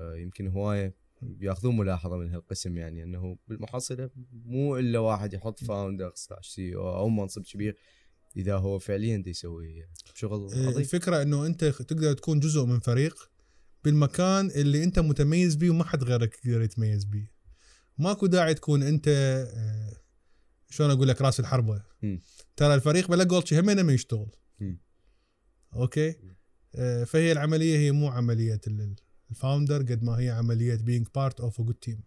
آه، 0.00 0.16
يمكن 0.16 0.48
هوايه 0.48 0.94
بياخذون 1.22 1.76
ملاحظة 1.76 2.16
من 2.16 2.30
هالقسم 2.34 2.76
يعني 2.78 3.02
إنه 3.02 3.38
بالمحصله 3.48 4.10
مو 4.32 4.78
إلا 4.78 4.98
واحد 4.98 5.34
يحط 5.34 5.64
founder 5.64 6.12
slash 6.14 6.48
COO 6.48 7.08
منصب 7.08 7.42
كبير 7.42 7.76
إذا 8.36 8.56
هو 8.56 8.78
فعليا 8.78 9.16
دي 9.16 9.30
يسوي 9.30 9.86
شغل 10.14 10.52
إيه، 10.52 10.66
عظيم. 10.66 10.78
الفكرة 10.78 11.22
إنه 11.22 11.46
أنت 11.46 11.64
تقدر 11.64 12.12
تكون 12.12 12.40
جزء 12.40 12.64
من 12.64 12.80
فريق 12.80 13.30
بالمكان 13.84 14.50
اللي 14.50 14.84
أنت 14.84 14.98
متميز 14.98 15.54
بيه 15.54 15.70
وما 15.70 15.84
حد 15.84 16.04
غيرك 16.04 16.38
يقدر 16.44 16.62
يتميز 16.62 17.04
بيه. 17.04 17.30
ماكو 17.98 18.26
داعي 18.26 18.54
تكون 18.54 18.82
أنت 18.82 19.08
آه، 19.08 19.96
شلون 20.70 20.90
أقول 20.90 21.08
لك 21.08 21.22
راس 21.22 21.40
الحربة. 21.40 21.82
ترى 22.56 22.74
الفريق 22.74 23.08
بلا 23.10 23.24
گولچي 23.24 23.60
همينه 23.60 23.82
ما 23.82 23.92
يشتغل. 23.92 24.30
أوكي؟ 25.74 26.14
آه، 26.74 27.04
فهي 27.04 27.32
العملية 27.32 27.78
هي 27.78 27.92
مو 27.92 28.08
عملية 28.08 28.60
ال- 28.66 28.94
ال 29.30 29.37
founder 29.37 29.82
قد 29.82 30.02
ما 30.02 30.18
هي 30.18 30.30
عملية 30.30 30.76
being 30.76 31.04
part 31.04 31.44
of 31.44 31.52
a 31.52 31.64
good 31.64 31.80
team. 31.86 32.00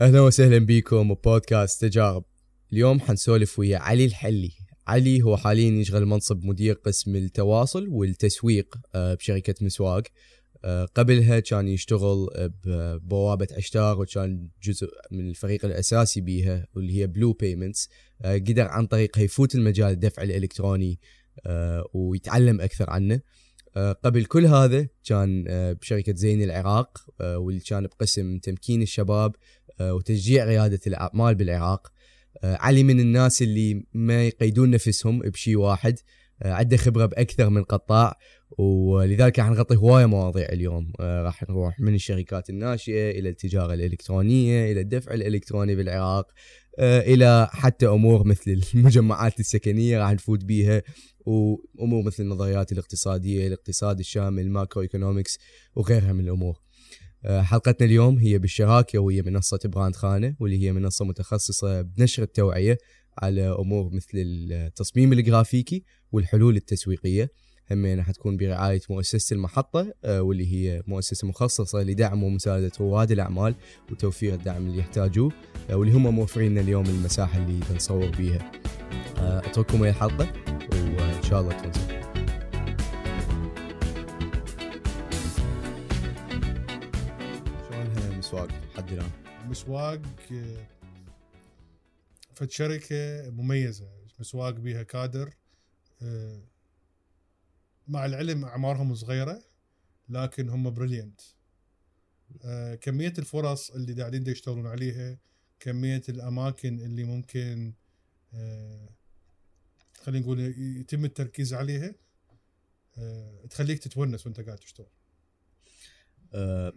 أهلا 0.00 0.20
وسهلا 0.20 0.58
بكم 0.58 1.14
ببودكاست 1.14 1.84
تجارب. 1.84 2.24
اليوم 2.72 3.00
حنسولف 3.00 3.58
ويا 3.58 3.78
علي 3.78 4.04
الحلي. 4.04 4.52
علي 4.86 5.22
هو 5.22 5.36
حاليا 5.36 5.80
يشغل 5.80 6.06
منصب 6.06 6.44
مدير 6.44 6.74
قسم 6.74 7.16
التواصل 7.16 7.88
والتسويق 7.88 8.74
آه، 8.94 9.14
بشركة 9.14 9.54
مسواق. 9.60 10.02
آه، 10.64 10.84
قبلها 10.84 11.40
كان 11.40 11.68
يشتغل 11.68 12.26
ببوابة 12.64 13.48
عشتار 13.56 14.00
وكان 14.00 14.50
جزء 14.62 14.88
من 15.10 15.28
الفريق 15.28 15.64
الأساسي 15.64 16.20
بيها 16.20 16.66
واللي 16.74 17.00
هي 17.00 17.06
بلو 17.06 17.32
بيمنتس 17.32 17.88
قدر 18.24 18.68
عن 18.68 18.86
طريقها 18.86 19.22
يفوت 19.22 19.54
المجال 19.54 19.90
الدفع 19.90 20.22
الإلكتروني 20.22 20.92
آه، 20.92 21.17
ويتعلم 21.94 22.60
أكثر 22.60 22.90
عنه. 22.90 23.20
آه، 23.76 23.92
قبل 23.92 24.24
كل 24.24 24.46
هذا 24.46 24.88
كان 25.04 25.44
آه، 25.48 25.72
بشركة 25.72 26.14
زين 26.14 26.42
العراق 26.42 26.98
آه، 27.20 27.38
واللي 27.38 27.60
كان 27.60 27.86
بقسم 27.86 28.38
تمكين 28.38 28.82
الشباب 28.82 29.34
آه، 29.80 29.94
وتشجيع 29.94 30.44
ريادة 30.44 30.80
الأعمال 30.86 31.34
بالعراق. 31.34 31.92
آه، 32.44 32.56
علي 32.56 32.82
من 32.82 33.00
الناس 33.00 33.42
اللي 33.42 33.84
ما 33.94 34.26
يقيدون 34.26 34.70
نفسهم 34.70 35.18
بشيء 35.18 35.56
واحد. 35.56 35.98
آه، 36.42 36.52
عنده 36.52 36.76
خبرة 36.76 37.06
بأكثر 37.06 37.50
من 37.50 37.62
قطاع 37.62 38.18
ولذلك 38.58 39.38
راح 39.38 39.48
نغطي 39.48 39.76
هواية 39.76 40.06
مواضيع 40.06 40.48
اليوم. 40.48 40.92
آه، 41.00 41.22
راح 41.22 41.42
نروح 41.42 41.80
من 41.80 41.94
الشركات 41.94 42.50
الناشئة 42.50 43.10
إلى 43.10 43.28
التجارة 43.28 43.74
الإلكترونية 43.74 44.72
إلى 44.72 44.80
الدفع 44.80 45.14
الإلكتروني 45.14 45.76
بالعراق 45.76 46.26
آه، 46.78 47.00
إلى 47.00 47.48
حتى 47.52 47.86
أمور 47.86 48.26
مثل 48.26 48.60
المجمعات 48.74 49.40
السكنية 49.40 49.98
راح 49.98 50.12
نفوت 50.12 50.44
بيها. 50.44 50.82
وأمور 51.28 52.02
مثل 52.02 52.22
النظريات 52.22 52.72
الاقتصادية 52.72 53.46
الاقتصاد 53.46 53.98
الشامل 53.98 54.42
ال 54.42 54.82
macroeconomics 54.82 55.38
وغيرها 55.76 56.12
من 56.12 56.20
الأمور. 56.20 56.56
آه، 57.24 57.42
حلقتنا 57.42 57.86
اليوم 57.86 58.18
هي 58.18 58.38
بالشراكة 58.38 58.98
وهي 58.98 59.22
منصة 59.22 59.60
براند 59.64 59.96
خانة 59.96 60.36
واللي 60.40 60.62
هي 60.62 60.72
منصة 60.72 61.04
متخصصة 61.04 61.82
بنشر 61.82 62.22
التوعية 62.22 62.78
على 63.18 63.48
أمور 63.48 63.94
مثل 63.94 64.08
التصميم 64.14 65.12
الجرافيكي 65.12 65.84
والحلول 66.12 66.56
التسويقية. 66.56 67.30
همين 67.70 68.02
حتكون 68.02 68.36
برعاية 68.36 68.80
مؤسسة 68.90 69.34
المحطة 69.34 69.94
آه، 70.04 70.22
واللي 70.22 70.52
هي 70.52 70.82
مؤسسة 70.86 71.28
مخصصة 71.28 71.82
لدعم 71.82 72.22
ومساعدة 72.22 72.72
رواد 72.80 73.10
الأعمال 73.10 73.54
وتوفير 73.90 74.34
الدعم 74.34 74.66
اللي 74.66 74.78
يحتاجوه 74.78 75.32
آه، 75.70 75.76
واللي 75.76 75.94
هم 75.94 76.14
موفرين 76.14 76.58
اليوم 76.58 76.86
المساحة 76.86 77.38
اللي 77.38 77.60
بنصور 77.70 78.08
بيها. 78.08 78.52
أترككم 79.18 79.80
ويا 79.80 79.90
الحلقة 79.90 80.28
وإن 80.72 81.07
شاء 81.28 81.40
الله 81.40 81.52
تكون 81.52 81.72
زين. 81.72 82.02
شلونها 87.68 88.18
مسواق 88.18 88.48
لحد 88.48 88.92
الآن؟ 88.92 89.10
مسواق 89.48 90.00
فد 92.34 92.50
شركة 92.50 93.30
مميزة 93.30 93.88
مسواق 94.20 94.50
بيها 94.54 94.82
كادر 94.82 95.34
مع 97.88 98.06
العلم 98.06 98.44
أعمارهم 98.44 98.94
صغيرة 98.94 99.44
لكن 100.08 100.48
هم 100.48 100.70
brilliant 100.70 101.20
كمية 102.80 103.12
الفرص 103.18 103.70
اللي 103.70 104.00
قاعدين 104.00 104.26
يشتغلون 104.26 104.66
عليها 104.66 105.18
كمية 105.60 106.02
الأماكن 106.08 106.80
اللي 106.80 107.04
ممكن 107.04 107.74
خلينا 110.02 110.24
نقول 110.24 110.40
يتم 110.80 111.04
التركيز 111.04 111.54
عليها 111.54 111.94
آه، 112.98 113.46
تخليك 113.50 113.78
تتونس 113.78 114.26
وانت 114.26 114.40
قاعد 114.40 114.58
تشتغل 114.58 114.86
آه، 116.34 116.72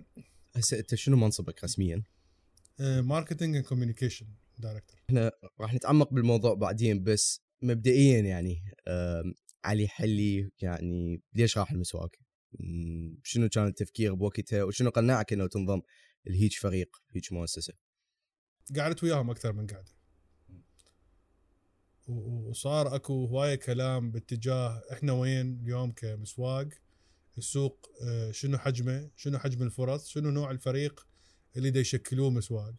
هسه 0.56 0.80
أنت 0.80 0.96
شنو 0.96 1.18
منصبك 1.18 1.64
رسمياً؟ 1.64 2.04
marketing 2.80 3.56
and 3.56 3.66
communication 3.66 4.26
director 4.58 5.00
إحنا 5.10 5.32
راح 5.60 5.74
نتعمق 5.74 6.14
بالموضوع 6.14 6.54
بعدين 6.54 7.04
بس 7.04 7.42
مبدئيا 7.62 8.20
يعني 8.20 8.62
علي 9.66 9.88
حلي 9.88 10.52
يعني 10.62 11.22
ليش 11.34 11.58
راح 11.58 11.72
المسواق؟ 11.72 12.10
مم، 12.60 13.18
شنو 13.24 13.50
كان 13.50 13.68
التفكير 13.68 14.14
بوقتها 14.16 14.64
وشنو 14.64 14.90
قنعك 14.90 15.34
إنه 15.34 15.48
تنضم 15.48 15.82
لهيج 16.26 16.54
فريق 16.54 16.98
هيج 17.16 17.34
مؤسسة؟ 17.34 17.74
قعدت 18.78 19.04
وياهم 19.04 19.30
أكثر 19.30 19.54
من 19.54 19.68
قعده 19.68 19.92
وصار 22.12 22.96
اكو 22.96 23.26
هواية 23.26 23.56
كلام 23.56 24.12
باتجاه 24.12 24.82
إحنا 24.92 25.14
وين 25.14 25.60
اليوم 25.64 25.92
كمسواق. 25.92 26.68
السوق 27.38 27.90
آه، 28.04 28.32
شنو 28.32 28.58
حجمه؟ 28.58 29.10
شنو 29.16 29.40
حجم 29.40 29.64
الفرص؟ 29.64 30.08
شنو 30.08 30.32
نوع 30.32 30.52
الفريق 30.52 31.08
اللي 31.58 31.70
دا 31.70 31.80
يشكلوه 31.80 32.30
مسواق؟ 32.30 32.76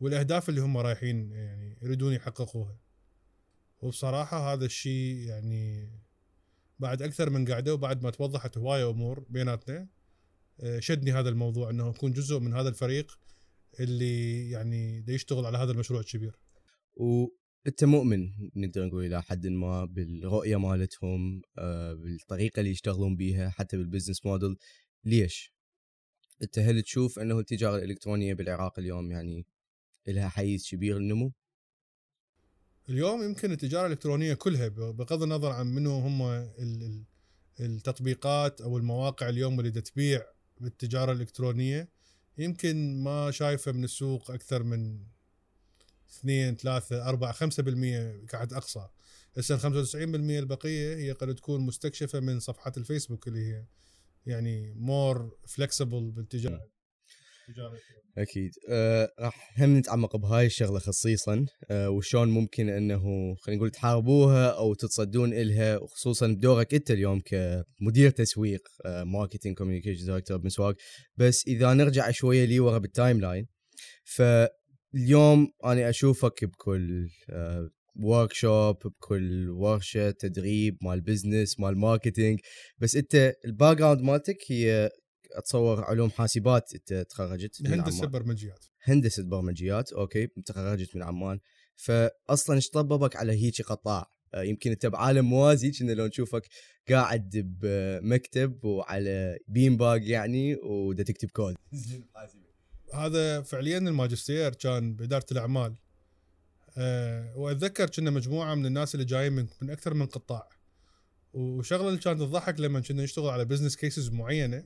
والأهداف 0.00 0.48
اللي 0.48 0.60
هم 0.60 0.76
رايحين 0.76 1.32
يعني 1.32 1.78
يريدون 1.82 2.12
يحققوها. 2.12 2.78
وبصراحة 3.80 4.52
هذا 4.52 4.64
الشيء 4.64 5.16
يعني 5.16 5.90
بعد 6.78 7.02
أكثر 7.02 7.30
من 7.30 7.52
قعده 7.52 7.74
وبعد 7.74 8.02
ما 8.02 8.10
توضحت 8.10 8.58
هواية 8.58 8.90
امور 8.90 9.26
بيناتنا 9.28 9.88
آه، 10.60 10.80
شدني 10.80 11.12
هذا 11.12 11.28
الموضوع 11.28 11.70
إنه 11.70 11.90
اكون 11.90 12.12
جزء 12.12 12.38
من 12.38 12.54
هذا 12.54 12.68
الفريق 12.68 13.18
اللي 13.80 14.50
يعني 14.50 15.00
دا 15.00 15.12
يشتغل 15.12 15.46
على 15.46 15.58
هذا 15.58 15.72
المشروع 15.72 16.00
الكبير. 16.00 16.38
وانت 17.66 17.84
مؤمن 17.84 18.30
نقدر 18.56 18.86
نقول 18.86 19.04
إلى 19.06 19.22
حد 19.22 19.46
ما 19.46 19.84
بالرؤية 19.84 20.56
مالتهم 20.56 21.42
آه، 21.58 21.92
بالطريقة 21.92 22.60
اللي 22.60 22.70
يشتغلون 22.70 23.16
بيها 23.16 23.50
حتى 23.50 23.76
بالبزنس 23.76 24.26
موديل 24.26 24.56
ليش؟ 25.04 25.52
أنت 26.42 26.58
هل 26.58 26.82
تشوف 26.82 27.18
أنه 27.18 27.38
التجارة 27.38 27.76
الإلكترونية 27.76 28.34
بالعراق 28.34 28.78
اليوم 28.78 29.10
يعني 29.10 29.46
لها 30.08 30.28
حيز 30.28 30.68
كبير 30.70 30.98
للنمو؟ 30.98 31.32
اليوم 32.88 33.22
يمكن 33.22 33.52
التجارة 33.52 33.86
الإلكترونية 33.86 34.34
كلها 34.34 34.68
بغض 34.68 35.22
النظر 35.22 35.50
عن 35.52 35.66
منو 35.66 35.90
هم 35.98 36.22
ال- 36.22 36.54
ال- 36.58 37.04
التطبيقات 37.60 38.60
أو 38.60 38.78
المواقع 38.78 39.28
اليوم 39.28 39.60
اللي 39.60 39.70
تبيع 39.70 40.22
بالتجارة 40.60 41.12
الإلكترونية 41.12 41.88
يمكن 42.38 43.02
ما 43.02 43.30
شايفه 43.30 43.72
من 43.72 43.84
السوق 43.84 44.30
أكثر 44.30 44.62
من 44.62 45.04
2 46.18 46.56
3 46.56 47.08
4 47.08 47.32
5% 47.32 48.26
كعد 48.28 48.52
أقصى. 48.52 48.88
هسه 49.36 49.54
ال 49.54 49.60
95% 49.60 49.94
البقية 49.96 50.96
هي 50.96 51.12
قد 51.12 51.34
تكون 51.34 51.60
مستكشفة 51.60 52.20
من 52.20 52.40
صفحات 52.40 52.78
الفيسبوك 52.78 53.28
اللي 53.28 53.40
هي 53.40 53.66
يعني 54.26 54.74
مور 54.74 55.38
فلكسبل 55.48 56.10
بالتجاره 56.10 56.60
أكيد. 58.18 58.50
أه 58.68 59.12
راح 59.20 59.60
هم 59.60 59.76
نتعمق 59.76 60.16
بهاي 60.16 60.46
الشغلة 60.46 60.78
خصيصا؟ 60.78 61.46
أه 61.70 61.90
وشون 61.90 62.28
ممكن 62.28 62.68
إنه 62.68 63.34
خلينا 63.34 63.58
نقول 63.58 63.70
تحاربوها 63.70 64.50
أو 64.50 64.74
تتصدون 64.74 65.32
إلها 65.32 65.78
وخصوصا 65.78 66.26
بدورك 66.26 66.74
أنت 66.74 66.90
اليوم 66.90 67.20
كمدير 67.20 68.10
تسويق 68.10 68.68
أه 68.86 69.04
marketing 69.04 69.56
communication 69.56 70.06
director 70.06 70.42
بس 71.16 71.46
إذا 71.46 71.74
نرجع 71.74 72.10
شوية 72.10 72.44
لي 72.44 72.60
ورا 72.60 72.78
بال 72.78 73.20
timeline 73.20 73.46
فاليوم 74.92 75.52
أنا 75.64 75.88
أشوفك 75.88 76.44
بكل 76.44 77.08
workshop 77.96 78.76
بكل 78.84 79.50
ورشة 79.50 80.10
تدريب 80.10 80.78
مال 80.82 81.00
business 81.00 81.60
مال 81.60 81.78
marketing 81.78 82.40
بس 82.78 82.96
أنت 82.96 83.34
ال 83.44 83.76
background 83.76 84.00
مالتك 84.00 84.38
هي 84.48 84.90
أتصور 85.32 85.84
علوم 85.84 86.10
حاسبات 86.10 86.74
أنت 86.74 87.06
تخرجت 87.10 87.62
من 87.62 87.72
هندسة. 87.72 88.06
برمجيات. 88.06 88.64
هندسة 88.82 89.22
برمجيات 89.22 89.92
أوكي 89.92 90.26
تخرجت 90.26 90.96
من 90.96 91.02
عمان. 91.02 91.38
فاصلا 91.76 92.56
إيش 92.56 92.68
طببك 92.68 93.16
على 93.16 93.32
هيك 93.32 93.62
قطاع؟ 93.62 94.06
آه، 94.34 94.42
يمكن 94.42 94.70
أنت 94.70 94.86
بعالم 94.86 95.24
موازي 95.24 95.70
كنا 95.70 95.92
لو 95.92 96.06
نشوفك 96.06 96.42
قاعد 96.88 97.58
بمكتب 97.60 98.64
وعلى 98.64 99.38
بين 99.48 99.76
باج 99.76 100.08
يعني 100.08 100.56
ودا 100.56 101.02
تكتب 101.02 101.28
كود 101.30 101.54
هذا 102.94 103.42
فعليا 103.42 103.78
الماجستير 103.78 104.54
كان 104.54 104.94
بإدارة 104.94 105.26
الأعمال. 105.32 105.74
أه 106.76 107.36
وأتذكر 107.36 107.90
كنا 107.90 108.10
مجموعة 108.10 108.54
من 108.54 108.66
الناس 108.66 108.94
اللي 108.94 109.06
جايين 109.06 109.32
من, 109.32 109.46
من 109.62 109.70
أكثر 109.70 109.94
من 109.94 110.06
قطاع. 110.06 110.48
وشغلة 111.32 111.88
اللي 111.88 112.00
كانت 112.00 112.20
تضحك 112.20 112.60
لما 112.60 112.80
كنا 112.80 113.02
نشتغل 113.02 113.28
على 113.30 113.44
business 113.44 113.76
cases 113.76 114.10
معينة 114.10 114.64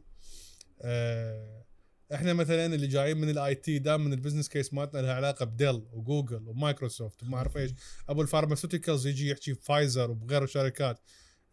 آه، 0.82 1.64
إحنا 2.14 2.32
مثلا 2.32 2.66
اللي 2.66 2.86
جايين 2.86 3.16
من 3.18 3.30
ال 3.30 3.54
IT 3.54 3.78
دائما 3.78 4.14
ال 4.14 4.18
business 4.18 4.48
case 4.48 4.74
مالتنا 4.74 5.00
لها 5.00 5.14
علاقة 5.14 5.44
ب 5.44 5.52
Dell 5.52 5.82
وجوجل 5.92 6.48
ومايكروسوفت 6.48 7.22
وما 7.22 7.36
أعرف 7.36 7.56
إيش. 7.56 7.70
أبو 8.08 8.22
ال 8.22 8.28
pharmaceuticals 8.28 9.06
يجي 9.06 9.30
يحكي 9.30 9.54
فايزر 9.54 10.10
وبغير 10.10 10.44
الشركات. 10.44 11.00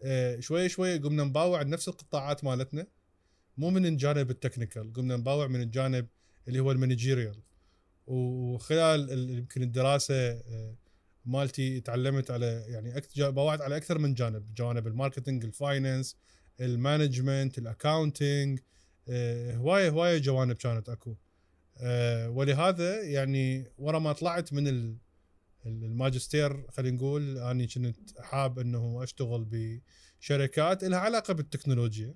آه، 0.04 0.40
شوي 0.40 0.70
شوي 0.70 0.98
قمنا 0.98 1.24
نباوع 1.24 1.64
نفس 1.64 1.88
القطاعات 1.88 2.44
مالتنا 2.44 2.88
مو 3.58 3.70
من 3.70 3.86
الجانب 3.86 4.30
ال 4.30 4.36
technical 4.36 4.94
قمنا 4.94 5.18
نباوع 5.18 5.48
من 5.48 5.62
الجانب 5.62 6.08
اللي 6.48 6.60
هو 6.60 6.72
ال 6.72 6.78
managerial. 6.78 7.40
وخلال 8.08 9.12
ال- 9.12 9.30
يمكن 9.38 9.62
الدراسة 9.64 10.16
آه، 10.32 10.76
مالتي 11.26 11.82
تعلمت 11.82 12.32
على 12.32 12.46
يعني 12.68 13.02
باوعت 13.18 13.62
على 13.62 13.78
أكثر 13.78 14.00
من 14.00 14.14
جانب 14.14 14.54
جانب 14.54 14.88
الماركتينج 14.88 15.46
الفاينانس 15.46 16.18
المانجمنت 16.62 17.58
الاكاونتنج 17.58 18.60
آه، 19.10 19.56
هوايه 19.56 19.90
هواية 19.90 20.18
جوانب 20.18 20.56
كانت 20.56 20.90
أكو. 20.90 21.16
آه، 21.78 22.30
ولهذا 22.30 23.02
يعني 23.04 23.72
ورا 23.78 24.00
ما 24.00 24.14
طلعت 24.14 24.54
من 24.54 24.68
ال- 24.68 24.98
ال- 25.66 25.84
الماجستير 25.84 26.72
خلينا 26.72 26.98
نقول 26.98 27.38
أني 27.38 27.68
كنت 27.92 28.20
حاب 28.20 28.60
إنه 28.60 29.04
أشتغل 29.04 29.46
بشركات 30.20 30.84
لها 30.84 31.00
علاقة 31.00 31.34
بالتكنولوجيا. 31.34 32.16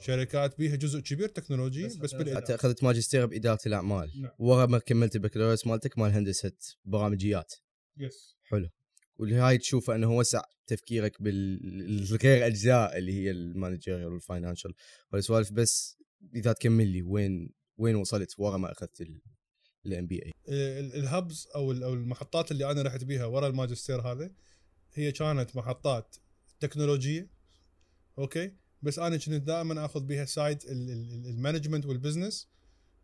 شركات 0.00 0.58
بيها 0.58 0.76
جزء 0.76 1.00
كبير 1.00 1.28
تكنولوجي 1.28 1.86
بس, 1.86 1.96
بس 1.96 2.14
انت 2.14 2.22
بالإدارة. 2.22 2.54
أخذت 2.54 2.84
ماجستير 2.84 3.26
بإدارة 3.26 3.58
الأعمال. 3.66 4.10
نعم. 4.22 4.30
ورا 4.38 4.66
ما 4.66 4.78
كملت 4.78 5.16
البكالوريوس 5.16 5.66
مالتك 5.66 5.98
مال 5.98 6.10
هندسة 6.10 6.52
برامجيات. 6.84 7.52
yes 7.96 8.36
حلو. 8.42 8.68
والهاي 9.16 9.58
تشوفه 9.58 9.94
إنه 9.94 10.16
وسع 10.16 10.42
تفكيرك 10.66 11.22
بالغير 11.22 12.46
أجزاء 12.46 12.98
اللي 12.98 13.12
هي 13.12 13.30
ال 13.30 13.38
managerial 13.38 14.12
وال 14.12 14.23
financial 14.23 14.74
والسوالف 15.12 15.52
بس 15.52 15.98
إذا 16.34 16.52
تكمل 16.52 16.88
لي 16.88 17.02
وين 17.02 17.50
وين 17.78 17.94
وصلت 17.96 18.34
ورا 18.38 18.56
ما 18.56 18.72
أخذت 18.72 19.06
ال 19.86 20.06
MBA؟ 20.06 20.32
ال- 20.48 20.94
ال 20.94 21.05
hubs 21.05 21.48
أو 21.54 21.72
أو 21.72 21.94
المحطات 21.94 22.50
اللي 22.50 22.70
أنا 22.70 22.82
رحت 22.82 23.04
بيها 23.04 23.24
ورا 23.24 23.48
الماجستير 23.48 24.00
هذا 24.00 24.30
هي 24.94 25.12
كانت 25.12 25.56
محطات 25.56 26.16
تكنولوجية 26.60 27.30
أوكي؟ 28.18 28.52
بس 28.84 28.98
أنا 28.98 29.16
كنت 29.16 29.34
دائما 29.34 29.84
آخذ 29.84 30.00
بيها 30.04 30.24
side 30.24 30.62
ال- 30.62 30.90
ال- 30.90 31.12
ال- 31.12 31.26
ال 31.26 31.32
management 31.32 31.86
وال 31.86 31.98
business 31.98 32.48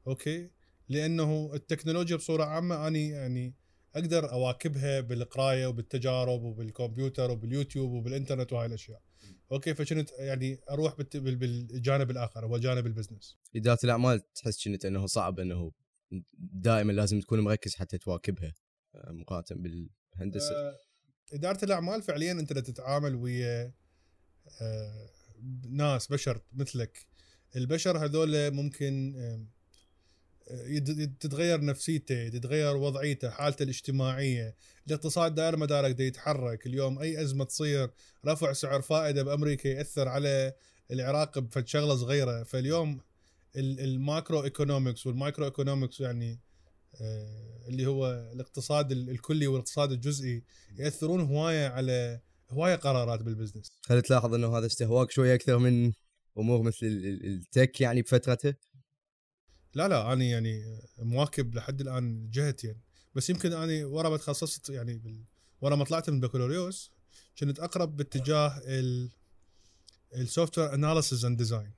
okay؟ 0.07 0.51
لأنه 0.89 1.51
التكنولوجيا 1.55 2.17
بصورة 2.17 2.45
عامة 2.45 2.89
أني 2.89 3.09
يعني 3.09 3.55
أقدر 3.95 4.33
أواكبها 4.33 5.01
بالقراية 5.01 5.67
وبالتجارب 5.67 6.43
وبالكمبيوتر 6.43 7.31
وباليوتيوب 7.31 7.91
وبالإنترنت 7.91 8.53
وهاي 8.53 8.67
الأشياء. 8.67 9.03
okay؟ 9.53 9.75
فكنت 9.75 10.11
يعني 10.19 10.59
أروح 10.71 10.95
بالجانب 11.15 12.11
الآخر 12.11 12.47
هو 12.47 12.59
جانب 12.59 12.87
ال 12.87 12.93
business 12.93 13.39
إدارة 13.57 13.79
الأعمال 13.85 14.33
تحس 14.35 14.65
كنت 14.65 14.85
إنه 14.85 15.07
صعب 15.07 15.41
إنه 15.41 15.73
دائما 16.39 16.93
لازم 16.93 17.21
تكون 17.21 17.41
مركز 17.41 17.75
حتى 17.75 17.99
تواكبها 17.99 18.55
آه، 18.95 19.13
مقارنة 19.13 19.45
بالهندسة. 20.17 20.55
آه، 20.55 20.79
إدارة 21.33 21.65
الأعمال 21.65 22.03
فعليا 22.03 22.33
أنت 22.33 22.53
تتعامل 22.53 23.15
ويا 23.15 23.73
آه، 24.61 25.11
ناس 25.71 26.07
بشر 26.07 26.41
مثلك. 26.53 27.07
البشر 27.57 28.05
هذول 28.05 28.51
ممكن 28.51 29.15
آه، 29.17 30.79
تتغير 31.21 31.65
نفسيته 31.65 32.29
تتغير 32.29 32.77
وضعيته 32.77 33.31
حالته 33.31 33.63
الاجتماعية. 33.63 34.55
الاقتصاد 34.87 35.35
دائر 35.35 35.57
مدارك 35.57 35.95
دا 35.95 36.05
يتحرك. 36.05 36.67
اليوم 36.67 36.99
أي 36.99 37.23
أزمة 37.23 37.45
تصير 37.45 37.91
رفع 38.27 38.53
سعر 38.53 38.83
فائدة 38.83 39.23
بأمريكا 39.23 39.69
يأثر 39.69 40.09
على 40.09 40.55
العراق 40.91 41.39
بفد 41.39 41.67
شغلة 41.67 41.97
صغيرة. 41.97 42.43
فاليوم 42.43 43.01
ال- 43.57 43.81
ال 43.81 44.45
macroeconomics 44.45 45.07
وال 45.07 45.45
microeconomics 45.45 46.01
يعني 46.01 46.39
آه، 47.01 47.67
اللي 47.69 47.87
هو 47.87 48.31
الاقتصاد 48.33 48.93
ال- 48.93 49.11
الكلي 49.11 49.47
والاقتصاد 49.47 49.93
الجزئي 49.93 50.43
يأثرون 50.79 51.21
هواية 51.21 51.69
على 51.69 52.21
هواية 52.51 52.75
قرارات 52.75 53.23
بال 53.23 53.32
business. 53.32 53.73
هل 53.89 54.03
تلاحظ 54.03 54.35
إنه 54.35 54.59
هذا 54.59 54.67
استهواك 54.67 55.11
شوية 55.11 55.35
أكثر 55.35 55.59
من 55.59 55.93
أمور 56.39 56.63
مثل 56.63 56.87
ال- 56.87 57.07
ال- 57.07 57.27
ال 57.27 57.38
tech 57.38 57.81
يعني 57.81 58.03
بفترته. 58.03 58.55
لا 59.75 59.89
لا 59.89 60.13
أنا 60.13 60.25
يعني 60.25 60.81
مواكب 60.99 61.55
لحد 61.55 61.81
الآن 61.81 62.31
جهتين. 62.31 62.71
يعني. 62.71 62.83
بس 63.15 63.31
يمكن 63.31 63.53
أنا 63.53 63.87
ورا 63.87 64.09
ما 64.09 64.17
تخصصت 64.17 64.71
يعني 64.71 64.99
بال... 64.99 65.25
ورا 65.61 65.77
ما 65.77 65.85
طلعت 65.85 66.11
من 66.11 66.17
البكالوريوس 66.17 66.93
كنت 67.39 67.59
أقرب 67.59 67.97
باتجاه 67.97 68.63
ال 68.65 69.11
ال 70.15 70.59
software 70.59 70.75
analysis 70.75 71.25
and 71.25 71.39
design 71.39 71.73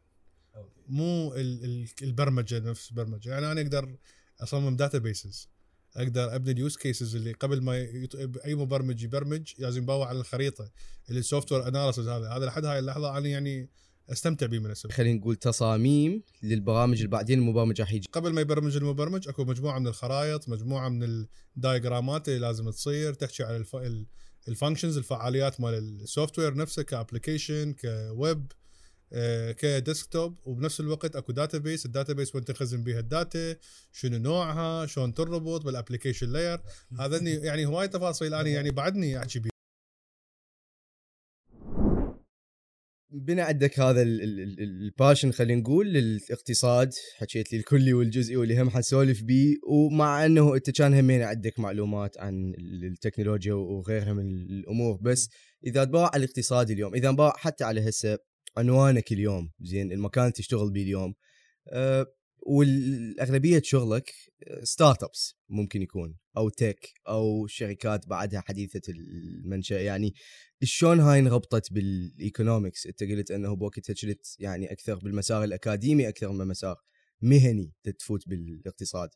مو 0.89 1.35
ال... 1.35 1.65
ال... 1.65 1.89
البرمجة 2.03 2.59
نفس 2.59 2.91
البرمجة. 2.91 3.31
يعني 3.31 3.53
أنا 3.53 3.61
أقدر 3.61 3.97
أصمم 4.41 4.77
databases 4.77 5.49
أقدر 5.97 6.35
أبني 6.35 6.51
ال 6.51 6.57
use 6.57 6.77
cases 6.77 7.17
اللي 7.17 7.33
قبل 7.33 7.63
ما 7.63 7.79
يط... 7.79 8.17
أي 8.45 8.55
مبرمج 8.55 9.03
يبرمج 9.03 9.53
لازم 9.59 9.83
يباوع 9.83 10.09
على 10.09 10.21
الخريطة 10.21 10.71
اللي 11.09 11.21
ال 11.21 11.53
software 11.53 11.69
analysis 11.69 12.09
هذا. 12.09 12.29
هذا 12.29 12.47
لحد 12.47 12.65
هاي 12.65 12.79
اللحظة 12.79 13.19
أنا 13.19 13.29
يعني 13.29 13.71
أستمتع 14.13 14.47
به 14.47 14.59
من 14.59 14.71
السبب. 14.71 14.93
خلينا 14.93 15.19
نقول 15.19 15.37
تصاميم 15.37 16.23
للبرامج 16.43 16.97
اللي 16.97 17.09
بعدين 17.09 17.39
المبرمج 17.39 17.81
راح 17.81 17.93
يجي. 17.93 18.09
قبل 18.13 18.33
ما 18.33 18.41
يبرمج 18.41 18.77
المبرمج 18.77 19.29
أكو 19.29 19.45
مجموعة 19.45 19.79
من 19.79 19.87
الخرائط 19.87 20.49
مجموعة 20.49 20.89
من 20.89 21.27
ال 21.57 21.65
diagram 21.65 22.21
ات 22.21 22.29
اللي 22.29 22.39
لازم 22.41 22.71
تصير 22.71 23.15
تحكي 23.15 23.43
على 23.43 23.57
الف... 23.57 23.77
ال- 23.77 24.07
ال 24.49 24.54
functions 24.54 24.97
الفعاليات 24.97 25.61
مال 25.61 25.75
ال 25.75 26.39
software 26.39 26.55
نفسه 26.55 26.83
ك 26.83 26.90
application 26.90 27.73
ك 27.73 27.89
web. 27.89 28.53
ك 29.59 29.69
desktop 29.69 30.39
وبنفس 30.45 30.81
الوقت 30.81 31.17
أكو 31.17 31.33
database 31.33 31.87
ال 31.87 31.92
database 31.92 32.35
وين 32.35 32.45
تخزن 32.45 32.85
بيها 32.85 33.01
ال 33.01 33.12
data 33.12 33.57
شنو 33.93 34.19
نوعها 34.19 34.87
شلون 34.87 35.15
تربط 35.15 35.65
بال 35.65 35.75
application 35.75 36.33
layer 36.33 36.61
هذا 37.01 37.19
يعني 37.49 37.67
هواي 37.67 37.89
تفاصيل 37.89 38.35
أنا 38.35 38.49
يعني 38.49 38.71
بعدني 38.71 39.19
أحكي 39.19 39.39
بيها 39.39 39.53
بنا 43.15 43.43
عندك 43.43 43.81
هذا 43.81 44.03
ال- 44.03 44.23
ال- 44.23 44.41
ال- 44.41 44.61
ال 44.61 44.70
passion 44.70 45.33
خلينا 45.33 45.61
نقول 45.61 45.93
للاقتصاد. 45.93 46.95
حكيت 47.17 47.53
لي 47.53 47.59
الكلي 47.59 47.93
والجزئي 47.93 48.37
واللي 48.37 48.63
هم 48.63 48.71
حنسولف 48.71 49.23
بيه. 49.23 49.57
ومع 49.69 50.27
إنه 50.27 50.55
أنت 50.55 50.71
كان 50.71 50.95
همين 50.95 51.23
عندك 51.23 51.59
معلومات 51.61 52.19
عن 52.19 52.55
ال- 52.59 52.85
التكنولوجيا 52.85 53.55
وغيرها 53.55 54.13
من 54.13 54.31
الأمور. 54.33 54.99
بس 55.03 55.29
إذا 55.67 55.85
تباوع 55.85 56.11
على 56.15 56.25
الاقتصاد 56.25 56.71
اليوم 56.71 56.95
إذا 56.95 57.11
تباوع 57.11 57.33
حتى 57.37 57.65
على 57.65 57.89
هسه 57.89 58.19
عنوانك 58.57 59.13
اليوم 59.13 59.51
زين 59.61 59.93
المكان 59.93 60.25
اللي 60.25 60.33
تشتغل 60.33 60.71
بيه 60.71 60.83
اليوم. 60.83 61.15
أه 61.69 62.07
والأغلبية 62.47 63.63
شغلك 63.65 64.15
startups 64.63 65.37
ممكن 65.49 65.83
يكون 65.83 66.17
أو 66.37 66.49
tech 66.49 66.93
أو 67.09 67.47
شركات 67.47 68.09
بعدها 68.09 68.41
حديثة 68.41 68.93
المنشأ. 68.93 69.75
يعني 69.75 70.15
شلون 70.63 71.01
هاي 71.01 71.19
انربطت 71.19 71.73
بال 71.73 71.94
economics 71.94 72.87
أنت 72.87 73.03
قلت 73.03 73.31
أنه 73.31 73.57
بوقتها 73.57 73.95
كنت 73.95 74.41
يعني 74.41 74.73
أكثر 74.73 74.95
بالمسار 74.95 75.45
الأكاديمي 75.45 76.09
أكثر 76.09 76.33
من 76.33 76.47
مسار 76.47 76.77
مهني 77.21 77.73
تفوت 77.99 78.29
بالاقتصاد. 78.29 79.11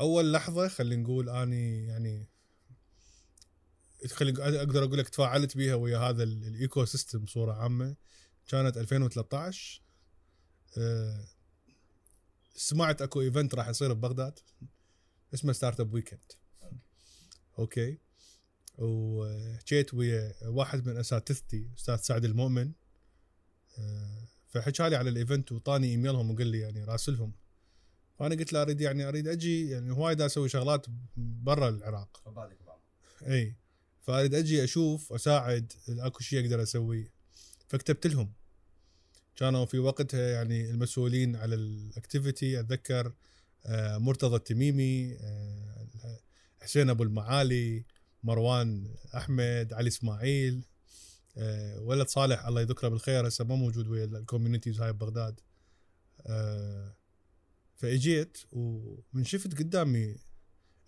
أول 0.00 0.32
لحظة 0.32 0.68
خلينا 0.68 1.02
نقول 1.02 1.28
أني 1.28 1.86
يعني 1.86 2.28
خلي 4.06 4.58
أقدر 4.58 4.84
أقول 4.84 4.98
لك 4.98 5.08
تفاعلت 5.08 5.56
بيها 5.56 5.74
ويا 5.74 5.98
هذا 5.98 6.22
ال- 6.22 6.44
ال 6.46 6.84
ecosystem 6.84 7.18
بصورة 7.18 7.52
عامة. 7.52 7.96
كانت 8.48 8.76
2013 8.78 9.82
أه 10.78 11.28
سمعت 12.56 13.02
أكو 13.02 13.20
event 13.20 13.54
راح 13.54 13.68
يصير 13.68 13.92
ببغداد 13.92 14.38
اسمه 15.34 15.52
Startup 15.52 15.94
Weekend 15.94 16.32
okay. 17.58 17.98
وحكيت 18.78 19.94
ويا 19.94 20.34
واحد 20.42 20.86
من 20.88 20.96
أساتذتي 20.96 21.70
أستاذ 21.78 21.96
سعد 21.96 22.24
المؤمن. 22.24 22.72
أه 23.78 24.28
فحكى 24.48 24.88
لي 24.88 24.96
على 24.96 25.10
ال 25.10 25.17
event 25.17 25.52
وطاني 25.52 25.86
إيميلهم 25.86 26.30
وقال 26.30 26.46
لي 26.46 26.58
يعني 26.58 26.84
راسلهم. 26.84 27.32
فأنا 28.18 28.34
قلت 28.34 28.52
له 28.52 28.62
أريد 28.62 28.80
يعني 28.80 29.08
أريد 29.08 29.28
أجي 29.28 29.70
يعني 29.70 29.90
هواي 29.90 30.14
دا 30.14 30.26
أسوي 30.26 30.48
شغلات 30.48 30.86
برا 31.16 31.68
العراق. 31.68 32.22
إي. 33.22 33.56
فأريد 34.08 34.34
أجي 34.34 34.64
أشوف 34.64 35.12
أساعد 35.12 35.72
أكو 35.88 36.20
شيء 36.20 36.44
أقدر 36.44 36.62
أسويه. 36.62 37.12
فكتبت 37.68 38.06
لهم. 38.06 38.32
كانوا 39.36 39.64
في 39.64 39.78
وقتها 39.78 40.30
يعني 40.30 40.70
المسؤولين 40.70 41.36
على 41.36 41.54
ال 41.54 41.65
activity. 41.65 42.60
أتذكر 42.60 43.12
آه، 43.66 43.98
مرتضى 43.98 44.36
التميمي 44.36 45.16
آه، 45.20 46.20
حسين 46.62 46.90
أبو 46.90 47.02
المعالي 47.02 47.84
مروان 48.22 48.94
أحمد 49.16 49.72
علي 49.72 49.88
إسماعيل 49.88 50.64
آه، 51.36 51.80
وليد 51.80 52.08
صالح 52.08 52.46
الله 52.46 52.60
يذكره 52.60 52.88
بالخير 52.88 53.28
هسه 53.28 53.44
ما 53.44 53.56
موجود 53.56 53.88
ويا 53.88 54.04
ال 54.04 54.10
communities 54.10 54.80
هاي 54.80 54.92
ببغداد. 54.92 55.40
فإجيت 57.76 58.38
ومن 58.52 59.24
شفت 59.24 59.58
قدامي 59.58 60.16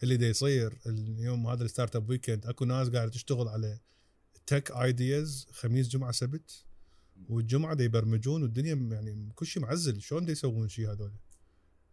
اللي 0.03 0.17
دا 0.17 0.29
يصير 0.29 0.79
اليوم 0.87 1.47
هذا 1.47 1.65
ال 1.65 1.97
Startup 1.97 2.09
Weekend 2.09 2.47
أكو 2.47 2.65
ناس 2.65 2.89
قاعدة 2.89 3.11
تشتغل 3.11 3.49
على 3.49 3.79
tech 4.47 4.71
ideas 4.71 5.47
خميس 5.53 5.89
جمعة 5.89 6.13
سبت 6.13 6.65
والجمعة 7.29 7.75
دا 7.75 7.85
يبرمجون 7.85 8.43
والدنيا 8.43 8.75
يعني 8.75 9.33
كل 9.35 9.47
شيء 9.47 9.63
معزل. 9.63 10.03
شلون 10.03 10.25
دا 10.25 10.33
يسوون 10.33 10.69
شيء 10.69 10.93
هذول؟ 10.93 11.13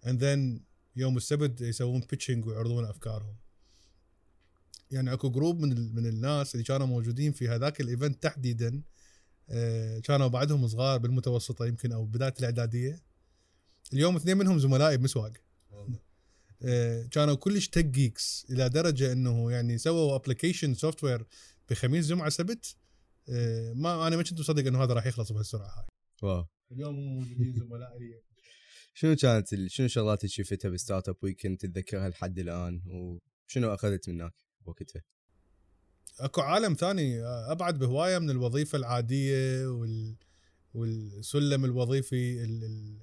and 0.07 0.23
then 0.23 0.61
يوم 0.95 1.17
السبت 1.17 1.61
يسوون 1.61 1.99
pitching 2.09 2.45
ويعرضون 2.45 2.85
أفكارهم. 2.85 3.35
يعني 4.91 5.13
أكو 5.13 5.29
group 5.29 5.59
من 5.59 5.95
من 5.95 6.05
الناس 6.05 6.55
اللي 6.55 6.63
كانوا 6.63 6.87
موجودين 6.87 7.31
في 7.31 7.47
هذاك 7.47 7.81
ال 7.81 7.88
event 7.88 8.23
تحديدا 8.23 8.81
آه، 9.49 9.99
كانوا 9.99 10.27
بعدهم 10.27 10.67
صغار 10.67 10.97
بالمتوسطة 10.97 11.65
يمكن 11.65 11.91
أو 11.91 12.05
بداية 12.05 12.33
الإعدادية. 12.39 13.01
اليوم 13.93 14.15
اثنين 14.15 14.37
منهم 14.37 14.59
زملائي 14.59 14.97
بمسواك. 14.97 15.33
كانوا 17.11 17.35
كلش 17.35 17.67
tech 17.67 17.85
geeks 17.85 18.45
إلى 18.49 18.69
درجة 18.69 19.11
إنه 19.11 19.51
يعني 19.51 19.77
سووا 19.77 20.15
application 20.15 20.73
software 20.73 21.25
بخميس 21.69 22.07
جمعة 22.07 22.29
سبت. 22.29 22.75
آه، 23.29 23.73
ما 23.73 24.07
أنا 24.07 24.15
ما 24.15 24.23
كنت 24.23 24.39
مصدق 24.39 24.67
إنه 24.67 24.83
هذا 24.83 24.93
راح 24.93 25.05
يخلص 25.05 25.31
بهالسرعة 25.31 25.67
هاي. 25.79 25.85
wow. 26.23 26.45
اليوم 26.71 26.95
موجودين 26.95 27.53
زملائي. 27.53 28.21
شنو 28.93 29.15
كانت 29.15 29.55
شنو 29.67 29.87
شغلات 29.87 30.19
اللي 30.19 30.29
شفتها 30.29 30.69
ب 30.69 31.09
Startup 31.09 31.15
Weekend 31.23 31.57
تتذكرها 31.57 32.09
لحد 32.09 32.39
الآن؟ 32.39 32.81
وشنو 32.85 33.73
أخذت 33.73 34.09
منك 34.09 34.33
وقتها؟ 34.65 35.01
أكو 36.19 36.41
عالم 36.41 36.73
ثاني 36.73 37.23
أبعد 37.23 37.79
بهواية 37.79 38.17
من 38.19 38.29
الوظيفة 38.29 38.77
العادية 38.77 39.67
وال 39.67 40.15
والسلم 40.73 41.65
الوظيفي 41.65 42.43
ال- 42.43 42.63
ال- 42.63 42.99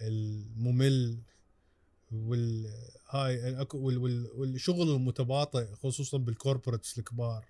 الممل. 0.00 1.22
وال 2.12 2.66
هاي 3.10 3.60
اكو 3.60 3.78
وال- 3.78 3.98
وال- 3.98 4.30
والشغل 4.34 4.90
المتباطئ 4.94 5.74
خصوصا 5.74 6.18
بال 6.18 6.31
corporates 6.31 6.98
الكبار. 6.98 7.46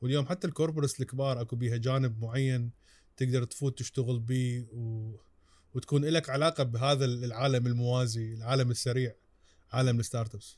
واليوم 0.00 0.26
حتى 0.26 0.46
ال 0.46 0.51
corporates 0.51 1.00
الكبار 1.00 1.40
أكو 1.40 1.56
بيها 1.56 1.76
جانب 1.76 2.22
معين 2.22 2.70
تقدر 3.16 3.44
تفوت 3.44 3.78
تشتغل 3.78 4.20
بيه 4.20 4.66
و... 4.72 5.12
وتكون 5.74 6.04
لك 6.04 6.30
علاقة 6.30 6.64
بهذا 6.64 7.04
العالم 7.04 7.66
الموازي 7.66 8.34
العالم 8.34 8.70
السريع 8.70 9.14
عالم 9.72 10.00
ال 10.00 10.34
startups 10.34 10.56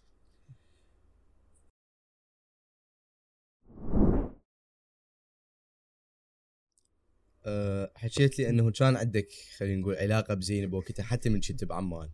حكيت 7.97 8.39
لي 8.39 8.49
إنه 8.49 8.71
كان 8.71 8.97
عندك 8.97 9.29
خلينا 9.57 9.81
نقول 9.81 9.97
علاقة 9.97 10.35
زينة 10.35 10.73
بوقتها 10.73 11.03
حتى 11.03 11.29
من 11.29 11.41
كنت 11.41 11.65
بعمان. 11.65 12.11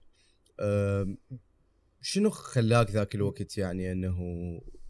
شنو 2.01 2.31
خلاك 2.31 2.91
ذاك 2.91 3.15
الوقت 3.15 3.59
يعني 3.59 3.93
إنه 3.93 4.17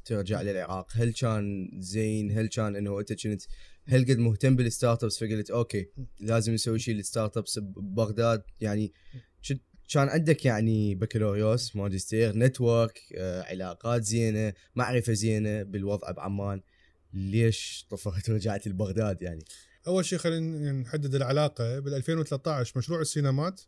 ترجع 0.05 0.43
للعراق؟ 0.43 0.87
هل 0.95 1.13
كان 1.13 1.71
زين؟ 1.79 2.31
هل 2.39 2.47
كان 2.47 2.77
إنه 2.77 3.01
أنت 3.01 3.13
كنت 3.13 3.43
هل 3.87 4.05
قد 4.05 4.19
مهتم 4.19 4.57
بال 4.57 5.05
startups 5.05 5.19
فقلت 5.19 5.51
okay 5.51 5.89
لازم 6.21 6.53
نسوي 6.53 6.79
شيء 6.79 6.95
لل 6.95 7.37
startups 7.37 7.59
ببغداد 7.59 8.43
يعني 8.61 8.93
كان 9.93 10.09
عندك 10.09 10.45
يعني 10.45 10.95
بكالوريوس 10.95 11.77
ماجستير 11.77 12.37
network 12.37 12.99
آه، 13.17 13.43
علاقات 13.43 14.03
زينة 14.03 14.53
معرفة 14.75 15.13
زينة 15.13 15.63
بالوضع 15.63 16.11
بعمان. 16.11 16.61
ليش 17.13 17.87
طفرت 17.91 18.31
ورجعت 18.31 18.69
لبغداد 18.69 19.23
يعني؟ 19.23 19.45
أول 19.87 20.05
شيء 20.05 20.19
خلينا 20.19 20.73
نحدد 20.73 21.15
العلاقة. 21.15 21.79
بال 21.79 21.95
2013 21.95 22.79
مشروع 22.79 23.01
السينمات 23.01 23.61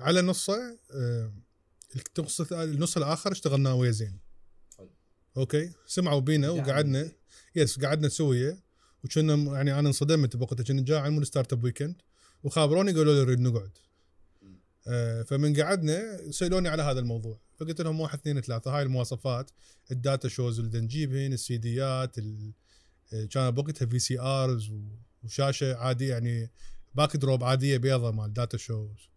على 0.00 0.22
نصه 0.22 0.78
آه، 0.94 1.32
النص 2.18 2.52
النص 2.52 2.96
الآخر 2.96 3.32
اشتغلنا 3.32 3.72
ويا 3.72 3.90
زين. 3.90 4.18
أوكي؟ 5.36 5.72
سمعوا 5.86 6.20
بينا 6.20 6.46
دعم 6.48 6.58
وقعدنا. 6.58 7.10
yes 7.56 7.80
قعدنا 7.80 8.08
سويه 8.08 8.58
وكنا 9.04 9.34
يعني 9.56 9.78
أنا 9.78 9.88
انصدمت 9.88 10.36
بوقتها 10.36 10.64
كنا 10.64 10.82
جاي 10.82 10.98
عن 10.98 11.24
Startup 11.24 11.64
Weekend 11.64 12.02
وخابروني 12.42 12.92
قالوا 12.92 13.14
لي 13.14 13.20
نريد 13.20 13.40
نقعد. 13.40 13.70
آه، 14.86 15.22
فمن 15.22 15.60
قعدنا 15.62 16.30
سألوني 16.30 16.68
على 16.68 16.82
هذا 16.82 17.00
الموضوع. 17.00 17.40
فقلت 17.56 17.80
لهم 17.80 18.00
واحد 18.00 18.18
اثنين 18.18 18.40
ثلاثة 18.40 18.70
هاي 18.76 18.82
المواصفات. 18.82 19.50
ال 19.90 19.98
data 19.98 20.28
shows 20.28 20.58
اللي 20.60 20.80
نجيبهن 20.80 21.32
السي 21.32 21.56
ديات 21.56 22.18
ال- 22.18 22.52
آه، 23.12 23.24
كان 23.24 23.50
بوقتها 23.50 23.86
في 23.86 23.98
screens 23.98 24.72
وشاشة 25.24 25.76
عادية 25.76 26.10
يعني 26.10 26.50
backdrop 26.94 27.44
عادية 27.44 27.76
بيضة 27.76 28.10
مال 28.10 28.32
data 28.32 28.58
shows. 28.58 29.08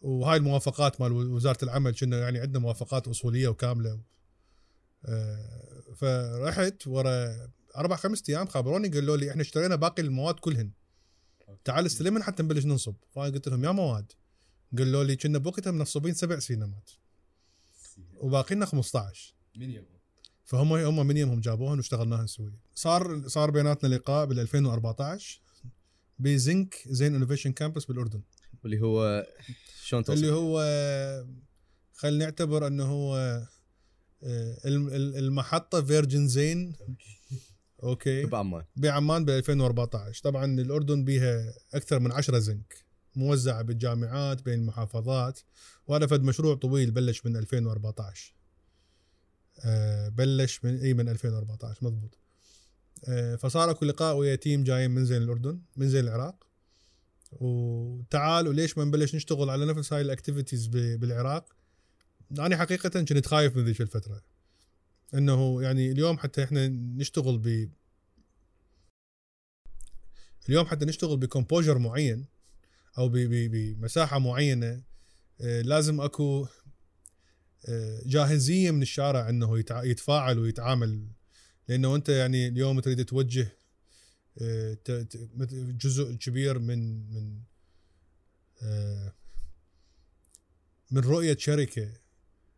وهاي 0.00 0.36
الموافقات 0.36 1.00
مال 1.00 1.12
وزارة 1.12 1.64
العمل 1.64 1.94
كنا 1.94 2.18
يعني 2.18 2.38
عندنا 2.38 2.58
موافقات 2.58 3.08
أصولية 3.08 3.48
وكاملة. 3.48 4.00
آه، 5.04 5.82
فرحت 5.96 6.86
ورا 6.86 7.48
أربع 7.76 7.96
خمس 7.96 8.30
أيام 8.30 8.46
خابروني 8.46 8.88
قالوا 8.88 9.16
لي 9.16 9.30
إحنا 9.30 9.42
اشترينا 9.42 9.76
باقي 9.76 10.02
المواد 10.02 10.34
كلهن. 10.34 10.70
تعال 11.64 11.86
استلمن 11.86 12.22
حتى 12.22 12.42
نبلش 12.42 12.64
ننصب. 12.64 12.94
فأنا 13.14 13.34
قلت 13.34 13.48
لهم 13.48 13.64
يا 13.64 13.70
مواد. 13.70 14.12
قالوا 14.78 15.04
لي 15.04 15.16
كنا 15.16 15.38
بوقتها 15.38 15.70
منصبين 15.70 16.14
سبع 16.14 16.38
سينمات. 16.38 16.90
وباقي 18.16 18.54
لنا 18.54 18.66
15 18.66 19.34
فهم 20.44 20.72
هم 20.72 21.06
من 21.06 21.16
يومهم 21.16 21.40
جابوهن 21.40 21.76
واشتغلناهن 21.76 22.26
سويا 22.26 22.58
صار 22.74 23.28
صار 23.28 23.50
بيناتنا 23.50 23.94
لقاء 23.94 24.26
بال 24.26 24.40
2014 24.40 25.40
بزنك 26.18 26.74
زين 26.86 27.14
innovation 27.14 27.52
campus 27.52 27.84
بالأردن. 27.84 28.20
واللي 28.66 28.80
هو 28.82 29.26
شلون 29.84 30.02
اللي 30.08 30.26
توصل 30.28 30.34
هو 30.34 30.60
خلينا 31.94 32.24
نعتبر 32.24 32.66
انه 32.66 32.84
هو 32.84 33.16
آه، 34.22 34.58
الم- 34.66 34.88
ال- 34.88 35.16
المحطة 35.16 35.82
version 35.82 36.28
زين. 36.28 36.72
أوكي. 37.82 38.24
بعمان 38.24 38.64
بعمان 38.76 39.24
ب 39.24 39.30
2014 39.30 40.22
طبعا 40.22 40.44
الأردن 40.60 41.04
بيها 41.04 41.54
أكثر 41.74 41.98
من 41.98 42.12
10 42.12 42.38
زنك. 42.38 42.84
موزعة 43.16 43.62
بالجامعات 43.62 44.42
بين 44.42 44.58
المحافظات. 44.58 45.40
وهذا 45.86 46.06
فد 46.06 46.22
مشروع 46.22 46.54
طويل 46.54 46.90
بلش 46.90 47.26
من 47.26 47.36
2014 47.36 48.34
آه، 49.64 50.08
بلش 50.08 50.64
من 50.64 50.80
إي 50.80 50.94
من 50.94 51.08
2014 51.08 51.78
مضبوط. 51.84 52.18
آه، 53.08 53.36
فصار 53.36 53.70
أكو 53.70 53.84
لقاء 53.84 54.16
ويا 54.16 54.34
team 54.36 54.64
جايين 54.64 54.90
من 54.90 55.04
زين 55.04 55.22
الأردن 55.22 55.60
من 55.76 55.88
زين 55.88 56.04
العراق. 56.04 56.46
وتعال 57.40 58.48
وليش 58.48 58.78
ما 58.78 58.84
نبلش 58.84 59.14
نشتغل 59.14 59.50
على 59.50 59.66
نفس 59.66 59.92
هاي 59.92 60.00
ال 60.00 60.06
activities 60.06 60.66
بالعراق؟ 60.66 61.56
أنا 62.38 62.56
حقيقة 62.56 63.02
كنت 63.02 63.26
خايف 63.26 63.56
من 63.56 63.64
ذيك 63.64 63.80
الفترة. 63.80 64.22
إنه 65.14 65.62
يعني 65.62 65.92
اليوم 65.92 66.18
حتى 66.18 66.44
إحنا 66.44 66.68
نشتغل 66.68 67.38
ب 67.38 67.70
اليوم 70.48 70.66
حتى 70.66 70.84
نشتغل 70.84 71.16
بكومبوجر 71.16 71.78
معين 71.78 72.26
أو 72.98 73.08
بمساحة 73.08 74.18
معينة 74.18 74.82
آه، 75.40 75.62
لازم 75.62 76.00
أكو 76.00 76.46
آه، 77.68 78.02
جاهزية 78.06 78.70
من 78.70 78.82
الشارع 78.82 79.28
إنه 79.28 79.58
يتفاعل 79.70 80.38
ويتعامل. 80.38 81.08
لأنه 81.68 81.94
أنت 81.94 82.08
يعني 82.08 82.48
اليوم 82.48 82.80
تريد 82.80 83.04
توجه 83.04 83.58
جزء 85.78 86.14
كبير 86.14 86.58
من 86.58 87.12
من 87.14 87.40
آه، 88.62 89.12
من 90.90 91.02
رؤية 91.02 91.36
شركة 91.36 91.92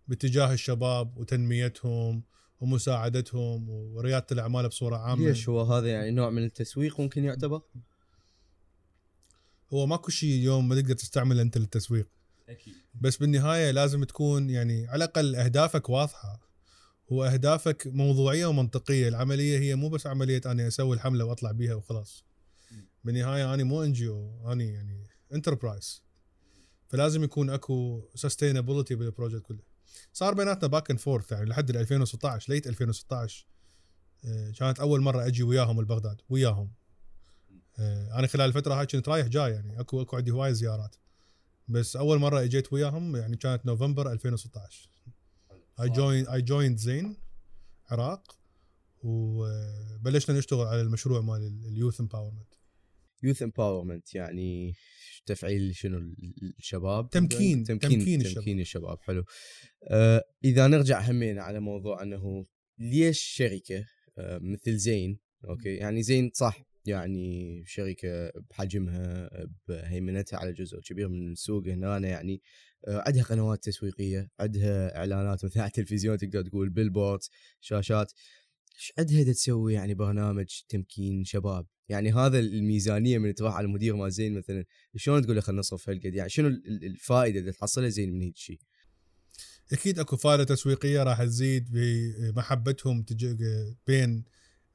باتجاه 0.08 0.52
الشباب 0.52 1.18
وتنميتهم 1.18 2.24
ومساعدتهم 2.60 3.68
وريادة 3.68 4.26
الأعمال 4.32 4.68
بصورة 4.68 4.96
عامة. 4.96 5.28
ليش 5.28 5.48
هو 5.48 5.62
هذا 5.62 5.88
يعني 5.88 6.10
نوع 6.10 6.30
من 6.30 6.44
التسويق 6.44 7.00
ممكن 7.00 7.24
يعتبر؟ 7.24 7.62
هو 9.72 9.86
ماكو 9.86 10.10
شيء 10.10 10.34
اليوم 10.34 10.68
ما 10.68 10.80
تقدر 10.80 10.94
تستعمله 10.94 11.42
أنت 11.42 11.58
للتسويق. 11.58 12.08
أكيد. 12.48 12.74
بس 12.94 13.16
بالنهاية 13.16 13.70
لازم 13.70 14.04
تكون 14.04 14.50
يعني 14.50 14.86
على 14.86 15.04
الأقل 15.04 15.36
أهدافك 15.36 15.90
واضحه 17.10 17.32
واهدافك 17.32 17.86
موضوعية 17.86 18.46
ومنطقية. 18.46 19.08
العملية 19.08 19.58
هي 19.58 19.74
مو 19.74 19.88
بس 19.88 20.06
عملية 20.06 20.40
أني 20.46 20.68
أسوي 20.68 20.96
الحملة 20.96 21.24
وأطلع 21.24 21.52
بيها 21.52 21.74
وخلاص. 21.74 22.24
بالنهاية 23.04 23.54
أنا 23.54 23.64
مو 23.64 23.84
NGO 23.84 24.52
أنا 24.52 24.64
يعني 24.64 25.06
enterprise 25.32 26.02
فلازم 26.88 27.24
يكون 27.24 27.50
أكو 27.50 28.02
sustainability 28.14 28.94
بال 28.94 29.05
project 29.05 29.42
كله. 29.42 29.62
صار 30.12 30.34
بيناتنا 30.34 30.68
back 30.68 30.90
and 30.90 31.00
forth 31.00 31.32
يعني 31.32 31.44
لحد 31.44 31.70
ال 31.70 31.76
2016 31.76 32.52
late 32.52 32.66
2016 32.66 33.46
آه، 34.24 34.50
كانت 34.50 34.80
أول 34.80 35.00
مرة 35.00 35.26
أجي 35.26 35.42
وياهم 35.42 35.82
لبغداد 35.82 36.20
وياهم. 36.28 36.72
آه، 37.78 38.18
أنا 38.18 38.26
خلال 38.26 38.46
الفترة 38.48 38.74
هاي 38.74 38.86
كنت 38.86 39.08
رايح 39.08 39.26
جاي 39.26 39.52
يعني 39.52 39.80
اكو 39.80 40.02
أكو 40.02 40.16
عندي 40.16 40.30
هواي 40.30 40.54
زيارات. 40.54 40.96
بس 41.68 41.96
أول 41.96 42.18
مرة 42.18 42.42
إجيت 42.42 42.72
وياهم 42.72 43.16
يعني 43.16 43.36
كانت 43.36 43.66
نوفمبر 43.66 44.12
2016 44.12 44.90
I 45.82 45.88
join 45.88 46.28
I 46.28 46.42
joined 46.42 46.78
زين 46.78 47.16
عراق 47.90 48.38
وبلشنا 49.02 50.38
نشتغل 50.38 50.66
على 50.66 50.80
المشروع 50.80 51.20
مال 51.20 51.60
اليوث 51.68 52.00
امباورمنت 52.00 52.54
يوث 53.22 53.42
امباورمنت 53.42 54.14
يعني 54.14 54.74
تفعيل 55.26 55.74
شنو 55.76 55.98
ال- 55.98 56.54
الشباب 56.58 57.10
تمكين- 57.10 57.64
تمكين 57.64 57.90
تمكين 57.90 58.20
الشباب. 58.20 58.34
تمكين 58.34 58.60
الشباب 58.60 58.98
حلو. 59.02 59.24
آه 59.90 60.24
إذا 60.44 60.66
نرجع 60.66 61.00
همين 61.10 61.38
على 61.38 61.60
موضوع 61.60 62.02
أنه 62.02 62.46
ليش 62.78 63.20
شركة؟ 63.20 63.84
آه 64.18 64.38
مثل 64.42 64.76
زين 64.76 65.18
أوكي؟ 65.48 65.74
يعني 65.74 66.02
زين 66.02 66.30
صح 66.34 66.67
يعني 66.88 67.62
شركة 67.66 68.32
بحجمها 68.50 69.30
بهيمنتها 69.68 70.38
على 70.38 70.52
جزء 70.52 70.80
كبير 70.80 71.08
من 71.08 71.32
السوق 71.32 71.66
هنا 71.66 71.98
يعني 71.98 72.42
آه، 72.88 73.02
عندها 73.06 73.22
قنوات 73.22 73.64
تسويقية 73.64 74.30
عندها 74.40 74.96
إعلانات 74.96 75.44
مثل 75.44 75.60
على 75.60 75.68
التلفزيون 75.68 76.18
تقدر 76.18 76.42
تقول 76.42 76.70
billboard 76.70 77.20
شاشات. 77.60 78.12
إيش 78.76 78.92
عندها 78.98 79.32
تسوي 79.32 79.74
يعني 79.74 79.94
برنامج 79.94 80.46
تمكين 80.68 81.24
شباب؟ 81.24 81.66
يعني 81.88 82.12
هذا 82.12 82.38
الميزانية 82.38 83.18
من 83.18 83.34
تروح 83.34 83.54
على 83.54 83.64
المدير 83.64 83.96
ما 83.96 84.08
زين 84.08 84.38
مثلا 84.38 84.64
شلون 84.96 85.22
تقول 85.22 85.36
له 85.36 85.42
خلينا 85.42 85.60
نصرف 85.60 85.88
هالقد؟ 85.88 86.14
يعني 86.14 86.30
شنو 86.30 86.48
الفائدة 86.82 87.40
اللي 87.40 87.52
تحصلها 87.52 87.88
زين 87.88 88.12
من 88.12 88.22
هيك 88.22 88.36
شيء 88.36 88.58
أكيد 89.72 89.98
أكو 89.98 90.16
فائدة 90.16 90.44
تسويقية 90.44 91.02
راح 91.02 91.24
تزيد 91.24 91.68
بمحبتهم 91.70 93.04
بين 93.86 94.24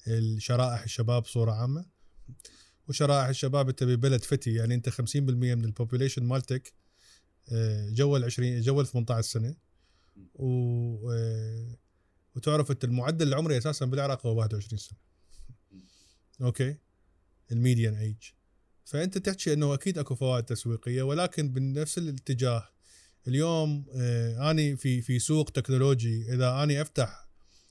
الشرائح 0.07 0.83
الشباب 0.83 1.21
بصورة 1.21 1.51
عامة. 1.51 1.85
وشرائح 2.87 3.27
الشباب 3.27 3.69
انت 3.69 3.83
ببلد 3.83 4.23
فتي 4.23 4.53
يعني 4.53 4.73
انت 4.73 4.89
50% 4.89 5.15
من 5.15 5.65
ال 5.65 5.71
population 5.71 6.23
مالتك 6.23 6.73
جو 7.89 8.17
ال 8.17 8.23
20 8.23 8.61
جو 8.61 8.81
ال 8.81 8.87
18 8.87 9.21
سنة. 9.21 9.55
و 10.35 11.11
آه، 11.11 11.77
وتعرف 12.35 12.71
انت 12.71 12.83
المعدل 12.83 13.27
العمري 13.27 13.57
أساسا 13.57 13.85
بالعراق 13.85 14.25
هو 14.25 14.35
21 14.35 14.77
سنة. 14.77 14.97
أوكي؟ 16.41 16.77
ال 17.51 17.58
median 17.58 17.95
age 17.95 18.17
فأنت 18.85 19.17
تحكي 19.17 19.53
إنه 19.53 19.73
أكيد 19.73 19.97
أكو 19.97 20.15
فوائد 20.15 20.45
تسويقية 20.45 21.03
ولكن 21.03 21.49
بنفس 21.53 21.97
الاتجاه 21.97 22.69
اليوم 23.27 23.85
آه 23.95 24.51
أني 24.51 24.77
في 24.77 25.01
في 25.01 25.19
سوق 25.19 25.49
تكنولوجي 25.49 26.33
إذا 26.33 26.63
أني 26.63 26.81
أفتح 26.81 27.27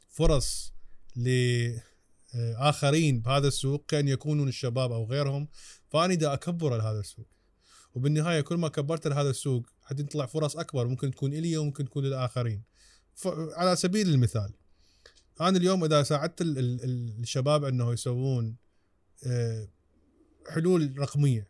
فرص 0.08 0.72
لاخرين 2.34 3.20
بهذا 3.20 3.48
السوق 3.48 3.84
كان 3.88 4.08
يكونون 4.08 4.48
الشباب 4.48 4.92
أو 4.92 5.04
غيرهم. 5.04 5.48
فأني 5.90 6.16
دا 6.16 6.32
أكبر 6.32 6.74
هذا 6.74 7.00
السوق. 7.00 7.26
وبالنهاية 7.94 8.40
كل 8.40 8.56
ما 8.56 8.68
كبرت 8.68 9.06
هذا 9.06 9.30
السوق 9.30 9.66
حتطلع 9.82 10.26
فرص 10.26 10.56
أكبر 10.56 10.86
ممكن 10.86 11.10
تكون 11.10 11.32
إلي 11.32 11.56
وممكن 11.56 11.84
تكون 11.84 12.04
للآخرين. 12.04 12.62
على 13.56 13.76
سبيل 13.76 14.08
المثال 14.08 14.52
أنا 15.40 15.58
اليوم 15.58 15.84
إذا 15.84 16.02
ساعدت 16.02 16.42
الشباب 16.42 17.64
إنه 17.64 17.92
يسوون 17.92 18.56
آه، 19.26 19.68
حلول 20.48 20.98
رقمية. 20.98 21.48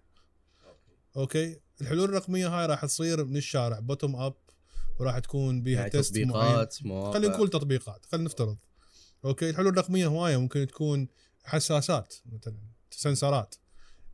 أوكي؟ 1.17 1.61
الحلول 1.81 2.05
الرقمية 2.05 2.49
هاي 2.49 2.67
راح 2.67 2.85
تصير 2.85 3.25
من 3.25 3.37
الشارع 3.37 3.79
bottom 3.78 4.16
up 4.16 4.35
وراح 5.01 5.19
تكون 5.19 5.62
بها 5.62 5.75
يعني 5.75 5.91
test 5.90 6.14
تطبيقات 6.15 6.75
خلينا 7.15 7.29
نقول 7.29 7.51
تطبيقات 7.51 8.07
خلينا 8.07 8.27
نفترض. 8.27 8.57
أوكي 9.25 9.50
الحلول 9.50 9.73
الرقمية 9.73 10.07
هواية 10.07 10.37
ممكن 10.37 10.67
تكون 10.67 11.09
حساسات 11.45 12.14
مثلا 12.33 12.59
sensor 12.90 13.38
ات. 13.38 13.54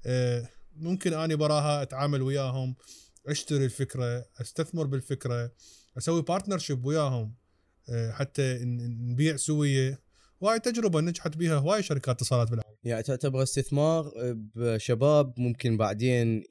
آه، 0.07 0.49
ممكن 0.77 1.15
أني 1.15 1.37
وراها 1.37 1.83
أتعامل 1.83 2.23
وياهم 2.23 2.77
أشتري 3.27 3.65
الفكرة 3.65 4.27
أستثمر 4.41 4.87
بالفكرة 4.87 5.53
أسوي 5.99 6.23
partnership 6.23 6.85
وياهم 6.85 7.35
آه، 7.89 8.11
حتى 8.13 8.59
نبيع 8.65 9.37
سوية. 9.37 10.09
وهاي 10.41 10.61
تجربة 10.61 11.01
نجحت 11.01 11.37
بها 11.37 11.55
هواي 11.55 11.83
شركات 11.83 12.17
اتصالات 12.17 12.51
بالعالم. 12.51 12.77
يعني 12.85 13.03
تعتبر 13.03 13.43
استثمار 13.43 14.13
بشباب 14.55 15.35
ممكن 15.41 15.77
بعدين 15.77 16.45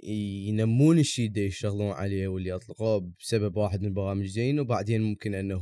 ينمون 0.48 1.00
الشيء 1.00 1.30
اللي 1.30 1.46
يشتغلون 1.46 1.92
عليه 1.92 2.28
واللي 2.28 2.56
أطلقوه 2.56 3.12
بسبب 3.20 3.58
واحد 3.58 3.82
من 3.82 3.88
البرامج 3.88 4.26
زين 4.26 4.60
وبعدين 4.60 5.02
ممكن 5.02 5.34
أنه 5.34 5.62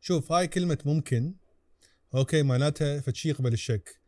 شوف 0.00 0.32
هاي 0.32 0.46
كلمة 0.46 0.78
ممكن. 0.84 1.34
أوكي 2.14 2.42
معناتها 2.42 3.00
فشي 3.00 3.28
يقبل 3.28 3.52
الشك. 3.52 4.00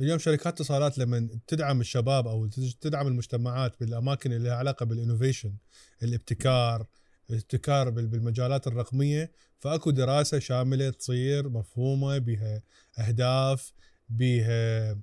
اليوم 0.00 0.18
شركات 0.18 0.46
اتصالات 0.54 0.98
لما 0.98 1.28
تدعم 1.46 1.80
الشباب 1.80 2.26
أو 2.26 2.46
تدعم 2.80 3.06
المجتمعات 3.06 3.80
بالأماكن 3.80 4.32
اللي 4.32 4.48
لها 4.48 4.56
علاقة 4.56 4.86
بال 4.86 4.97
innovation 4.97 5.54
الابتكار 6.02 6.86
الابتكار 7.30 7.90
بالمجالات 7.90 8.66
الرقمية 8.66 9.32
فأكو 9.58 9.90
دراسة 9.90 10.38
شاملة 10.38 10.90
تصير 10.90 11.48
مفهومة 11.48 12.18
بها 12.18 12.62
أهداف 12.98 13.72
بها 14.08 14.98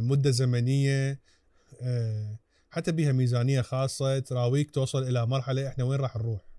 مدة 0.00 0.30
زمنية 0.30 1.20
آه، 1.82 2.38
حتى 2.70 2.92
بها 2.92 3.12
ميزانية 3.12 3.60
خاصة 3.60 4.18
تراويك 4.18 4.70
توصل 4.70 5.02
إلى 5.02 5.26
مرحلة 5.26 5.68
إحنا 5.68 5.84
وين 5.84 6.00
راح 6.00 6.16
نروح. 6.16 6.51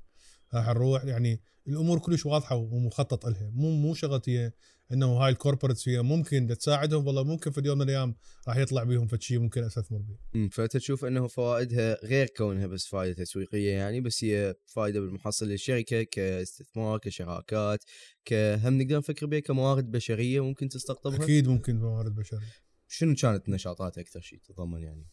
راح 0.54 0.68
نروح 0.68 1.06
يعني 1.06 1.42
الأمور 1.68 2.00
كلش 2.00 2.26
واضحة 2.26 2.56
ومخطط 2.56 3.26
لها 3.26 3.50
مو 3.54 3.72
مو 3.72 3.94
شغلتي 3.94 4.52
إنه 4.92 5.06
هاي 5.06 5.32
ال 5.32 5.37
corporates 5.37 5.90
هي 5.90 6.02
ممكن 6.02 6.48
تساعدهم 6.48 7.08
والله 7.08 7.24
ممكن 7.24 7.52
في 7.52 7.58
اليوم 7.58 7.78
من 7.78 7.84
الأيام 7.84 8.16
راح 8.48 8.58
يطلع 8.58 8.84
بيهم 8.84 9.08
فشي 9.08 9.38
ممكن 9.38 9.64
استثمر 9.64 9.98
به. 9.98 10.50
فانت 10.50 10.78
تشوف 10.78 11.06
إنه 11.06 11.28
فوائدها 11.28 12.06
غير 12.06 12.28
كونها 12.38 12.68
بس 12.68 12.88
فائده 12.88 13.24
تسويقية 13.24 13.72
يعني 13.72 14.02
بس 14.02 14.24
هي 14.24 14.56
فائده 14.66 15.00
بالمحصل 15.00 15.48
للشركة 15.48 16.04
كاستثمار 16.04 16.98
كشراكات 16.98 17.84
كهم 18.26 18.82
نقدر 18.82 18.98
نفكر 18.98 19.26
بها 19.26 19.40
كموارد 19.40 19.92
بشرية 19.92 20.44
ممكن 20.44 20.70
تستقطبها؟ 20.70 21.24
أكيد 21.24 21.48
ممكن 21.48 21.80
موارد 21.80 22.16
بشرية. 22.16 22.54
شنو 22.88 23.16
كانت 23.16 23.50
نشاطات 23.50 23.98
أكثر 23.98 24.22
شيء 24.22 24.40
تتضمن 24.40 24.84
يعني؟ 24.84 25.08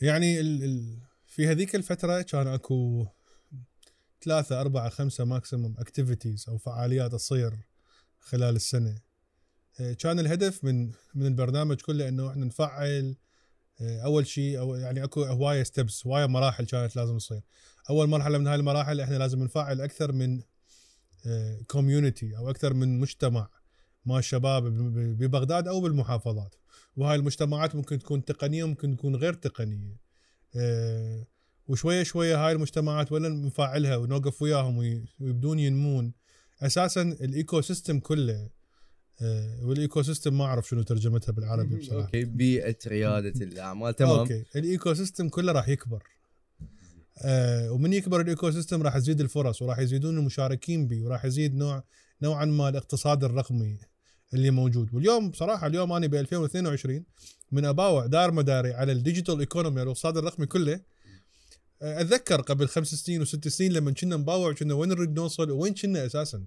يعني 0.00 0.40
ال 0.40 0.64
ال 0.64 1.07
في 1.28 1.46
هذيك 1.46 1.74
الفترة 1.74 2.22
كان 2.22 2.46
أكو 2.46 3.06
ثلاثة 4.24 4.60
أربعة 4.60 4.88
خمسة 4.88 5.24
maximum 5.24 5.74
activities 5.78 6.44
أو 6.48 6.58
فعاليات 6.58 7.12
تصير 7.12 7.52
خلال 8.20 8.56
السنة. 8.56 8.98
آه، 9.80 9.92
كان 9.92 10.18
الهدف 10.18 10.64
من 10.64 10.92
من 11.14 11.26
البرنامج 11.26 11.76
كله 11.76 12.08
إنه 12.08 12.30
إحنا 12.30 12.44
نفعل 12.44 13.16
آه، 13.80 14.00
أول 14.00 14.26
شيء 14.26 14.58
أو 14.58 14.74
يعني 14.74 15.04
أكو 15.04 15.22
هواية 15.24 15.62
steps 15.62 16.06
هواية 16.06 16.26
مراحل 16.26 16.66
كانت 16.66 16.96
لازم 16.96 17.18
تصير. 17.18 17.40
أول 17.90 18.08
مرحلة 18.08 18.38
من 18.38 18.46
هاي 18.46 18.54
المراحل 18.54 19.00
إحنا 19.00 19.16
لازم 19.16 19.42
نفعل 19.42 19.80
أكثر 19.80 20.12
من 20.12 20.42
community 21.66 22.34
آه، 22.34 22.38
أو 22.38 22.50
أكثر 22.50 22.74
من 22.74 23.00
مجتمع 23.00 23.48
مع 24.06 24.18
الشباب 24.18 24.64
ببغداد 25.18 25.68
أو 25.68 25.80
بالمحافظات. 25.80 26.54
وهاي 26.96 27.16
المجتمعات 27.16 27.74
ممكن 27.74 27.98
تكون 27.98 28.24
تقنية 28.24 28.64
ممكن 28.64 28.96
تكون 28.96 29.16
غير 29.16 29.34
تقنية. 29.34 30.07
وشوية 31.66 32.02
شوية 32.02 32.46
هاي 32.46 32.52
المجتمعات 32.52 33.12
وين 33.12 33.46
نفعلها 33.46 33.96
ونوقف 33.96 34.42
وياهم 34.42 34.78
ويبدون 35.20 35.58
ينمون. 35.58 36.12
أساسا 36.62 37.02
ال 37.02 37.60
ecosystem 37.60 38.00
كله 38.00 38.50
آه، 39.22 39.64
وال 39.64 40.02
ecosystem 40.02 40.38
ما 40.38 40.44
أعرف 40.44 40.68
شنو 40.68 40.82
ترجمتها 40.82 41.32
بالعربي 41.32 41.76
بصراحة. 41.76 42.06
أوكي 42.06 42.24
بيئة 42.24 42.76
ريادة 42.86 43.44
الأعمال 43.44 43.96
تمام. 43.96 44.18
أوكي 44.18 44.44
ال 44.56 44.94
ecosystem 44.94 45.28
كله 45.28 45.52
راح 45.52 45.68
يكبر. 45.68 46.02
آه 47.24 47.72
ومن 47.72 47.92
يكبر 47.92 48.20
ال 48.20 48.50
ecosystem 48.50 48.82
راح 48.82 48.98
تزيد 48.98 49.20
الفرص 49.20 49.62
وراح 49.62 49.78
يزيدون 49.78 50.18
المشاركين 50.18 50.88
به 50.88 51.04
وراح 51.04 51.24
يزيد 51.24 51.54
نوع 51.54 51.84
نوعا 52.22 52.44
ما 52.44 52.68
الاقتصاد 52.68 53.24
الرقمي. 53.24 53.78
اللي 54.34 54.50
موجود. 54.50 54.94
واليوم 54.94 55.30
بصراحة 55.30 55.66
اليوم 55.66 55.92
أنا 55.92 56.06
ب 56.06 56.14
2022 56.14 57.04
من 57.52 57.64
أباوع 57.64 58.06
دار 58.06 58.32
مداري 58.32 58.72
على 58.74 58.92
ال 58.92 58.98
digital 58.98 59.40
economy 59.40 59.82
الاقتصاد 59.82 60.16
الرقمي 60.16 60.46
كله. 60.46 60.80
أتذكر 61.82 62.40
قبل 62.40 62.68
خمس 62.68 62.94
سنين 62.94 63.20
وست 63.20 63.48
سنين 63.48 63.72
لما 63.72 63.90
كنا 63.90 64.16
نباوع 64.16 64.52
كنا 64.52 64.74
وين 64.74 64.88
نريد 64.88 65.14
نوصل؟ 65.14 65.50
وين 65.50 65.74
كنا 65.74 66.06
أساسا؟ 66.06 66.44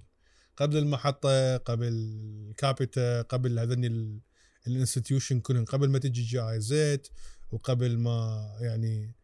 قبل 0.58 0.78
المحطة 0.78 1.58
قبل 1.58 2.54
كابيتا 2.58 3.22
قبل 3.22 3.60
هذني 3.60 4.20
ال 4.68 4.74
institution 4.74 5.40
كلهم 5.40 5.66
قبل 5.66 5.90
ما 5.90 6.00
تجي 6.00 6.22
GIZ 6.22 7.08
وقبل 7.52 7.98
ما 7.98 8.48
يعني 8.62 9.16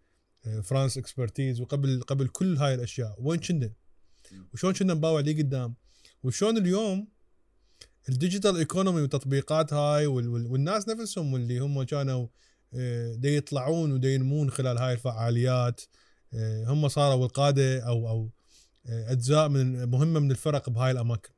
France 0.63 0.98
Expertise 0.98 1.62
وقبل 1.62 2.02
قبل 2.02 2.28
كل 2.28 2.58
هاي 2.58 2.74
الأشياء. 2.74 3.15
وين 3.20 3.39
كنا؟ 3.39 3.72
وشلون 4.54 4.74
كنا 4.74 4.93
نباوع 4.93 5.20
لي 5.20 5.41
قدام؟ 5.41 5.76
وشلون 6.24 6.58
اليوم 6.58 7.08
ال 8.10 8.15
digital 8.15 8.58
economy 8.58 9.02
والتطبيقات 9.02 9.74
هاي 9.74 10.08
والناس 10.08 10.89
نفسهم 10.89 11.36
اللي 11.36 11.60
هم 11.60 11.84
كانوا 11.84 12.28
آه، 12.74 13.15
دي 13.15 13.38
يطلعون 13.38 13.91
ودي 13.91 14.13
ينمون 14.13 14.50
خلال 14.50 14.78
هاي 14.78 14.93
الفعاليات 14.93 15.82
آه، 16.34 16.65
هم 16.65 16.88
صاروا 16.88 17.26
القادة 17.26 17.88
أو 17.88 18.10
أو 18.10 18.32
آه، 18.86 19.12
أجزاء 19.12 19.50
من 19.50 19.89
مهمة 19.89 20.20
من 20.20 20.32
الفرق 20.32 20.70
بهاي 20.70 20.91
الأماكن. 20.91 21.34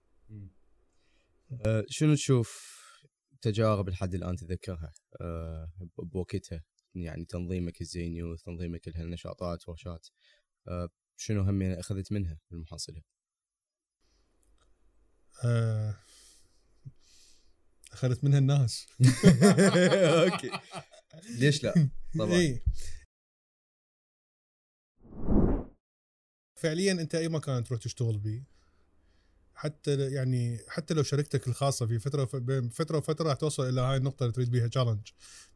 شنو 1.88 2.16
تشوف 2.16 2.80
تجارب 3.42 3.90
لحد 3.90 4.14
الآن 4.16 4.36
تذكرها 4.36 4.94
بوقتها 5.98 6.64
يعني 6.96 7.26
تنظيمك 7.26 7.82
الزيني 7.82 8.24
وتنظيمك 8.24 8.88
لهالنشاطات 8.88 9.70
ورشات 9.70 10.08
شنو 11.18 11.42
هم 11.42 11.62
يعني 11.62 11.80
أخذت 11.80 12.12
منها 12.12 12.40
المحصله؟ 12.52 13.02
أخذت 17.92 18.24
منها 18.24 18.40
الناس 18.40 18.88
okay. 20.24 20.52
ليش 21.40 21.64
لا؟ 21.64 21.90
طبعا. 22.20 22.32
إيه. 22.32 22.64
فعليا 26.56 26.92
أنت 26.92 27.16
أي 27.16 27.30
مكان 27.30 27.64
تروح 27.64 27.80
تشتغل 27.80 28.18
به 28.18 28.44
حتى 29.56 30.12
يعني 30.12 30.60
حتى 30.68 30.94
لو 30.94 31.04
شركتك 31.04 31.48
الخاصة 31.48 31.86
في 31.86 32.00
فترة 32.00 32.30
بين 32.34 32.70
فترة 32.70 32.98
وفترة 32.98 33.28
راح 33.30 33.38
توصل 33.38 33.70
إلى 33.70 33.82
هاي 33.82 33.98
النقطة 33.98 34.24
اللي 34.24 34.34
تريد 34.34 34.52
بيها 34.52 34.68
challenge 34.68 35.08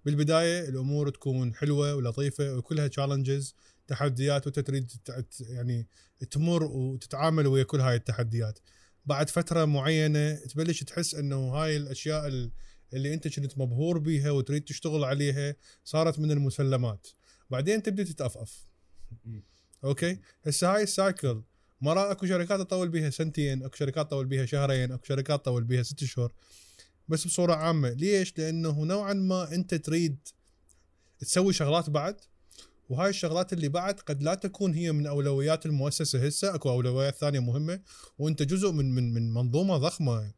بالبداية 0.06 0.70
الأمور 0.70 1.10
تكون 1.10 1.56
حلوة 1.56 1.96
ولطيفة 1.96 2.58
وكلها 2.58 2.88
challenges 2.88 3.56
تحديات 3.88 4.46
وأنت 4.48 4.60
تريد 4.60 4.92
يعني 5.40 5.88
تمر 6.32 6.64
وتتعامل 6.64 7.48
ويا 7.48 7.64
كل 7.64 7.82
هاي 7.82 7.96
التحديات. 7.96 8.60
بعد 9.06 9.30
فترة 9.30 9.66
معينة 9.66 10.36
تبلش 10.36 10.84
تحس 10.84 11.16
إنه 11.16 11.50
هاي 11.50 11.78
الأشياء 11.78 12.28
ال- 12.28 12.52
اللي 12.94 13.14
أنت 13.14 13.40
كنت 13.40 13.58
مبهور 13.58 13.98
بيها 14.00 14.32
وتريد 14.32 14.64
تشتغل 14.64 15.04
عليها 15.04 15.56
صارت 15.84 16.20
من 16.20 16.32
المسلمات. 16.32 17.08
بعدين 17.50 17.84
تبدأ 17.84 18.04
تتأفأف. 18.04 18.68
okay؟ 19.84 20.20
هسه 20.44 20.76
هاي 20.76 20.84
ال 20.84 20.92
cycle. 20.92 21.42
مرة 21.82 22.12
أكو 22.12 22.26
شركات 22.26 22.60
تطول 22.60 22.90
بيها 22.90 23.10
سنتين 23.10 23.64
أكو 23.64 23.76
شركات 23.76 24.08
تطول 24.08 24.26
بيها 24.26 24.46
شهرين 24.46 24.92
أكو 24.92 25.06
شركات 25.06 25.42
تطول 25.42 25.64
بيها 25.64 25.84
ست 25.84 26.04
شهور. 26.04 26.34
بس 27.08 27.28
بصورة 27.28 27.54
عامة 27.54 27.90
ليش؟ 27.90 28.38
لأنه 28.38 28.86
نوعا 28.86 29.14
ما 29.14 29.54
أنت 29.56 29.76
تريد 29.76 30.18
تسوي 31.20 31.54
شغلات 31.54 31.90
بعد 31.90 32.16
وهاي 32.90 33.10
الشغلات 33.10 33.54
اللي 33.54 33.70
بعد 33.70 34.00
قد 34.00 34.24
لا 34.24 34.36
تكون 34.36 34.74
هي 34.74 34.92
من 34.92 35.08
أولويات 35.08 35.66
المؤسسة 35.66 36.26
هسه 36.26 36.56
أكو 36.56 36.70
أولويات 36.70 37.16
ثانية 37.16 37.40
مهمة 37.40 37.80
وأنت 38.18 38.44
جزء 38.44 38.72
من 38.72 38.96
من 38.96 39.14
من 39.14 39.34
منظومة 39.34 39.78
ضخمة. 39.78 40.34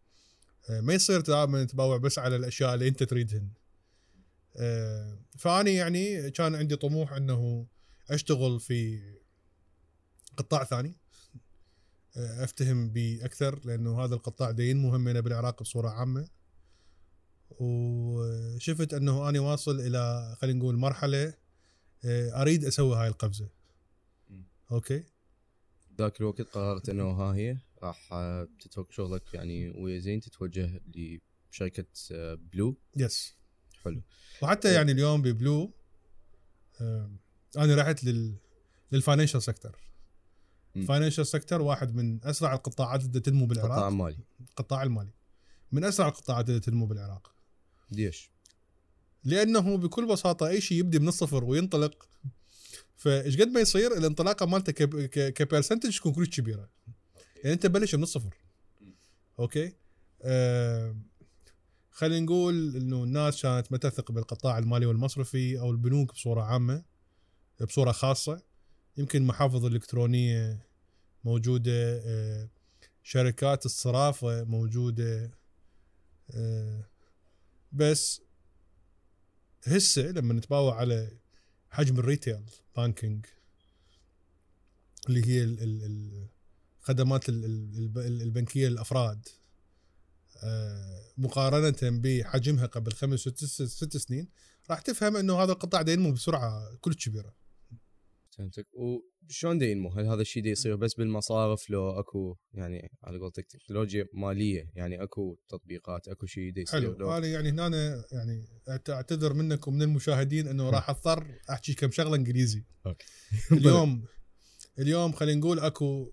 آه، 0.70 0.82
ما 0.82 0.94
يصير 0.94 1.22
دائما 1.22 1.64
تباوع 1.64 1.98
بس 1.98 2.20
على 2.20 2.36
الأشياء 2.36 2.74
اللي 2.74 2.88
أنت 2.88 3.04
تريدهن. 3.04 3.50
آه، 4.58 5.18
فأني 5.38 5.76
يعني 5.76 6.32
كان 6.32 6.56
عندي 6.56 6.76
طموح 6.76 7.14
إنه 7.14 7.68
أشتغل 8.10 8.60
في 8.60 9.02
قطاع 10.38 10.64
ثاني. 10.64 10.98
آه، 12.18 12.44
أفتهم 12.44 12.90
به 12.90 13.20
أكثر 13.22 13.60
لأنه 13.66 14.04
هذا 14.04 14.16
القطاع 14.16 14.52
دا 14.52 14.64
ينمو 14.64 14.96
همنا 14.96 15.20
بالعراق 15.20 15.62
بصورة 15.62 15.90
عامة. 15.90 16.28
وشفت 17.50 18.94
إنه 18.94 19.30
أني 19.30 19.40
واصل 19.40 19.80
إلى 19.80 20.36
خلينا 20.42 20.60
نقول 20.60 20.78
مرحلة 20.78 21.34
أريد 22.06 22.66
أسوي 22.66 22.96
هاي 22.96 23.08
القفزة. 23.08 23.50
okay. 24.72 25.04
ذاك 25.98 26.22
الوقت 26.22 26.42
قررت 26.42 26.90
إنه 26.90 27.12
ها 27.12 27.36
هي 27.36 27.58
راح 27.84 28.10
آه، 28.14 28.48
تترك 28.60 28.92
شغلك 28.92 29.34
يعني 29.34 29.70
ويا 29.70 30.00
زين 30.00 30.20
تتوجه 30.20 30.82
لشركة 30.96 31.86
آه، 32.12 32.34
بلو. 32.34 32.78
yes 32.98 33.36
حلو. 33.84 34.02
وحتى 34.42 34.74
يعني 34.74 34.92
اليوم 34.92 35.22
ببلو 35.22 35.74
آه، 36.82 37.12
أنا 37.58 37.76
رحت 37.76 38.04
لل 38.04 38.36
لل 38.92 39.01
financial 39.01 39.44
sector. 39.44 39.80
ال 40.76 40.81
financial 40.81 41.28
sector 41.28 41.62
واحد 41.62 41.96
من 41.96 42.26
أسرع 42.26 42.54
القطاعات 42.54 43.04
اللي 43.06 43.20
تنمو 43.20 43.46
بالعراق. 43.46 43.78
قطاع 43.78 43.90
مالي. 43.90 44.20
القطاع 44.50 44.84
المالي. 44.84 45.12
من 45.72 45.84
أسرع 45.84 46.08
القطاعات 46.08 46.50
اللي 46.50 46.60
تنمو 46.60 46.86
بالعراق. 46.86 47.36
ليش؟ 47.92 48.32
لأنه 49.26 49.78
بكل 49.78 50.06
بساطة 50.06 50.48
أي 50.48 50.62
شيء 50.62 50.78
يبدي 50.78 51.00
من 51.00 51.08
الصفر 51.08 51.44
وينطلق. 51.44 52.08
فإيش 52.96 53.42
قد 53.42 53.48
ما 53.48 53.60
يصير 53.60 53.98
الانطلاقة 53.98 54.46
مالته 54.46 54.72
كبرسنتج 55.30 55.98
تكون 55.98 56.14
كلش 56.14 56.30
كبيرة. 56.30 56.70
يعني 57.44 57.54
أنت 57.54 57.66
بلش 57.66 57.96
من 57.96 58.04
الصفر. 58.04 58.38
أوكي؟ 59.40 59.74
آه 60.22 60.96
خلينا 61.92 62.26
نقول 62.26 62.76
إنه 62.76 63.04
الناس 63.04 63.42
كانت 63.42 63.72
ما 63.72 63.78
تثق 63.78 64.12
بالقطاع 64.12 64.58
المالي 64.58 64.86
والمصرفي 64.86 65.60
أو 65.60 65.72
البنوك 65.72 66.14
بصورة 66.14 66.42
عامة 66.42 66.84
بصورة 67.62 67.92
خاصة. 67.92 68.42
يمكن 68.98 69.24
محافظ 69.24 69.66
الالكترونيه 69.66 70.68
موجودة 71.24 72.02
آه 72.06 72.50
شركات 73.04 73.66
الصرافه 73.66 74.44
موجودة 74.44 75.32
آه 76.32 76.90
بس 77.72 78.22
هسه 79.68 80.02
لما 80.02 80.34
نتباوع 80.34 80.76
على 80.80 81.18
حجم 81.70 82.00
ال 82.00 82.06
retail 82.06 82.44
banking 82.78 83.26
اللي 85.10 85.28
هي 85.28 85.44
ال- 85.44 85.64
ال- 85.64 86.28
الخدمات 86.82 87.30
ال- 87.30 87.46
ال- 87.46 87.98
ال- 87.98 88.22
البنكية 88.22 88.68
للافراد 88.68 89.28
آه، 90.44 91.02
مقارنة 91.18 91.78
بحجمها 91.82 92.66
قبل 92.66 92.92
خمس 92.94 93.20
ست 93.20 93.98
سنين 93.98 94.28
راح 94.70 94.82
تفهم 94.82 95.18
إنه 95.18 95.44
هذا 95.44 95.52
القطاع 95.52 95.84
ينمو 95.88 96.12
بسرعة 96.12 96.76
كلش 96.82 97.06
كبيرة. 97.10 97.34
فهمتك. 98.38 98.68
وشلون 98.74 99.58
دا 99.58 99.66
ينمو؟ 99.66 99.90
هل 99.90 100.06
هذا 100.06 100.22
الشيء 100.22 100.44
دا 100.44 100.50
يصير 100.50 100.76
بس 100.76 100.94
بالمصارف 100.94 101.70
لو 101.70 102.00
أكو 102.00 102.38
يعني 102.54 102.92
على 103.04 103.20
قولتك 103.20 103.46
تكنولوجيا 103.48 104.06
مالية 104.14 104.72
يعني 104.76 105.04
أكو 105.04 105.38
تطبيقات 105.50 106.08
أكو 106.08 106.26
شيء 106.26 106.54
دا 106.54 106.62
يصير 106.62 106.80
حلو. 106.82 106.94
لو 106.98 107.18
أنا 107.18 107.28
يعني 107.28 107.50
هنا 107.50 108.04
يعني 108.12 108.46
أعت- 108.70 108.90
أعتذر 108.90 109.34
منك 109.34 109.68
ومن 109.68 109.82
المشاهدين 109.82 110.48
إنه 110.48 110.70
راح 110.70 110.90
أضطر 110.90 111.40
أحكي 111.50 111.74
كم 111.74 111.92
شغلة 111.92 112.16
إنجليزي. 112.16 112.64
okay. 112.86 113.06
اليوم 113.52 114.06
اليوم 114.80 115.12
خلينا 115.12 115.40
نقول 115.40 115.60
اكو 115.60 116.12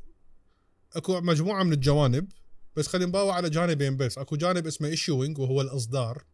أكو 0.96 1.20
مجموعة 1.20 1.62
من 1.62 1.72
الجوانب 1.72 2.28
بس 2.76 2.87
خلينا 2.87 3.08
نباوع 3.08 3.35
على 3.35 3.50
جانبين 3.50 3.96
بس. 3.96 4.18
أكو 4.18 4.37
جانب 4.37 4.66
اسمه 4.66 4.88
issuing 4.88 5.38
وهو 5.38 5.61
الإصدار. 5.61 6.24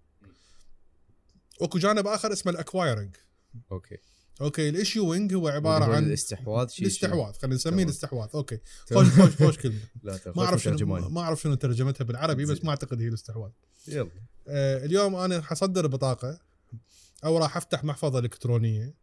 واكو 1.60 1.78
جانب 1.78 2.06
آخر 2.06 2.32
اسمه 2.32 2.52
ال 2.52 2.59
acquiring 2.59 3.16
okay. 3.72 3.96
okay 4.40 4.68
ال 4.68 4.77
issuing 4.77 5.34
هو 5.34 5.48
عبارة 5.48 5.84
عن 5.84 6.04
الاستحواذ 6.04 6.68
شيء 6.68 6.86
الاستحواذ 6.86 7.32
خلينا 7.32 7.54
نسميه. 7.56 7.84
الاستحواذ. 7.84 8.28
okay. 8.34 8.58
خوش 8.94 9.08
خوش 9.08 9.36
خوش 9.36 9.58
كلمة. 9.58 9.80
لا 10.02 10.18
ما 10.36 10.44
أعرف 10.44 10.62
شنو 10.62 10.86
ما 10.86 11.20
أعرف 11.20 11.40
شنو 11.40 11.54
ترجمتها 11.54 12.04
بالعربي 12.04 12.44
بس. 12.44 12.64
ما 12.64 12.70
أعتقد 12.70 13.00
هي 13.02 13.08
الاستحواذ. 13.08 13.50
يلا. 13.88 14.10
آه، 14.48 14.84
اليوم 14.84 15.14
أنا 15.14 15.42
حصدر 15.42 15.86
بطاقه 15.86 16.38
أو 17.24 17.38
راح 17.38 17.56
أفتح 17.56 17.84
محفظة 17.84 18.18
إلكترونية 18.18 18.94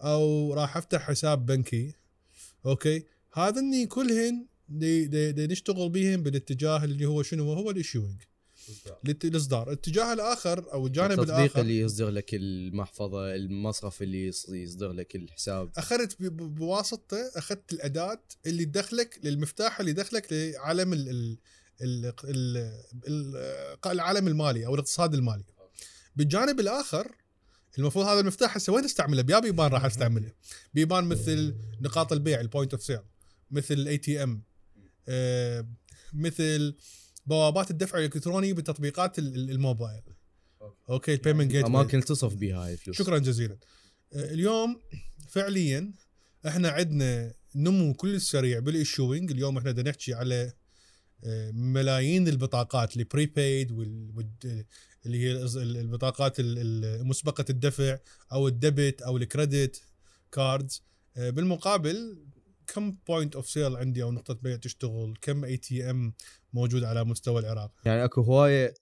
أو 0.00 0.54
راح 0.54 0.76
أفتح 0.76 1.00
حساب 1.00 1.46
بنكي. 1.46 1.94
okay. 2.66 3.04
هذني 3.32 3.86
كلهن 3.86 4.46
دي 4.68 5.06
دي 5.06 5.32
دي 5.32 5.46
نشتغل 5.46 5.88
بيهم 5.90 6.22
بالاتجاه 6.22 6.84
اللي 6.84 7.06
هو 7.06 7.22
شنو؟ 7.22 7.52
هو 7.52 7.70
ال 7.70 7.77
issuing 7.77 8.22
الاصدار 9.24 9.68
الاتجاه 9.68 10.12
الآخر 10.12 10.72
أو 10.72 10.86
الجانب 10.86 11.10
التطبيق 11.12 11.34
الآخر 11.36 11.60
اللي 11.60 11.78
يصدر 11.80 12.08
لك 12.10 12.34
المحفظة 12.34 13.34
المصرف 13.34 14.02
اللي 14.02 14.26
يص- 14.26 14.48
يصدر 14.48 14.92
لك 14.92 15.16
الحساب. 15.16 15.70
أخذت 15.76 16.16
بواسطته 16.22 17.16
أخذت 17.36 17.72
الأداة 17.72 18.20
اللي 18.46 18.64
تدخلك 18.64 19.20
للمفتاح 19.24 19.80
اللي 19.80 19.90
يدخلك 19.90 20.32
لعالم 20.32 20.92
ال 20.92 21.08
ال 21.08 21.38
ال 21.80 22.14
ال 22.24 22.56
ال 23.08 23.76
العالم 23.86 24.28
المالي 24.28 24.66
أو 24.66 24.74
الاقتصاد 24.74 25.14
المالي. 25.14 25.44
بالجانب 26.16 26.60
الآخر 26.60 27.12
المفروض 27.78 28.06
هذا 28.06 28.20
المفتاح 28.20 28.56
هسه 28.56 28.72
وين 28.72 28.84
استعمله؟ 28.84 29.22
بيا 29.22 29.38
بيبان 29.38 29.70
راح 29.70 29.84
أستعمله. 29.84 30.32
بيبان 30.74 31.04
مثل 31.04 31.54
نقاط 31.80 32.12
البيع 32.12 32.40
ال 32.40 32.45
point 32.45 32.72
of 32.74 32.82
sale 32.82 32.98
مثل 33.50 33.74
ال 33.74 33.98
ATM 33.98 34.42
مثل 36.14 36.74
بوابات 37.26 37.70
الدفع 37.70 37.98
الإلكتروني 37.98 38.52
بتطبيقات 38.52 39.18
ال- 39.18 39.34
ال- 39.34 39.50
الموبايل. 39.50 40.02
okay. 40.90 41.14
ال 41.14 41.19
payment 41.19 41.50
gate 41.50 41.64
أماكن 41.64 42.00
تصرف 42.00 42.34
بها 42.34 42.64
هاي 42.66 42.72
الفلوس. 42.72 42.96
شكرا 42.96 43.18
جزيلا. 43.18 43.56
آه، 44.12 44.32
اليوم 44.32 44.80
فعليا 45.28 45.92
إحنا 46.48 46.68
عندنا 46.68 47.34
نمو 47.54 47.94
كل 47.94 48.20
سريع 48.20 48.58
بال 48.58 48.74
issuing 48.74 49.30
اليوم 49.30 49.58
إحنا 49.58 49.70
بدنا 49.72 49.90
نحكي 49.90 50.14
على 50.14 50.52
آه، 51.24 51.50
ملايين 51.50 52.28
البطاقات 52.28 52.92
اللي 52.92 53.04
prepaid 53.04 53.70
اللي 55.06 55.18
هي 55.18 55.32
البطاقات 55.62 56.40
ال- 56.40 56.58
ال- 56.58 57.06
مسبقة 57.06 57.44
الدفع 57.50 57.98
أو 58.32 58.48
ال 58.48 58.57
debit 58.57 59.02
أو 59.02 59.16
ال 59.16 59.25
credit 59.25 59.82
cards 60.32 60.82
آه، 61.16 61.30
بالمقابل 61.30 62.18
كم 62.66 62.96
point 63.08 63.36
of 63.36 63.48
sale 63.48 63.76
عندي 63.76 64.02
أو 64.02 64.12
نقطة 64.12 64.34
بيع 64.34 64.56
تشتغل؟ 64.56 65.14
كم 65.20 65.44
ATM 65.44 66.14
موجود 66.52 66.84
على 66.84 67.04
مستوى 67.04 67.40
العراق؟ 67.40 67.72
يعني 67.84 68.04
أكو 68.04 68.20
هواية 68.20 68.74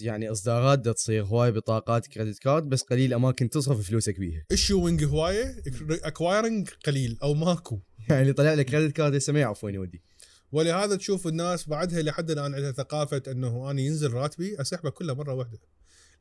يعني 0.00 0.30
اصدارات 0.30 0.78
دا 0.78 0.92
تصير 0.92 1.24
هواية 1.24 1.50
بطاقات 1.50 2.06
credit 2.06 2.38
card 2.38 2.68
بس 2.68 2.82
قليل 2.82 3.14
أماكن 3.14 3.50
تصرف 3.50 3.88
فلوسك 3.88 4.18
بيها. 4.18 4.44
issuing 4.50 5.04
هواية 5.04 5.62
acquiring 5.90 6.68
قليل 6.86 7.18
أو 7.22 7.34
ماكو. 7.34 7.80
يعني 8.10 8.32
طلع 8.32 8.54
لك 8.54 8.66
credit 8.66 8.96
card 8.96 9.14
هسه 9.14 9.32
ما 9.32 9.40
يعرف 9.40 9.64
وين 9.64 9.74
يودي 9.74 10.02
ولهذا 10.52 10.96
تشوف 10.96 11.26
الناس 11.26 11.68
بعدها 11.68 12.02
لحد 12.02 12.30
الآن 12.30 12.54
عندها 12.54 12.72
ثقافة 12.72 13.22
إنه 13.28 13.70
أنا 13.70 13.80
ينزل 13.80 14.12
راتبي 14.12 14.60
أسحبه 14.60 14.90
كله 14.90 15.14
مرة 15.14 15.34
واحدة. 15.34 15.58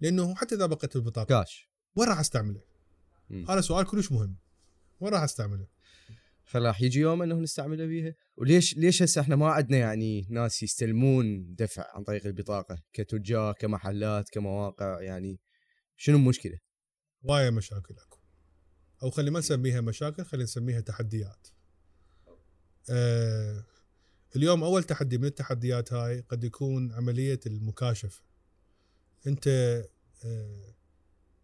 لأنه 0.02 0.36
حتى 0.36 0.56
إذا 0.56 0.66
بقيت 0.66 0.96
البطاقة 0.96 1.28
كاش 1.28 1.70
وين 1.96 2.10
راح 2.10 2.20
أستعمله؟ 2.20 2.62
هذا 3.50 3.62
سؤال 3.62 3.86
كلش 3.86 4.12
مهم. 4.12 4.38
وين 5.00 5.14
راح 5.14 5.22
أستعمله؟ 5.22 5.73
فراح 6.44 6.82
يجي 6.82 7.00
يوم 7.00 7.22
انه 7.22 7.36
نستعمله 7.36 7.86
بيها 7.86 8.16
وليش 8.38 8.78
ليش 8.78 9.04
هسه 9.04 9.22
إحنا 9.22 9.36
ما 9.36 9.48
عندنا 9.48 9.78
يعني 9.78 10.28
ناس 10.30 10.64
يستلمون 10.64 11.56
دفع 11.56 11.86
عن 11.96 12.04
طريق 12.04 12.26
البطاقة 12.26 12.84
كتجار 12.94 13.54
كمحلات 13.54 14.30
كمواقع 14.30 15.02
يعني 15.02 15.40
شنو 15.98 16.18
المشكلة؟ 16.18 16.60
وايا 17.24 17.50
مشاكل 17.50 17.96
أكو 17.98 18.18
أو 19.04 19.10
خلي 19.10 19.32
ما 19.32 19.40
نسميها 19.40 19.82
مشاكل 19.82 20.26
خلينا 20.26 20.44
نسميها 20.44 20.82
تحديات. 20.82 21.48
آه 22.90 23.66
اليوم 24.36 24.64
أول 24.64 24.84
تحدي 24.84 25.18
من 25.18 25.26
التحديات 25.26 25.94
هاي 25.94 26.20
قد 26.20 26.44
يكون 26.44 26.94
عملية 26.94 27.40
المكاشفة 27.46 28.22
أنت 29.28 29.48
آه، 30.26 30.73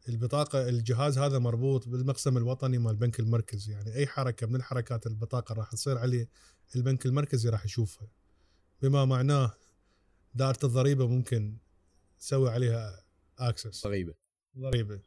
البطاقة 0.10 0.70
الجهاز 0.70 1.18
هذا 1.18 1.40
مربوط 1.40 1.88
بالمقسم 1.88 2.38
الوطني 2.38 2.78
مال 2.78 2.92
البنك 2.92 3.20
المركزي 3.20 3.72
يعني 3.72 3.96
أي 3.96 4.08
حركة 4.08 4.48
من 4.48 4.56
الحركات 4.56 5.08
البطاقة 5.08 5.54
راح 5.54 5.72
تصير 5.72 5.98
عليه 5.98 6.30
البنك 6.76 7.06
المركزي 7.06 7.50
راح 7.50 7.66
يشوفها. 7.66 8.08
بما 8.82 9.06
معناه 9.06 9.54
دائره 10.36 10.60
الضريبة 10.64 11.08
ممكن 11.08 11.58
تسوي 12.20 12.50
عليها 12.50 13.04
اكسس 13.40 13.84
ضريبة. 13.88 14.14
ضريبة. 14.58 15.00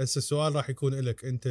هسه 0.00 0.18
السؤال 0.18 0.54
راح 0.54 0.70
يكون 0.70 0.94
لك 0.94 1.24
أنت 1.24 1.48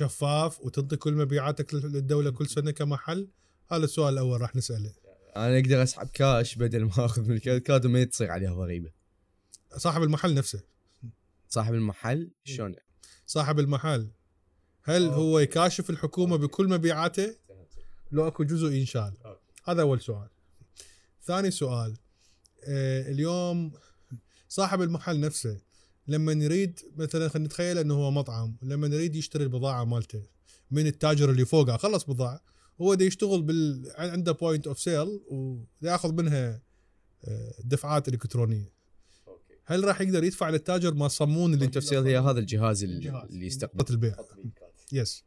شفاف 0.00 0.60
وتنطي 0.60 0.96
كل 0.96 1.12
مبيعاتك 1.12 1.74
للدولة 1.74 2.30
كل 2.30 2.46
سنة 2.48 2.70
كمحل؟ 2.70 3.28
هذا 3.72 3.84
السؤال 3.84 4.14
الأول 4.14 4.40
راح 4.40 4.56
نسأله. 4.56 4.92
أنا 5.36 5.58
أقدر 5.58 5.82
أسحب 5.82 6.08
كاش 6.08 6.54
بدل 6.54 6.84
ما 6.84 7.04
أخذ 7.04 7.22
من 7.22 7.36
ال 7.36 7.40
credit 7.40 7.66
card 7.66 7.86
وما 7.86 8.04
تصير 8.04 8.30
عليها 8.30 8.54
ضريبة. 8.54 8.90
صاحب 9.76 10.02
المحل 10.02 10.34
نفسه. 10.34 10.60
صاحب 11.48 11.74
المحل 11.74 12.30
شلون 12.44 12.74
صاحب 13.26 13.58
المحل. 13.58 14.10
هل 14.82 15.04
أوكي. 15.04 15.16
هو 15.16 15.38
يكاشف 15.38 15.90
الحكومة 15.90 16.36
بكل 16.36 16.68
مبيعاته؟ 16.68 17.36
لو 18.12 18.28
أكو 18.28 18.44
جزء 18.44 18.72
ينشال. 18.72 19.14
هذا 19.64 19.82
أول 19.82 20.00
سؤال. 20.00 20.28
ثاني 21.24 21.50
سؤال. 21.50 21.96
آه 22.64 23.10
اليوم 23.10 23.72
صاحب 24.48 24.82
المحل 24.82 25.20
نفسه 25.20 25.60
لما 26.08 26.32
يريد 26.32 26.80
مثلا 26.96 27.28
خلينا 27.28 27.46
نتخيل 27.46 27.78
إنه 27.78 27.94
هو 27.94 28.10
مطعم 28.10 28.56
لما 28.62 28.86
يريد 28.86 29.16
يشتري 29.16 29.44
البضاعة 29.44 29.84
مالته 29.84 30.22
من 30.70 30.86
التاجر 30.86 31.30
اللي 31.30 31.44
فوقه 31.44 31.76
خلص 31.76 32.04
بضاعة 32.04 32.40
هو 32.80 32.94
دا 32.94 33.04
يشتغل 33.04 33.42
بال 33.42 33.92
عنده 33.96 34.32
point 34.32 34.66
of 34.66 34.80
sale 34.80 35.20
ويأخذ 35.82 36.12
منها 36.12 36.60
آه، 37.24 37.54
دفعات 37.64 38.08
إلكترونية. 38.08 38.72
هل 39.70 39.84
راح 39.84 40.00
يقدر 40.00 40.24
يدفع 40.24 40.48
للتاجر 40.50 40.94
ما 40.94 41.08
صمون 41.08 41.54
اللي 41.54 41.64
التفسير 41.64 42.06
هي 42.06 42.18
هذا 42.18 42.38
الجهاز 42.40 42.84
اللي, 42.84 43.46
يستقبل. 43.46 43.84
البيع. 43.90 44.16
yes 44.92 45.24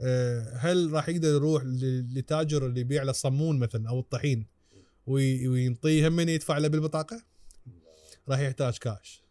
آه، 0.00 0.56
هل 0.56 0.92
راح 0.92 1.08
يقدر 1.08 1.28
يروح 1.28 1.62
ل- 1.64 2.14
لتاجر 2.18 2.66
اللي 2.66 2.80
يبيع 2.80 3.02
له 3.02 3.10
الصمون 3.10 3.58
مثلا 3.58 3.88
أو 3.88 4.00
الطحين 4.00 4.46
وي- 5.06 5.48
وينطيه 5.48 6.08
هم 6.08 6.12
من 6.12 6.28
يدفع 6.28 6.58
له 6.58 6.68
بالبطاقة؟ 6.68 7.22
راح 8.28 8.38
يحتاج 8.38 8.78
كاش 8.78 9.22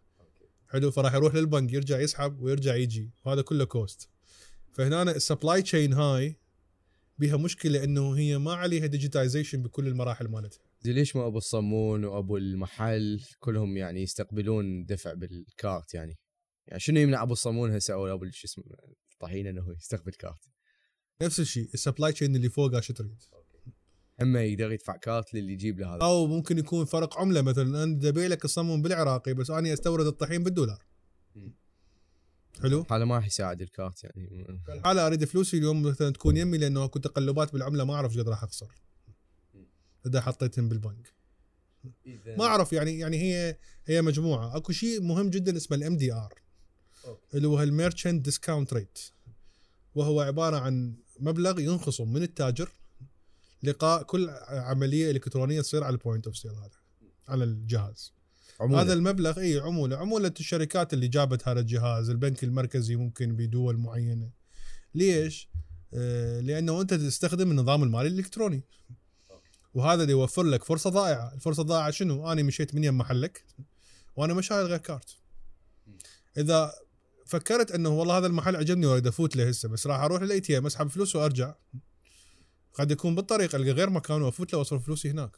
حلو 0.68 0.92
فراح 0.92 1.14
يروح 1.14 1.36
للبنك 1.36 1.74
يرجع 1.74 2.00
يسحب 2.00 2.42
ويرجع 2.42 2.76
يجي. 2.76 3.10
وهذا 3.26 3.42
كله 3.42 3.66
cost 3.66 4.10
فهنا 4.74 5.02
ال 5.02 5.10
supply 5.10 5.62
chain 5.62 5.94
هاي 5.94 6.36
بها 7.20 7.38
مشكلة 7.38 7.84
إنه 7.84 8.12
هي 8.18 8.38
ما 8.38 8.54
عليها 8.54 8.86
digitization 8.86 9.62
بكل 9.64 9.88
المراحل 9.88 10.28
مالتها. 10.28 10.69
ليش 10.86 11.16
ما 11.16 11.28
أبو 11.28 11.38
الصمون 11.38 12.06
وأبو 12.06 12.38
المحل؟ 12.38 13.22
كلهم 13.40 13.78
يعني 13.78 14.02
يستقبلون 14.02 14.86
دفع 14.86 15.14
بال 15.14 15.40
card 15.40 15.94
يعني. 15.94 16.18
يعني 16.68 16.80
شنو 16.80 17.00
يمنع 17.00 17.24
أبو 17.24 17.34
الصمون 17.34 17.72
هسه 17.72 17.94
أو 17.94 18.14
أبو 18.14 18.26
شو 18.32 18.46
اسمه 18.48 18.64
الطحين 19.14 19.48
إنه 19.48 19.76
يستقبل 19.78 20.12
card؟ 20.12 20.50
نفس 21.22 21.40
الشيء 21.40 21.70
ال 21.74 21.79
supply 21.79 22.12
chain 22.12 22.36
اللي 22.36 22.50
فوقها 22.50 22.82
شو 22.82 22.94
تريد 22.94 23.22
أما 24.22 24.44
يقدر 24.44 24.72
يدفع 24.72 24.98
card 24.98 25.34
للي 25.34 25.54
يجيب 25.54 25.80
له 25.80 25.96
هذا. 25.96 26.02
أو 26.02 26.28
ممكن 26.28 26.58
يكون 26.58 26.86
فرق 26.86 27.18
عملة 27.18 27.42
مثلا 27.42 27.84
أنا 27.84 28.10
أبيع 28.10 28.28
لك 28.28 28.46
الصمون 28.46 28.82
بالعراقي 28.82 29.34
بس 29.34 29.50
أنا 29.50 29.74
أستورد 29.74 30.06
الطحين 30.06 30.44
بالدولار. 30.44 30.86
حلو؟ 32.62 32.86
هذا 32.92 33.06
ما 33.06 33.16
راح 33.16 33.28
يساعد 33.28 33.62
ال 33.62 33.70
card 33.70 34.04
يعني. 34.04 34.46
الحالة 34.70 35.08
أريد 35.08 35.26
فلوسي 35.26 35.58
اليوم 35.58 35.84
مثلا 35.84 36.14
تكون 36.14 36.38
يمي 36.38 36.58
لأنه 36.58 36.86
اكو 36.86 37.00
تقلبات 37.00 37.54
بالعملة 37.54 37.84
ما 37.84 37.94
أعرف 37.94 38.18
قد 38.18 38.30
راح 38.30 38.44
أخسر. 38.44 38.89
إذا 40.06 40.22
حطيتهم 40.22 40.70
بالبنك. 40.70 41.14
ما 42.38 42.46
أعرف 42.46 42.74
يعني 42.74 43.00
يعني 43.00 43.18
هي 43.18 43.58
هي 43.86 44.02
مجموعة. 44.02 44.58
أكو 44.58 44.72
شيء 44.72 45.02
مهم 45.02 45.30
جدا 45.30 45.58
اسمه 45.58 45.78
ال 45.78 45.98
MDR 45.98 46.34
اللي 47.34 47.48
هو 47.48 47.64
ال 47.64 47.71
merchant 47.71 48.26
discount 48.26 48.74
rate 48.74 49.00
وهو 49.96 50.22
عبارة 50.22 50.58
عن 50.58 50.96
مبلغ 51.20 51.60
ينخصم 51.60 52.14
من 52.14 52.24
التاجر 52.24 52.70
لقاء 53.64 54.04
كل 54.04 54.30
عملية 54.50 55.12
إلكترونية 55.12 55.62
تصير 55.62 55.84
على 55.84 55.94
ال 55.94 55.99
point 55.99 56.28
of 56.28 56.38
sale 56.38 56.52
هذا 56.52 56.78
على 57.28 57.44
الجهاز. 57.44 58.14
عموما 58.60 58.82
هذا 58.82 58.94
المبلغ 58.94 59.40
إي 59.40 59.60
عمولة. 59.60 59.98
عمولة 59.98 60.34
الشركات 60.40 60.94
اللي 60.94 61.08
جابت 61.08 61.48
هذا 61.48 61.60
الجهاز 61.60 62.10
البنك 62.10 62.44
المركزي 62.44 62.96
ممكن 62.96 63.36
بدول 63.36 63.78
معينة. 63.78 64.32
ليش؟ 64.96 65.50
آه 65.94 66.40
لأنه 66.40 66.82
أنت 66.82 66.94
تستخدم 66.94 67.52
النظام 67.52 67.84
المالي 67.84 68.08
الإلكتروني. 68.08 68.64
وهذا 69.74 70.02
اللي 70.02 70.12
يوفر 70.12 70.44
لك 70.44 70.64
فرصة 70.64 70.90
ضائعة. 70.90 71.34
الفرصة 71.34 71.62
الضائعة 71.62 71.92
شنو؟ 71.92 72.32
أنا 72.32 72.44
مشيت 72.44 72.76
من 72.76 72.84
يم 72.84 72.98
محلك 72.98 73.46
وأنا 74.16 74.34
مش 74.34 74.48
شايل 74.48 74.66
غير 74.66 74.78
card. 74.78 75.18
إذا 76.38 76.74
فكرت 77.26 77.72
إنه 77.72 77.90
والله 77.90 78.18
هذا 78.18 78.28
المحل 78.28 78.56
عجبني 78.56 78.86
وأريد 78.86 79.08
أفوت 79.08 79.36
له 79.36 79.50
هسه 79.50 79.70
بس 79.70 79.88
راح 79.88 80.00
أروح 80.00 80.22
لل 80.22 80.40
ATM 80.40 80.66
أسحب 80.66 80.88
فلوس 80.88 81.16
وأرجع. 81.16 81.54
قد 82.74 82.92
يكون 82.92 83.16
بالطريق 83.16 83.56
ألقى 83.56 83.72
غير 83.72 83.90
مكان 83.90 84.22
وأفوت 84.22 84.54
له 84.54 84.60
وأصرف 84.60 84.86
فلوسي 84.86 85.12
هناك. 85.12 85.32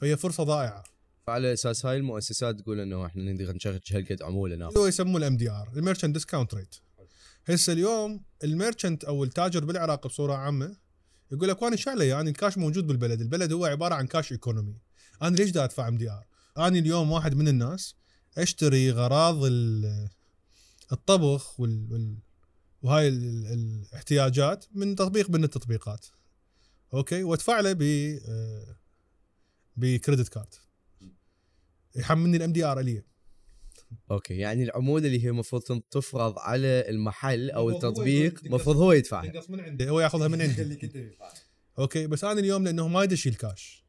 فهي 0.00 0.16
فرصة 0.16 0.42
ضائعة. 0.42 0.84
على 1.28 1.52
أساس 1.52 1.86
هاي 1.86 1.96
المؤسسات 1.96 2.60
تقول 2.60 2.80
إنه 2.80 3.06
إحنا 3.06 3.32
نقدر 3.32 3.52
نشغل 3.54 3.80
هالقد 3.92 4.22
عموله 4.22 4.56
ناخذ 4.56 4.78
هو 4.78 4.86
يسموه 4.86 5.16
ال 5.16 5.36
MDR 5.36 5.50
ال 5.50 5.72
merchant 5.76 6.14
discount 6.14 6.54
rate 6.54 6.76
هسه 7.48 7.72
اليوم 7.72 8.24
ال 8.44 8.51
merchant 8.51 9.04
أو 9.04 9.24
التاجر 9.24 9.64
بالعراق 9.64 10.06
بصورة 10.06 10.34
عامة 10.34 10.76
يقول 11.32 11.48
لك 11.48 11.62
وأنا 11.62 11.76
علي 11.86 12.08
يعني 12.08 12.30
الكاش 12.30 12.58
موجود 12.58 12.86
بالبلد. 12.86 13.20
البلد 13.20 13.52
هو 13.52 13.64
عبارة 13.66 13.94
عن 13.94 14.06
cash 14.06 14.32
economy 14.32 14.74
أنا 15.22 15.36
ليش 15.36 15.50
دا 15.50 15.64
أدفع 15.64 15.88
MDR 15.88 16.26
أنا 16.58 16.78
اليوم 16.78 17.10
واحد 17.12 17.34
من 17.34 17.48
الناس 17.48 17.94
أشتري 18.38 18.90
غراض 18.90 19.44
ال- 19.44 20.08
الطبخ 20.92 21.60
وال, 21.60 21.92
وال 21.92 22.18
وهاي 22.82 23.08
ال- 23.08 23.46
ال- 23.46 23.86
الاحتياجات 23.92 24.64
من 24.72 24.96
تطبيق 24.96 25.30
من 25.30 25.44
التطبيقات. 25.44 26.06
أوكي؟ 26.94 27.22
وأدفع 27.22 27.60
له 27.60 27.72
ب 27.72 27.82
آه، 28.28 28.76
ب 29.76 29.83
credit 29.83 30.28
card 30.28 30.54
يحملني 31.96 32.36
ال 32.36 32.52
MDR 32.52 32.78
عليه 32.78 33.06
أوكي 34.10 34.36
يعني 34.36 34.62
العموله 34.62 35.06
اللي 35.06 35.24
هي 35.24 35.28
المفروض 35.28 35.62
تفرض 35.90 36.38
على 36.38 36.84
المحل 36.88 37.50
أو 37.50 37.70
التطبيق 37.70 38.40
المفروض 38.44 38.76
هو 38.76 38.92
يدفعها. 38.92 39.26
تنقص 39.26 39.50
من 39.50 39.60
عندي 39.60 39.90
هو 39.90 40.00
ياخذها 40.00 40.28
من 40.28 40.42
عندي. 40.42 40.78
أوكي 41.78 42.06
بس 42.06 42.24
أنا 42.24 42.40
اليوم 42.40 42.64
لأنه 42.64 42.88
ما 42.88 43.02
أدش 43.02 43.26
الكاش 43.26 43.84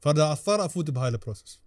فدا 0.00 0.32
أضطر 0.32 0.64
أفوت 0.64 0.90
بهاي 0.90 1.08
ال 1.08 1.14
process 1.14 1.60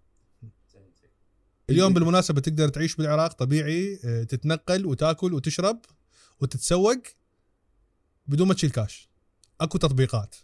اليوم 1.69 1.93
بالمناسبة 1.93 2.41
تقدر 2.41 2.69
تعيش 2.69 2.95
بالعراق 2.95 3.33
طبيعي 3.33 3.99
آه، 4.05 4.23
تتنقل 4.23 4.85
وتأكل 4.85 5.33
وتشرب 5.33 5.81
وتتسوق 6.39 7.03
بدون 8.27 8.47
ما 8.47 8.53
تشيل 8.53 8.69
كاش 8.69 9.09
أكو 9.61 9.77
تطبيقات. 9.77 10.35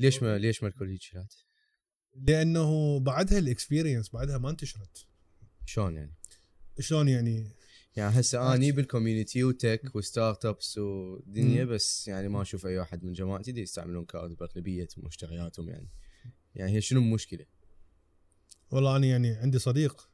ليش 0.00 0.22
ما 0.22 0.38
ليش 0.38 0.62
ما 0.62 0.68
الكل 0.68 0.88
هيك 0.88 1.02
شغلات؟ 1.02 1.34
لأنه 2.14 3.00
بعدها 3.00 3.38
ال 3.38 3.44
experience 3.44 4.08
بعدها 4.10 4.38
ما 4.38 4.50
انتشرت. 4.50 5.06
شلون 5.66 5.96
يعني؟ 5.96 6.14
شلون 6.80 7.08
يعني؟ 7.08 7.50
يعني 7.96 8.20
هسه 8.20 8.54
اني 8.54 8.72
بال 8.72 8.85
community 8.85 9.44
و 9.44 9.52
tech 9.52 9.82
و 9.82 9.90
startups 9.94 10.78
ودنيا 10.78 11.64
بس 11.64 12.08
يعني 12.08 12.28
ما 12.28 12.42
أشوف 12.42 12.66
أي 12.66 12.78
واحد 12.78 13.04
من 13.04 13.12
جماعتي 13.12 13.52
دي 13.52 13.60
يستعملون 13.60 14.04
card 14.04 14.36
باغلبيه 14.36 14.88
مشترياتهم 14.96 15.68
يعني. 15.68 15.88
يعني 16.54 16.72
هي 16.72 16.80
شنو 16.80 17.00
المشكلة؟ 17.00 17.46
والله 18.70 18.96
أنا 18.96 19.06
يعني 19.06 19.30
عندي 19.30 19.58
صديق 19.58 20.08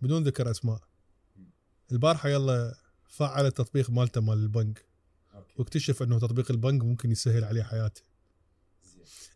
بدون 0.00 0.22
ذكر 0.22 0.50
أسماء. 0.50 0.80
البارحة 1.92 2.28
يلا 2.28 2.74
فعل 3.08 3.46
التطبيق 3.46 3.90
مالته 3.90 4.20
مال 4.20 4.38
البنك 4.38 4.84
واكتشف 5.56 6.02
إنه 6.02 6.18
تطبيق 6.18 6.50
البنك 6.50 6.84
ممكن 6.84 7.10
يسهل 7.10 7.44
عليه 7.44 7.62
حياته. 7.62 8.02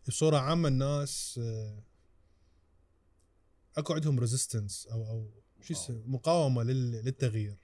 بصورة 0.07 0.37
عامة 0.37 0.67
الناس 0.67 1.39
آه، 1.43 1.83
أكو 3.77 3.93
عندهم 3.93 4.19
resistance 4.19 4.87
أو 4.91 5.05
أو 5.07 5.29
شو 5.61 5.73
اسمه 5.73 6.03
مقاومة 6.05 6.63
لل- 6.63 6.91
للتغيير. 7.05 7.57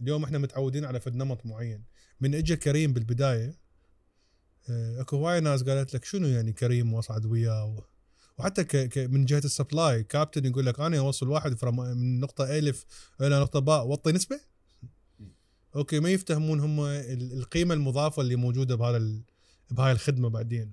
اليوم 0.00 0.24
إحنا 0.24 0.38
متعودين 0.38 0.84
على 0.84 1.00
فد 1.00 1.14
نمط 1.14 1.46
معين. 1.46 1.84
من 2.20 2.34
اجى 2.34 2.56
كريم 2.56 2.92
بالبداية 2.92 3.58
آه، 4.68 5.00
أكو 5.00 5.16
هواي 5.16 5.40
ناس 5.40 5.62
قالت 5.62 5.94
لك 5.94 6.04
شنو 6.04 6.26
يعني 6.28 6.52
كريم 6.52 6.92
وأصعد 6.92 7.26
وياه؟ 7.26 7.64
و- 7.64 7.82
وحتى 8.38 8.64
ك 8.64 8.76
ك 8.76 8.98
من 8.98 9.24
جهة 9.24 9.38
ال 9.44 9.52
supply 9.52 10.02
كابتن 10.02 10.44
يقول 10.46 10.66
لك 10.66 10.80
أنا 10.80 10.98
أوصل 10.98 11.28
واحد 11.28 11.58
from- 11.58 11.64
من 11.78 12.20
نقطة 12.20 12.58
ألف 12.58 12.84
إلى 13.20 13.40
نقطة 13.40 13.58
باء 13.58 13.86
وطي 13.86 14.12
نسبة؟ 14.12 14.40
أوكي 15.76 16.00
ما 16.00 16.10
يفتهمون 16.10 16.60
هم 16.60 16.80
ال- 16.80 17.32
القيمة 17.32 17.74
المضافة 17.74 18.22
اللي 18.22 18.36
موجودة 18.36 18.74
بهذا 18.74 18.96
ال- 18.96 19.22
بهاي 19.70 19.92
الخدمة 19.92 20.28
بعدين. 20.28 20.72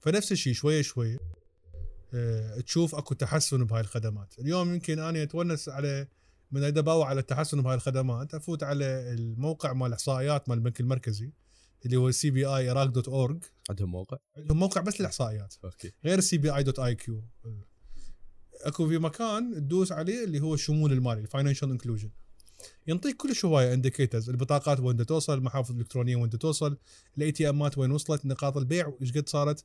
فنفس 0.00 0.32
الشيء 0.32 0.52
شوية 0.52 0.82
شوية. 0.82 1.18
تشوف 2.66 2.94
اكو 2.94 3.14
تحسن 3.14 3.64
بهاي 3.64 3.80
الخدمات. 3.80 4.34
اليوم 4.38 4.74
يمكن 4.74 4.98
أنا 4.98 5.22
اتونس 5.22 5.68
على 5.68 6.08
من 6.52 6.64
ادا 6.64 6.75
اباوع 6.75 7.08
على 7.08 7.20
التحسن 7.20 7.62
بهاي 7.62 7.74
الخدمات 7.74 8.34
افوت 8.34 8.62
على 8.62 8.84
الموقع 8.84 9.72
مال 9.72 9.86
الاحصائيات 9.86 10.48
مال 10.48 10.58
البنك 10.58 10.80
المركزي 10.80 11.32
اللي 11.86 11.96
هو 11.96 12.10
CBI 12.10 12.46
Iraq 12.46 12.84
dot 12.84 13.08
org 13.08 13.44
عندهم 13.70 13.90
موقع؟ 13.90 14.16
عندهم 14.36 14.58
موقع 14.58 14.80
بس 14.80 15.00
للإحصائيات 15.00 15.54
أوكي. 15.64 15.92
غير 16.04 16.20
CBI 16.20 16.56
dot 16.56 16.78
IQ 16.78 17.24
اكو 18.64 18.88
في 18.88 18.98
مكان 18.98 19.54
تدوس 19.54 19.92
عليه 19.92 20.24
اللي 20.24 20.40
هو 20.40 20.54
الشمول 20.54 20.92
المالي 20.92 21.20
ال 21.20 21.25
financial 21.25 21.70
inclusion 21.70 22.10
ينطيك 22.86 23.16
كل 23.16 23.32
هواية 23.44 23.74
indicators 23.74 24.30
البطاقات 24.30 24.80
وين 24.80 25.06
توصل 25.06 25.38
المحافظ 25.38 25.70
الإلكترونية 25.70 26.16
وين 26.16 26.30
توصل 26.30 26.76
ال 27.18 27.32
ATMات 27.32 27.78
وين 27.78 27.90
وصلت 27.90 28.26
نقاط 28.26 28.56
البيع 28.56 28.92
إيش 29.02 29.12
قد 29.12 29.28
صارت. 29.28 29.64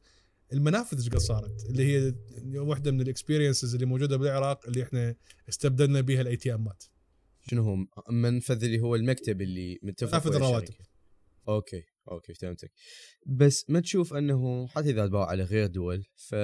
المنافذ 0.54 0.98
إيش 0.98 1.10
قد 1.10 1.18
صارت؟ 1.18 1.66
اللي 1.70 1.84
هي 1.84 2.14
واحدة 2.60 2.92
من 2.92 3.02
ال 3.02 3.08
experiences 3.08 3.74
اللي 3.74 3.86
موجودة 3.86 4.18
بالعراق 4.18 4.68
اللي 4.68 4.84
إحنا 4.84 5.16
استبدلنا 5.50 6.02
بها 6.02 6.22
ال 6.22 6.36
ATMات 6.36 6.84
شنو 7.50 7.64
هو 7.64 7.76
منفذ 8.10 8.64
اللي 8.64 8.80
هو 8.80 8.96
المكتب 8.96 9.42
اللي 9.42 9.80
متفق 9.84 10.10
منافذ 10.10 10.36
الرواتب. 10.36 10.74
أوكي 11.48 11.84
أوكي 12.12 12.34
فهمتك. 12.34 12.72
بس 13.26 13.66
ما 13.70 13.80
تشوف 13.80 14.14
أنه 14.14 14.68
حتى 14.68 14.90
إذا 14.90 15.08
تباع 15.08 15.26
على 15.26 15.44
غير 15.44 15.68
دول 15.68 16.06
ف 16.16 16.36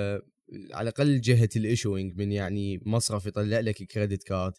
على 0.72 0.90
الأقل 0.90 1.22
جهة 1.22 1.50
ال 1.56 1.63
issuing 1.63 2.18
من 2.18 2.32
يعني 2.32 2.80
مصرف 2.86 3.26
يطلع 3.26 3.60
لك 3.60 3.84
credit 3.84 4.24
card 4.24 4.54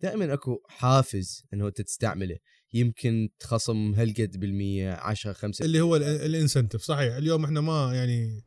دائما 0.00 0.34
أكو 0.34 0.62
حافز 0.68 1.42
أنه 1.54 1.68
أنت 1.68 1.80
تستعمله. 1.80 2.36
يمكن 2.72 3.28
تخصم 3.38 3.94
هالقد 3.94 4.40
بالمية 4.40 4.92
10 4.92 5.32
5 5.32 5.64
اللي 5.64 5.80
هو 5.80 5.96
الانسنتف 5.96 6.82
صحيح. 6.82 7.14
اليوم 7.14 7.44
إحنا 7.44 7.60
ما 7.60 7.94
يعني 7.94 8.44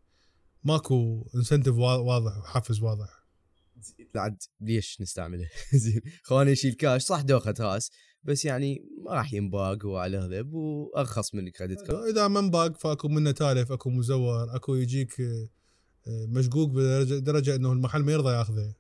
ماكو 0.68 1.28
انسنتف 1.36 1.74
واضح 1.74 2.38
وحافز 2.38 2.82
واضح. 2.82 3.24
بعد 4.14 4.44
ليش 4.62 5.02
نستعمله؟ 5.02 5.50
زين 5.84 6.02
خواني 6.24 6.52
يشيل 6.52 6.74
كاش 6.74 7.02
صح 7.02 7.22
دوخة 7.22 7.54
راس. 7.60 7.92
بس 8.24 8.46
يعني 8.46 8.86
ما 9.06 9.14
راح 9.14 9.34
ينباق 9.34 9.86
وعلى 9.86 10.18
هذب 10.18 10.54
وأرخص 10.54 11.36
من 11.36 11.48
الكريدت 11.48 11.88
كارد 11.88 12.08
إذا 12.08 12.28
من 12.28 12.50
باق 12.50 12.78
فأكو 12.78 13.08
منه 13.08 13.32
تالف 13.32 13.72
أكو 13.72 13.90
مزور 13.90 14.56
أكو 14.56 14.76
يجيك 14.76 15.22
آه، 15.22 15.50
آه، 16.08 16.26
مشقوق 16.26 16.70
بدرجه 16.70 17.56
إنه 17.56 17.72
المحل 17.72 18.04
ما 18.04 18.12
يرضى 18.12 18.34
ياخذه. 18.34 18.74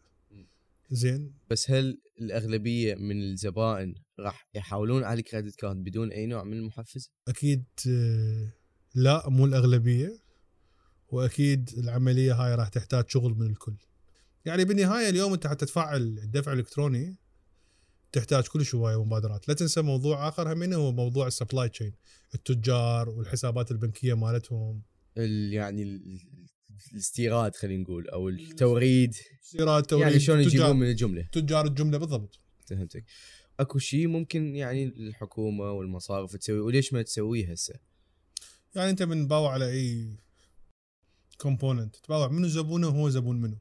زين. 0.91 1.33
بس 1.49 1.71
هل 1.71 2.01
الأغلبية 2.21 2.95
من 2.95 3.21
الزبائن 3.21 3.95
راح 4.19 4.47
يحاولون 4.53 5.03
على 5.03 5.19
ال 5.19 5.24
credit 5.24 5.55
card 5.55 5.83
بدون 5.83 6.11
أي 6.11 6.25
نوع 6.25 6.43
من 6.43 6.53
المحفز؟ 6.53 7.11
أكيد 7.27 7.63
آه، 7.89 8.51
لا 8.95 9.29
مو 9.29 9.45
الأغلبية. 9.45 10.26
وأكيد 11.09 11.69
العملية 11.77 12.33
هاي 12.33 12.55
راح 12.55 12.67
تحتاج 12.69 13.09
شغل 13.09 13.33
من 13.33 13.49
الكل. 13.49 13.75
يعني 14.45 14.65
بالنهاية 14.65 15.09
اليوم 15.09 15.33
أنت 15.33 15.47
حتى 15.47 15.65
تفعل 15.65 16.01
الدفع 16.01 16.53
الإلكتروني 16.53 17.15
تحتاج 18.11 18.43
كل 18.47 18.65
شوية 18.65 19.03
مبادرات. 19.03 19.47
لا 19.47 19.53
تنسى 19.53 19.81
موضوع 19.81 20.27
آخر 20.27 20.53
همين 20.53 20.73
هو 20.73 20.91
موضوع 20.91 21.27
ال 21.27 21.33
supply 21.33 21.69
chain 21.69 21.93
التجار 22.35 23.09
والحسابات 23.09 23.71
البنكية 23.71 24.13
مالتهم. 24.13 24.81
ال- 25.17 25.53
يعني 25.53 25.83
ال- 25.83 26.21
الاستيراد 26.93 27.55
خلينا 27.55 27.83
نقول 27.83 28.09
أو 28.09 28.29
التوريد. 28.29 29.13
استيراد 29.43 29.83
توريد 29.83 30.07
يعني 30.07 30.19
شلون 30.19 30.39
يجيبون 30.41 30.75
من 30.75 30.87
الجملة. 30.89 31.29
تجار 31.31 31.65
الجملة 31.67 31.97
بالضبط. 31.97 32.39
فهمتك. 32.65 33.05
أكو 33.59 33.79
شيء 33.79 34.07
ممكن 34.07 34.55
يعني 34.55 34.83
الحكومة 34.83 35.71
والمصارف 35.71 36.35
تسوي 36.35 36.59
وليش 36.59 36.93
ما 36.93 37.01
تسويه 37.01 37.51
هسه؟ 37.51 37.73
يعني 38.75 38.89
أنت 38.89 39.03
من 39.03 39.27
باوع 39.27 39.51
على 39.53 39.69
أي 39.71 40.17
component 41.37 41.95
تباوع 41.95 42.27
منو 42.27 42.47
زبونه 42.47 42.87
وهو 42.87 43.09
زبون 43.09 43.41
منو. 43.41 43.57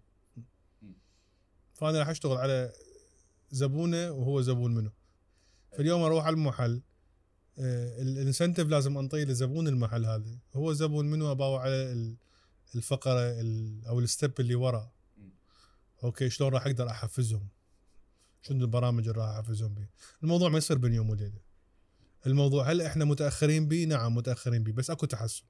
فأنا 1.74 1.98
راح 1.98 2.08
أشتغل 2.08 2.36
على 2.36 2.72
زبونه 3.50 4.10
وهو 4.10 4.40
زبون 4.40 4.74
منو. 4.74 4.90
فاليوم 5.72 6.02
أروح 6.02 6.24
على 6.26 6.34
المحل 6.34 6.82
آه، 7.58 8.02
ال- 8.02 8.18
ال 8.18 8.23
incentive 8.23 8.68
لازم 8.68 8.98
أنطيه 8.98 9.24
لزبون 9.24 9.68
المحل 9.68 10.06
هذا. 10.06 10.38
هو 10.54 10.72
زبون 10.72 11.10
منو؟ 11.10 11.32
أباوع 11.32 11.60
على 11.62 11.92
ال- 11.92 12.16
الفقرة 12.74 13.40
ال- 13.40 13.86
أو 13.86 14.00
ال 14.00 14.07
step 14.07 14.32
اللي 14.40 14.54
ورا. 14.54 14.92
okay 16.04 16.30
شلون 16.30 16.52
راح 16.52 16.66
أقدر 16.66 16.90
أحفزهم؟ 16.90 17.48
شنو 18.42 18.60
البرامج 18.64 19.08
اللي 19.08 19.20
راح 19.20 19.28
أحفزهم 19.28 19.74
بيه؟ 19.74 19.90
الموضوع 20.22 20.48
ما 20.48 20.58
يصير 20.58 20.78
بين 20.78 20.94
يوم 20.94 21.10
وليلة. 21.10 21.40
الموضوع 22.26 22.70
هل 22.70 22.80
إحنا 22.82 23.04
متأخرين 23.04 23.68
به 23.68 23.84
نعم 23.84 24.14
متأخرين 24.14 24.62
به 24.62 24.72
بس 24.72 24.90
أكو 24.90 25.06
تحسن. 25.06 25.44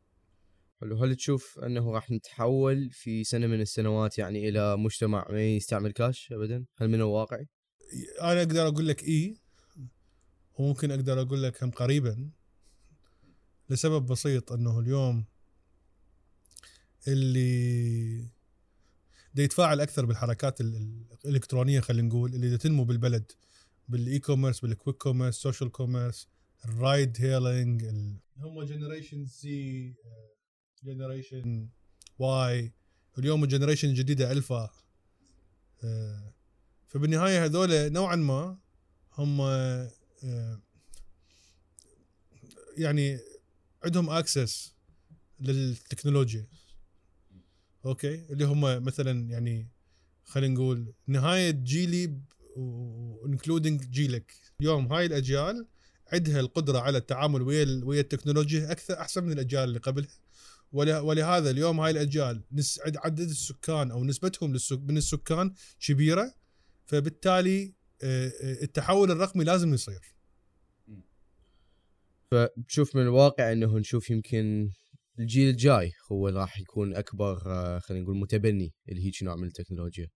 حلو 0.81 0.97
هل 1.05 1.17
تشوف 1.17 1.59
أنه 1.59 1.91
راح 1.93 2.11
نتحول 2.11 2.91
في 2.91 3.25
سنة 3.25 3.47
من 3.47 3.61
السنوات 3.61 4.19
يعني 4.19 4.49
إلى 4.49 4.77
مجتمع 4.77 5.27
ما 5.31 5.43
يستعمل 5.43 5.93
كاش 5.93 6.33
ابدا؟ 6.33 6.65
هل 6.77 6.89
من 6.89 6.95
الواقع؟ 6.95 7.37
أنا 8.23 8.39
أقدر 8.43 8.69
أقول 8.69 8.89
لك 8.89 9.03
اي 9.05 9.37
وممكن 10.59 10.91
أقدر 10.91 11.21
أقول 11.21 11.43
لك 11.43 11.63
هم 11.63 11.71
قريبا 11.71 12.31
لسبب 13.71 14.07
بسيط 14.07 14.53
أنه 14.53 14.81
اليوم 14.81 15.25
اللي 17.09 18.31
دا 19.35 19.43
يتفاعل 19.43 19.81
أكثر 19.81 20.05
بالحركات 20.07 20.61
ال- 20.61 20.77
ال- 20.77 21.05
الإلكترونية 21.25 21.81
خلينا 21.81 22.09
نقول 22.09 22.35
اللي 22.35 22.51
دا 22.51 22.57
تنمو 22.57 22.85
بالبلد 22.85 23.33
بال 23.89 24.19
e-commerce 24.19 24.61
بال 24.61 24.71
quick 24.71 24.97
commerce 24.97 25.35
social 25.35 25.73
commerce 25.73 26.29
ال 26.65 26.75
ride 26.75 27.17
hailing 27.21 27.85
هم 28.37 28.63
generation 28.63 29.27
Z 29.27 29.95
generation 30.85 31.69
Y. 32.19 32.73
اليوم 33.19 33.45
ال 33.45 33.49
generation 33.49 33.89
الجديدة 33.89 34.33
ألفا. 34.33 34.71
آه، 35.85 36.33
فبالنهاية 36.87 37.45
هذول 37.45 37.93
نوعا 37.93 38.17
ما 38.17 38.59
هم 39.13 39.41
آه، 39.41 39.91
يعني 42.77 43.19
عندهم 43.85 44.11
access 44.11 44.75
للتكنولوجيا. 45.41 46.47
okay؟ 47.87 48.15
اللي 48.15 48.45
هم 48.45 48.85
مثلا 48.85 49.31
يعني 49.31 49.69
خلينا 50.25 50.55
نقول 50.55 50.95
نهاية 51.07 51.51
جيلي 51.51 52.21
و 52.57 52.70
including 52.70 53.85
جيلك 53.85 54.35
اليوم 54.61 54.93
هاي 54.93 55.07
الأجيال 55.07 55.67
عندها 56.13 56.41
القدرة 56.41 56.79
على 56.79 56.99
التعامل 56.99 57.43
ويا 57.43 57.81
ويا 57.85 58.01
التكنولوجيا 58.01 58.73
أكثر 58.73 59.01
أحسن 59.01 59.25
من 59.25 59.33
الأجيال 59.33 59.65
اللي 59.65 59.79
قبلها. 59.79 60.26
ولهذا 60.73 61.51
اليوم 61.51 61.81
هاي 61.81 61.91
الأجيال 61.91 62.45
عدد 62.97 63.29
السكان 63.29 63.91
أو 63.91 64.05
نسبتهم 64.05 64.51
من 64.71 64.97
السكان 64.97 65.55
كبيرة 65.81 66.35
فبالتالي 66.87 67.75
آه، 68.03 68.27
آه، 68.43 68.63
التحول 68.63 69.11
الرقمي 69.11 69.45
لازم 69.45 69.75
يصير. 69.75 70.17
فتشوف 72.31 72.97
من 72.97 73.03
الواقع 73.03 73.53
إنه 73.53 73.79
نشوف 73.79 74.11
يمكن 74.11 74.71
الجيل 75.19 75.49
الجاي 75.49 75.93
هو 76.13 76.29
اللي 76.29 76.41
راح 76.41 76.61
يكون 76.61 76.97
أكبر 76.97 77.43
آه، 77.47 77.79
خلينا 77.79 78.05
نقول 78.05 78.17
متبني 78.17 78.75
هيك 78.89 79.23
نوع 79.23 79.37
من 79.37 79.47
التكنولوجيا. 79.47 80.09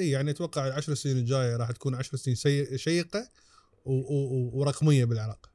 إي 0.00 0.10
يعني 0.10 0.30
أتوقع 0.30 0.66
العشر 0.66 0.94
سنين 0.94 1.16
الجاية 1.16 1.56
راح 1.56 1.70
تكون 1.70 1.94
عشر 1.94 2.16
سنين 2.16 2.36
شيقة 2.76 3.28
ورقمية 3.84 5.04
بالعراق. 5.04 5.52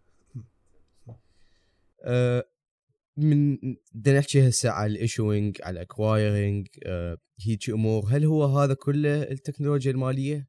من 3.17 3.57
بدنا 3.93 4.19
نحكي 4.19 4.49
هسه 4.49 4.69
على 4.69 4.91
ال 4.91 4.99
issuing 4.99 5.57
على 5.61 5.73
ال 5.73 5.83
acquiring 5.83 6.67
هيك 7.41 7.69
أمور. 7.69 8.05
هل 8.09 8.25
هو 8.25 8.45
هذا 8.45 8.73
كله 8.73 9.23
التكنولوجيا 9.23 9.91
المالية؟ 9.91 10.47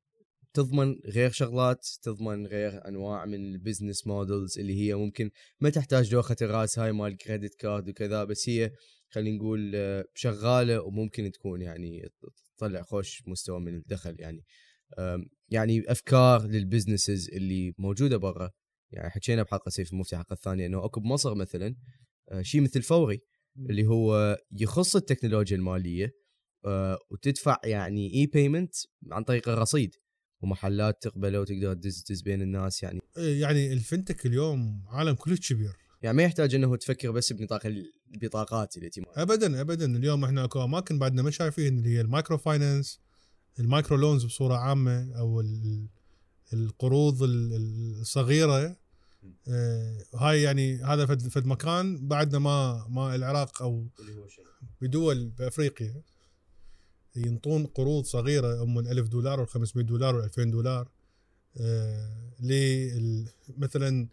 تضمن 0.55 0.95
غير 1.05 1.31
شغلات 1.31 1.87
تضمن 2.03 2.47
غير 2.47 2.89
أنواع 2.89 3.25
من 3.25 3.35
ال 3.35 3.43
business 3.43 4.07
models 4.07 4.59
اللي 4.59 4.81
هي 4.81 4.95
ممكن 4.95 5.31
ما 5.61 5.71
تحتاج 5.71 6.11
دوخه 6.11 6.37
الرأس 6.43 6.79
هاي 6.79 6.93
مال 6.93 7.17
credit 7.17 7.55
card 7.55 7.89
وكذا 7.89 8.25
بس 8.25 8.49
هي 8.49 8.73
خلينا 9.11 9.37
نقول 9.37 9.73
آه، 9.75 10.05
شغالة 10.15 10.81
وممكن 10.81 11.31
تكون 11.31 11.63
يعني 11.63 12.09
تطلع 12.57 12.83
خوش 12.83 13.23
مستوى 13.27 13.61
من 13.61 13.75
الدخل 13.77 14.17
يعني. 14.19 14.45
يعني 15.49 15.83
أفكار 15.89 16.47
لل 16.47 16.61
businesses 16.61 17.31
اللي 17.33 17.75
موجودة 17.79 18.17
برا. 18.17 18.51
يعني 18.93 19.11
حكينا 19.11 19.43
بحلقة 19.43 19.71
سيف 19.71 19.93
المفتي 19.93 20.17
الحلقة 20.17 20.35
الثانية 20.35 20.67
إنه 20.67 20.85
أكو 20.85 21.01
بمصر 21.01 21.35
مثلا 21.35 21.77
شيء 22.43 22.61
مثل 22.61 22.83
فوري 22.83 23.21
اللي 23.71 23.87
هو 23.87 24.37
يخص 24.61 24.97
التكنولوجيا 24.97 25.57
المالية 25.57 26.15
آه، 26.65 26.99
وتدفع 27.11 27.57
يعني 27.65 28.15
اي 28.15 28.27
payment 28.27 28.75
عن 29.11 29.23
طريق 29.25 29.49
الرصيد. 29.49 29.95
ومحلات 30.43 31.03
تقبله 31.03 31.41
وتقدر 31.41 31.75
تدز 31.75 32.05
دز 32.11 32.23
بين 32.23 32.43
الناس 32.43 32.83
يعني. 32.83 33.01
إيه 33.17 33.41
يعني 33.41 33.73
ال 33.73 33.80
fintech 33.80 34.27
اليوم 34.27 34.85
عالم 34.89 35.15
كلش 35.15 35.53
كبير. 35.53 35.73
يعني 36.03 36.17
ما 36.17 36.23
يحتاج 36.23 36.55
إنه 36.55 36.77
تفكر 36.77 37.11
بس 37.11 37.33
بنطاق 37.33 37.67
البطاقات 38.15 38.77
اللي 38.77 38.89
تي 38.91 39.03
ابدا 39.17 39.61
ابدا. 39.61 39.97
اليوم 39.97 40.25
إحنا 40.25 40.45
اكو 40.45 40.65
أماكن 40.65 40.99
بعدنا 40.99 41.23
ما 41.23 41.31
شايفين 41.31 41.79
اللي 41.79 41.89
هي 41.89 42.01
ال 42.01 42.07
micro 42.07 42.39
finance 42.39 43.01
ال 43.59 43.65
micro 43.65 43.97
loans 43.97 44.25
بصورة 44.25 44.55
عامة 44.55 45.19
أو 45.19 45.41
ال- 45.41 45.89
القروض 46.53 47.23
ال- 47.23 47.55
ال- 47.55 48.01
الصغيرة. 48.01 48.77
آه، 49.49 50.05
هاي 50.15 50.43
يعني 50.43 50.77
هذا 50.77 51.07
فد, 51.07 51.29
فد 51.29 51.47
مكان 51.47 52.09
بعدنا 52.09 52.39
ما 52.39 52.87
ما 52.89 53.15
العراق 53.15 53.63
أو 53.63 53.87
بدول 54.81 55.29
بأفريقيا. 55.29 56.03
ينطون 57.17 57.67
قروض 57.67 58.05
صغيرة 58.05 58.63
أم 58.63 58.79
ال 58.79 58.89
1000 58.89 59.09
دولار 59.09 59.41
وال 59.41 59.49
500 59.49 59.87
دولار. 59.87 60.17
وال 60.17 60.25
2000 60.25 60.51
دولار 60.51 60.89
آه، 61.57 62.33
لل 62.41 63.29
مثلا 63.59 64.09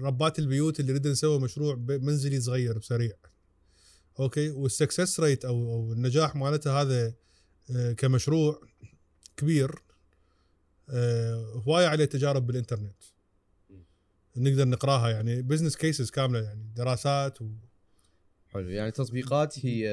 ربات 0.00 0.38
البيوت 0.38 0.80
اللي 0.80 0.92
نريد 0.92 1.06
نسوي 1.06 1.40
مشروع 1.40 1.74
منزلي 1.88 2.40
صغير 2.40 2.78
بسريع. 2.78 3.12
okay؟ 4.20 4.50
وال 4.50 4.66
success 4.66 5.20
rate 5.20 5.44
أو 5.44 5.72
أو 5.72 5.92
النجاح 5.92 6.36
مالته 6.36 6.80
هذا 6.80 7.14
آه، 7.70 7.92
كمشروع 7.92 8.60
كبير. 9.36 9.82
هواية 11.66 11.86
عليه 11.86 12.04
تجارب 12.04 12.46
بالإنترنت. 12.46 13.02
نقدر 14.38 14.68
نقراها 14.68 15.10
يعني 15.10 15.42
business 15.42 15.76
cases 15.76 16.10
كاملة 16.10 16.40
يعني 16.42 16.72
دراسات 16.76 17.42
و... 17.42 17.46
حلو. 18.48 18.68
يعني 18.68 18.90
تطبيقات 18.90 19.66
هي 19.66 19.88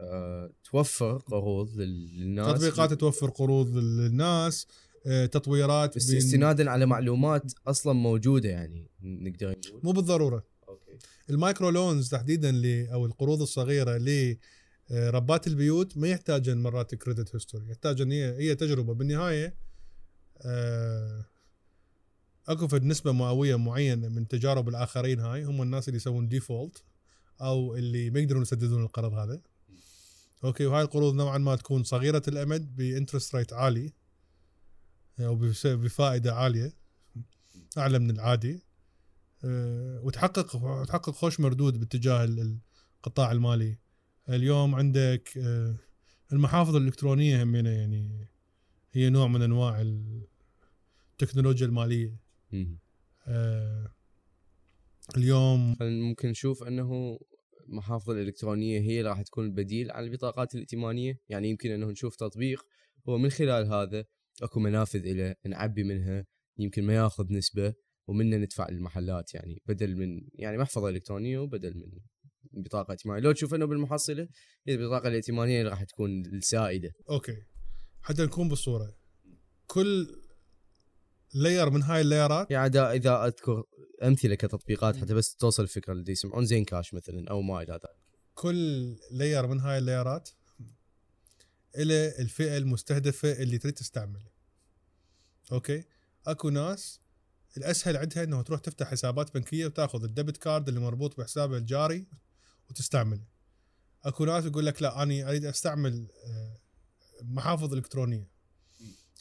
آه، 0.00 0.50
توفر 0.64 1.16
قروض 1.16 1.76
لل- 1.76 2.20
للناس. 2.20 2.46
تطبيقات 2.58 2.92
توفر 2.92 3.30
قروض 3.30 3.76
للناس 3.76 4.66
آه، 5.06 5.26
تطويرات 5.26 5.96
بس 5.96 6.06
بين- 6.10 6.16
استنادا 6.16 6.70
على 6.70 6.86
معلومات 6.86 7.52
أصلا 7.66 7.92
موجودة 7.92 8.48
يعني 8.48 8.90
نقدر 9.02 9.50
نقول. 9.50 9.80
مو 9.84 9.92
بالضرورة. 9.92 10.44
okay. 10.68 10.98
ال 11.30 11.37
micro 11.37 11.70
loans 11.70 12.08
تحديدا 12.08 12.52
ل 12.52 12.88
أو 12.92 13.06
القروض 13.06 13.42
الصغيرة 13.42 13.96
لربات 14.90 15.46
البيوت 15.46 15.96
ما 15.96 16.08
يحتاج 16.08 16.50
مرات 16.50 16.94
credit 16.94 17.34
history 17.36 17.68
يحتاج 17.68 18.00
ان 18.00 18.12
هي 18.12 18.24
هي 18.38 18.54
تجربة. 18.54 18.94
بالنهاية 18.94 19.54
آه، 20.42 21.24
اكو 22.48 22.68
فد 22.68 22.84
نسبة 22.84 23.12
مئوية 23.12 23.56
معينة 23.56 24.08
من 24.08 24.28
تجارب 24.28 24.68
الآخرين 24.68 25.20
هاي 25.20 25.44
هم 25.44 25.62
الناس 25.62 25.88
اللي 25.88 25.96
يسوون 25.96 26.28
default 26.28 26.82
أو 27.40 27.76
اللي 27.76 28.10
ما 28.10 28.20
يقدرون 28.20 28.42
يسددون 28.42 28.82
القرض 28.82 29.12
هذا. 29.14 29.40
okay 30.44 30.66
وهاي 30.66 30.82
القروض 30.82 31.14
نوعا 31.14 31.38
ما 31.38 31.56
تكون 31.56 31.82
صغيرة 31.82 32.22
الأمد 32.28 32.76
ب 32.76 32.82
interest 32.82 33.34
rate 33.34 33.52
عالي 33.52 33.92
أو 35.20 35.36
بفائدة 35.64 36.34
عالية 36.34 36.72
أعلى 37.78 37.98
من 37.98 38.10
العادي. 38.10 38.62
آه، 39.44 40.00
وتحقق 40.02 40.56
وتحقق 40.56 41.10
خوش 41.10 41.40
مردود 41.40 41.78
باتجاه 41.80 42.24
ال- 42.24 42.58
القطاع 42.96 43.32
المالي. 43.32 43.78
اليوم 44.28 44.74
عندك 44.74 45.38
آه، 45.38 45.74
المحافظ 46.32 46.76
الإلكترونية 46.76 47.42
همينه 47.42 47.70
يعني 47.70 48.26
هي 48.92 49.10
نوع 49.10 49.26
من 49.28 49.42
أنواع 49.42 49.84
التكنولوجيا 51.12 51.66
المالية. 51.66 52.27
آه، 53.26 53.94
اليوم 55.16 55.76
ممكن 55.80 56.28
نشوف 56.28 56.62
أنه 56.62 57.18
المحافظ 57.68 58.10
الإلكترونية 58.10 58.80
هي 58.80 58.98
اللي 58.98 59.10
راح 59.10 59.22
تكون 59.22 59.44
البديل 59.44 59.90
عن 59.90 60.04
البطاقات 60.04 60.54
الائتمانية. 60.54 61.20
يعني 61.28 61.50
يمكن 61.50 61.70
أنه 61.70 61.86
نشوف 61.86 62.16
تطبيق 62.16 62.66
هو 63.08 63.18
من 63.18 63.30
خلال 63.30 63.72
هذا 63.72 64.04
أكو 64.42 64.60
منافذ 64.60 65.12
له 65.12 65.34
نعبي 65.46 65.84
منها 65.84 66.26
يمكن 66.58 66.84
ما 66.84 66.94
ياخذ 66.94 67.32
نسبة 67.32 67.74
ومنه 68.06 68.36
ندفع 68.36 68.68
للمحلات 68.70 69.34
يعني 69.34 69.62
بدل 69.66 69.96
من 69.96 70.20
يعني 70.34 70.58
محفظة 70.58 70.88
إلكترونية 70.88 71.38
وبدل 71.38 71.74
من 72.52 72.62
بطاقة 72.62 72.92
ائتمانيه 72.92 73.22
لو 73.22 73.32
تشوف 73.32 73.54
أنه 73.54 73.66
بالمحصلة 73.66 74.28
هي 74.66 74.74
البطاقة 74.74 75.08
الائتمانية 75.08 75.58
اللي 75.58 75.70
راح 75.70 75.84
تكون 75.84 76.26
السائده 76.26 76.92
okay. 77.10 77.36
حتى 78.02 78.22
نكون 78.22 78.48
بالصورة. 78.48 78.96
كل 79.66 80.06
layer 81.34 81.70
من 81.70 81.82
هاي 81.82 82.00
ال 82.00 82.06
layerات. 82.06 82.50
يعني 82.50 82.68
دا 82.68 82.92
إذا 82.92 83.26
أذكر 83.26 83.64
أمثلة 84.02 84.34
كتطبيقات 84.34 84.96
حتى 84.96 85.14
بس 85.14 85.36
توصل 85.36 85.62
الفكرة 85.62 85.92
اللي 85.92 86.12
يسمعون 86.12 86.46
زين 86.46 86.64
كاش 86.64 86.94
مثلا 86.94 87.30
أو 87.30 87.42
ما 87.42 87.62
إلى 87.62 87.72
ذلك. 87.72 87.96
كل 88.34 88.96
layer 89.10 89.46
من 89.46 89.60
هاي 89.60 89.78
ال 89.78 89.85
layerات 89.85 90.28
إلى 91.76 92.18
الفئة 92.18 92.56
المستهدفة 92.56 93.32
اللي 93.32 93.58
تريد 93.58 93.74
تستعمله. 93.74 94.30
Okay؟ 95.52 95.84
أكو 96.26 96.50
ناس 96.50 97.00
الأسهل 97.56 97.96
عندها 97.96 98.24
إنه 98.24 98.42
تروح 98.42 98.60
تفتح 98.60 98.90
حسابات 98.90 99.34
بنكية 99.34 99.66
وتأخذ 99.66 100.04
ال 100.04 100.09
debit 100.09 100.36
card 100.36 100.68
اللي 100.68 100.80
مربوط 100.80 101.20
بحسابها 101.20 101.58
الجاري 101.58 102.06
وتستعمله. 102.70 103.24
أكو 104.04 104.24
ناس 104.24 104.44
يقول 104.44 104.66
لك 104.66 104.82
لا 104.82 105.02
أنا 105.02 105.28
أريد 105.28 105.44
أستعمل 105.44 106.08
آه، 106.26 106.60
محافظ 107.22 107.74
إلكترونية. 107.74 108.30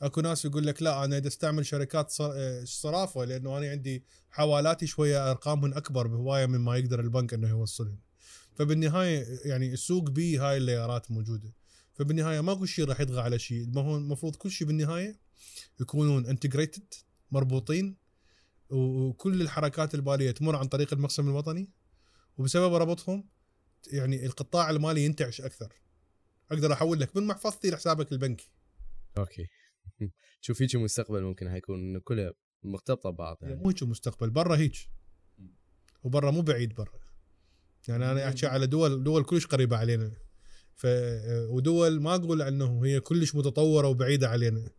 اكو 0.01 0.21
ناس 0.21 0.45
يقول 0.45 0.67
لك 0.67 0.81
لا 0.81 1.05
أنا 1.05 1.15
اريد 1.15 1.25
أستعمل 1.25 1.65
شركات 1.65 2.13
آه، 2.21 2.63
صرافة 2.63 3.25
لأنه 3.25 3.57
أنا 3.57 3.69
عندي 3.69 4.03
حوالاتي 4.29 4.87
شوية 4.87 5.31
ارقامهم 5.31 5.73
أكبر 5.73 6.07
بهواية 6.07 6.45
مما 6.45 6.77
يقدر 6.77 6.99
البنك 6.99 7.33
إنه 7.33 7.49
يوصلهم 7.49 7.99
فبالنهاية 8.55 9.39
يعني 9.45 9.73
السوق 9.73 10.09
بيه 10.09 10.49
هاي 10.49 10.57
اللايرات 10.57 11.11
موجودة. 11.11 11.53
فبالنهاية 11.93 12.41
ماكو 12.41 12.65
شيء 12.65 12.85
راح 12.85 12.99
يطغى 12.99 13.21
على 13.21 13.39
شيء 13.39 13.67
ما 13.67 13.81
هو 13.81 13.97
المفروض 13.97 14.35
كل 14.35 14.51
شيء 14.51 14.67
بالنهاية 14.67 15.19
يكونون 15.79 16.25
integrated 16.25 16.93
مربوطين 17.31 17.97
وكل 18.69 19.41
الحركات 19.41 19.95
الماليه 19.95 20.31
تمر 20.31 20.55
عن 20.55 20.67
طريق 20.67 20.93
المقسم 20.93 21.29
الوطني. 21.29 21.69
وبسبب 22.37 22.73
ربطهم 22.73 23.29
يعني 23.91 24.25
القطاع 24.25 24.69
المالي 24.69 25.05
ينتعش 25.05 25.41
أكثر. 25.41 25.73
أقدر 26.51 26.73
احول 26.73 26.99
لك 26.99 27.17
من 27.17 27.27
محفظتي 27.27 27.69
لحسابك 27.69 28.11
البنكي. 28.11 28.49
Okay. 29.17 29.47
تشوف 30.41 30.61
هيك 30.61 30.75
المستقبل 30.75 31.21
ممكن 31.21 31.49
حيكون 31.49 31.99
كلها 31.99 32.33
مرتبطة 32.63 33.09
ببعض 33.09 33.38
يعني. 33.41 33.55
مو 33.55 33.69
هيك 33.69 33.81
المستقبل 33.81 34.29
برا 34.29 34.57
هيك 34.57 34.89
وبرا 36.03 36.31
مو 36.31 36.41
بعيد 36.41 36.75
برا. 36.75 36.99
يعني 37.88 38.11
أنا 38.11 38.27
أحكي 38.27 38.45
على 38.47 38.67
دول 38.67 39.03
دول 39.03 39.23
كلش 39.23 39.45
قريبة 39.45 39.77
علينا. 39.77 40.11
ف 40.75 40.88
ودول 41.49 42.01
ما 42.01 42.15
أقول 42.15 42.41
انه 42.41 42.85
هي 42.85 42.99
كلش 42.99 43.35
متطورة 43.35 43.88
وبعيدة 43.88 44.29
علينا. 44.29 44.69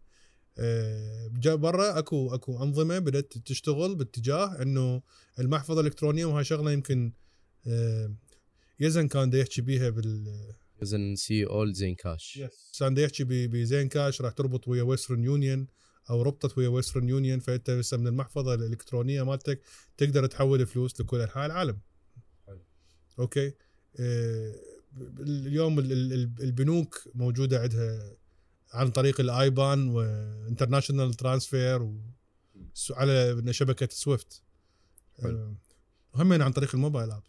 آه، 0.58 1.28
برا 1.44 1.98
أكو 1.98 2.34
أكو 2.34 2.62
أنظمة 2.62 2.98
بدأت 2.98 3.32
تشتغل 3.38 3.94
باتجاه 3.94 4.62
إنه 4.62 5.02
المحفظة 5.38 5.80
الإلكترونية 5.80 6.24
وهاي 6.24 6.44
شغلة 6.44 6.72
يمكن 6.72 7.12
آه، 7.66 8.14
يزن 8.80 9.08
كان 9.08 9.30
دا 9.30 9.38
يحكي 9.38 9.62
بيها 9.62 9.90
بال 9.90 10.34
إذا 10.82 11.14
CEO 11.14 11.46
ال 11.46 11.72
زين 11.72 11.94
كاش 11.94 12.36
يحكي 12.98 13.24
ب- 13.24 13.50
بزين 13.50 13.88
كاش 13.88 14.22
راح 14.22 14.32
تربط 14.32 14.68
ويا 14.68 14.82
Western 14.82 15.24
Union 15.24 15.66
أو 16.10 16.22
ربطت 16.22 16.58
ويا 16.58 16.68
Western 16.68 17.08
Union 17.08 17.38
فأنت 17.38 17.70
هسه 17.70 17.96
من 17.96 18.06
المحفظة 18.06 18.54
الإلكترونية 18.54 19.22
مالتك 19.22 19.60
تقدر 19.96 20.26
تحول 20.26 20.66
فلوس 20.66 21.00
لكل 21.00 21.20
أنحاء 21.20 21.46
العالم. 21.46 21.78
حلو. 22.46 22.60
Okay 23.18 23.52
آه، 24.00 24.54
اليوم 25.20 25.78
ال- 25.78 25.92
ال- 25.92 26.12
ال- 26.12 26.32
البنوك 26.42 27.08
موجودة 27.14 27.60
عندها 27.60 28.16
عن 28.72 28.90
طريق 28.90 29.20
ال 29.20 29.34
IBAN 29.34 29.88
و 29.88 29.97
international 29.97 31.14
transfer 31.14 31.92
على 32.90 33.42
شبكة 33.52 33.88
SWIFT 33.90 34.42
حلو. 35.22 35.54
هم 36.14 36.42
عن 36.42 36.52
طريق 36.52 36.74
الموبايل 36.74 37.10
app 37.10 37.22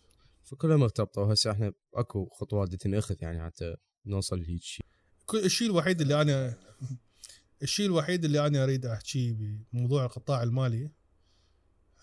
فكلها 0.49 0.77
مرتبطة 0.77 1.21
وهسه 1.21 1.51
إحنا 1.51 1.73
أكو 1.93 2.29
خطوات 2.29 2.75
تنأخذ 2.75 3.15
يعني 3.21 3.45
حتى 3.45 3.75
نوصل 4.05 4.41
لهيك 4.41 4.63
شيء 4.63 4.85
الشيء 5.33 5.67
الوحيد 5.67 6.01
اللي 6.01 6.21
أنا 6.21 6.57
الشيء 7.61 7.85
الوحيد 7.85 8.25
اللي 8.25 8.47
أنا 8.47 8.63
أريد 8.63 8.85
أحكيه 8.85 9.33
بموضوع 9.73 10.05
القطاع 10.05 10.43
المالي 10.43 10.91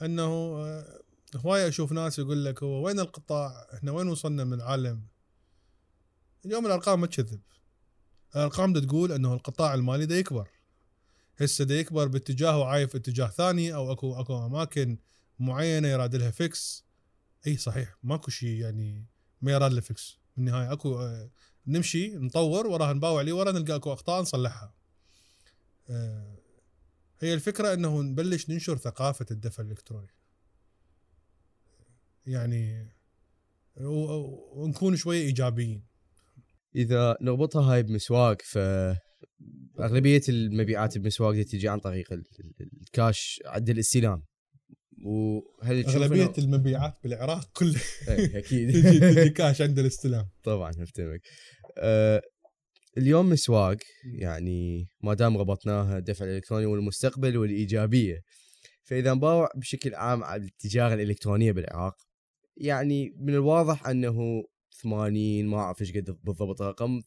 إنه 0.03 0.25
آه، 0.25 1.01
هوايه 1.37 1.69
أشوف 1.69 1.93
ناس 1.93 2.19
يقول 2.19 2.45
لك 2.45 2.63
هو 2.63 2.87
وين 2.87 3.01
القطاع؟ 3.01 3.67
إحنا 3.75 3.93
وين 3.93 4.09
وصلنا 4.09 4.45
من 4.45 4.53
العالم؟ 4.53 5.03
اليوم 6.47 6.67
الأرقام 6.67 7.01
ما 7.01 7.07
تكذب. 7.07 7.41
الأرقام 8.37 8.73
دا 8.73 8.81
تقول 8.81 9.13
إنه 9.13 9.35
القطاع 9.35 9.75
المالي 9.75 10.07
دا 10.07 10.19
يكبر. 10.19 10.49
هسه 11.37 11.65
دا 11.65 11.75
يكبر 11.75 12.09
باتجاه 12.09 12.59
وعايف 12.59 12.97
اتجاه 12.97 13.27
ثاني 13.27 13.75
أو 13.75 13.93
اكو 13.93 14.21
أكو 14.21 14.47
أماكن 14.47 14.99
معينة 15.39 15.89
يراد 15.89 16.17
لها 16.17 16.31
fix. 16.31 16.86
إي 17.47 17.57
صحيح 17.57 17.97
ماكو 18.03 18.31
شيء 18.31 18.61
يعني 18.61 19.07
ما 19.43 19.53
يراد 19.53 19.73
له 19.73 19.81
fix. 19.81 20.19
بالنهاية 20.37 20.73
أكو 20.73 20.99
آه، 21.01 21.31
نمشي 21.67 22.17
نطور 22.17 22.67
وراها 22.67 22.93
نباوع 22.93 23.23
لي 23.23 23.33
ورا 23.33 23.53
نلقى 23.53 23.75
أكو 23.77 23.93
أخطاء 23.93 24.23
نصلحها. 24.23 24.75
آه، 25.91 26.39
هي 27.21 27.35
الفكرة 27.35 27.73
إنه 27.75 28.03
نبلش 28.03 28.51
ننشر 28.51 28.77
ثقافة 28.77 29.27
الدفع 29.31 29.63
الإلكتروني. 29.63 30.15
يعني 32.27 32.93
ونكون 33.77 34.97
شوية 34.97 35.21
إيجابيين. 35.23 35.87
إذا 36.77 37.17
نربطها 37.21 37.73
هاي 37.75 37.83
بمسواق 37.83 38.43
ف 38.43 38.59
أغلبية 39.81 40.21
المبيعات 40.29 40.99
بمسواق 40.99 41.43
تجي 41.43 41.69
عن 41.69 41.79
طريق 41.79 42.13
ال- 42.13 42.25
ال- 42.41 42.71
الكاش 42.83 43.43
عند 43.47 43.71
الاستلام 43.71 44.23
وهل 45.07 45.87
أغلبية 45.87 46.33
المبيعات 46.39 46.95
بالعراق 47.05 47.51
كلها 47.53 47.81
إيه، 48.09 48.39
أكيد. 48.39 48.73
تجي 48.75 49.01
تجي 49.01 49.29
كاش 49.29 49.63
عند 49.63 49.79
الاستلام. 49.79 50.29
طبعا 50.43 50.71
أفتهمك. 50.71 51.21
أه 51.79 52.23
اليوم 52.99 53.31
مسواق 53.31 53.77
يعني 54.19 54.89
ما 55.03 55.15
دام 55.15 55.37
ربطناها 55.37 55.99
الدفع 55.99 56.25
الالكتروني 56.25 56.67
والمستقبل 56.67 57.37
والإيجابية. 57.37 58.21
فإذا 58.85 59.15
نباوع 59.15 59.49
بشكل 59.57 59.95
عام 59.95 60.25
على 60.25 60.43
التجارة 60.43 60.95
الإلكترونية 60.95 61.53
بالعراق 61.53 61.95
يعني 62.57 63.13
من 63.17 63.35
الواضح 63.35 63.87
أنه 63.87 64.17
80 64.83 65.47
ما 65.47 65.57
أعرف 65.59 65.81
إيش 65.81 65.97
قد 65.97 66.19
بالضبط 66.25 66.63
الرقم 66.63 67.01
80% 67.01 67.05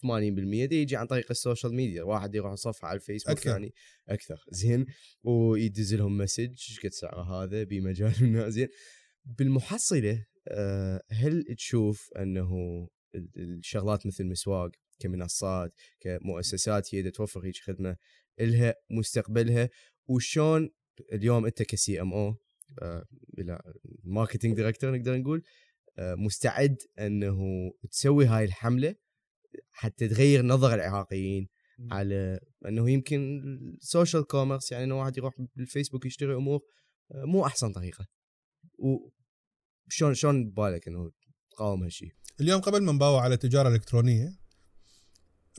دي 0.65 0.81
يجي 0.81 0.95
عن 0.95 1.07
طريق 1.07 1.25
ال 1.31 1.38
social 1.38 1.75
media. 1.75 2.03
واحد 2.03 2.35
يروح 2.35 2.53
صفحه 2.55 2.87
على 2.87 2.95
الفيسبوك 2.95 3.37
أكثر. 3.37 3.49
يعني 3.49 3.73
أكثر. 4.09 4.43
زين. 4.51 4.85
ويدز 5.23 5.93
لهم 5.95 6.17
message 6.17 6.49
إيش 6.49 6.79
قد 6.83 6.91
سعره 6.91 7.43
هذا؟ 7.43 7.63
بمجال 7.63 8.13
زين. 8.53 8.67
بالمحصلة 9.25 10.25
آه، 10.47 11.01
هل 11.11 11.43
تشوف 11.57 12.09
أنه 12.17 12.49
ال- 13.15 13.29
الشغلات 13.57 14.05
مثل 14.07 14.25
مسواق 14.25 14.71
كمنصات 14.99 15.73
كمؤسسات 15.99 16.95
هي 16.95 17.11
توفر 17.11 17.45
هيك 17.45 17.55
خدمة 17.57 17.95
إلها 18.39 18.75
مستقبلها؟ 18.91 19.69
وشون 20.07 20.69
اليوم 21.13 21.45
أنت 21.45 21.63
ك 21.63 22.01
CMO 22.01 22.35
marketing 24.03 24.55
director 24.55 24.91
نقدر 24.97 25.17
نقول 25.17 25.43
مستعد 25.99 26.77
انه 26.99 27.39
تسوي 27.91 28.25
هاي 28.25 28.45
الحملة 28.45 28.95
حتى 29.71 30.07
تغير 30.07 30.45
نظر 30.45 30.73
العراقيين. 30.73 31.47
على 31.91 32.39
انه 32.67 32.89
يمكن 32.89 33.41
ال 33.81 33.88
social 33.88 34.27
commerce 34.27 34.71
يعني 34.71 34.83
إنه 34.83 34.99
واحد 34.99 35.17
يروح 35.17 35.33
بالفيسبوك 35.55 36.05
يشتري 36.05 36.35
أمور 36.35 36.59
آه، 37.11 37.25
مو 37.25 37.45
أحسن 37.45 37.71
طريقة. 37.71 38.07
وشون 38.77 40.13
شلون 40.13 40.49
ببالك 40.49 40.87
إنه 40.87 41.11
تقاوم 41.51 41.83
هالشيء 41.83 42.11
اليوم 42.41 42.61
قبل 42.61 42.83
ما 42.83 42.91
نباوع 42.91 43.21
على 43.21 43.33
التجارة 43.33 43.69
الإلكترونية 43.69 44.39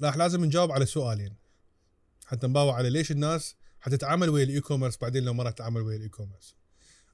راح 0.03 0.17
لازم 0.17 0.45
نجاوب 0.45 0.73
على 0.73 0.87
سؤالين. 0.87 1.37
حتى 2.27 2.47
نباوع 2.47 2.75
على 2.75 2.91
ليش 2.91 3.11
الناس 3.11 3.57
حتتعامل 3.81 4.29
ويا 4.29 4.45
ال 4.45 4.61
e-commerce 4.61 4.97
بعدين 4.97 5.25
لو 5.25 5.35
ما 5.35 5.43
راح 5.43 5.53
تتعامل 5.53 5.81
ويا 5.81 5.97
ال 5.97 6.09
e-commerce 6.09 6.57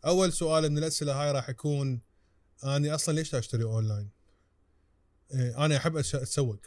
أول 0.06 0.32
سؤال 0.32 0.70
من 0.70 0.78
الأسئلة 0.78 1.22
هاي 1.22 1.32
راح 1.32 1.48
يكون 1.48 2.02
اني 2.64 2.94
أصلا 2.94 3.14
ليش 3.14 3.34
اشتري 3.34 3.62
اونلاين؟ 3.64 4.10
إيه، 5.34 5.64
أنا 5.64 5.76
احب 5.76 5.96
اتسوق 5.96 6.60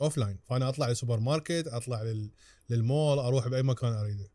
offline 0.00 0.38
فانا 0.48 0.68
اطلع 0.68 0.88
للسوبر 0.88 1.20
ماركت 1.20 1.66
اطلع 1.66 2.02
لل... 2.02 2.30
للمول 2.70 3.18
أروح 3.18 3.48
باي 3.48 3.62
مكان 3.62 3.92
اريده. 3.92 4.30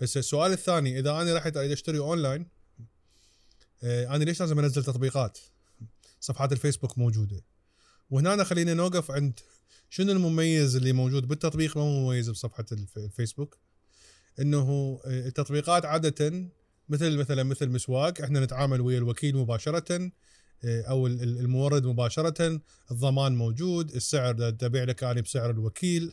هسه 0.00 0.18
السؤال 0.18 0.52
الثاني 0.52 0.98
اذا 0.98 1.10
أنا 1.10 1.34
رحت 1.34 1.56
اريد 1.56 1.70
اشتري 1.70 1.98
اونلاين 1.98 2.46
إيه، 3.82 4.14
أنا 4.14 4.24
ليش 4.24 4.40
لازم 4.40 4.58
انزل 4.58 4.84
تطبيقات؟ 4.84 5.38
صفحات 6.20 6.52
الفيسبوك 6.52 6.98
موجودة. 6.98 7.44
وهنا 8.10 8.44
خلينا 8.44 8.74
نوقف 8.74 9.10
عند 9.10 9.40
شنو 9.90 10.12
المميز 10.12 10.76
اللي 10.76 10.92
موجود 10.92 11.28
بالتطبيق؟ 11.28 11.76
ما 11.76 11.82
هو 11.82 11.88
مميز 11.88 12.30
بصفحة 12.30 12.64
الف- 12.72 12.98
الفيسبوك؟ 12.98 13.58
إنه 14.40 15.00
التطبيقات 15.06 15.84
عادة 15.84 16.50
مثل 16.88 17.16
مثلا 17.18 17.42
مثل 17.42 17.68
مسواق 17.68 18.20
إحنا 18.22 18.40
نتعامل 18.40 18.80
ويا 18.80 18.98
الوكيل 18.98 19.36
مباشرة 19.36 20.10
إيه، 20.64 20.82
أو 20.90 21.06
ال- 21.06 21.22
ال- 21.22 21.38
المورد 21.38 21.86
مباشرة 21.86 22.60
الضمان 22.90 23.36
موجود 23.36 23.90
السعر 23.94 24.50
تبيع 24.50 24.84
لك 24.84 25.04
أنا 25.04 25.20
بسعر 25.20 25.50
الوكيل 25.50 26.12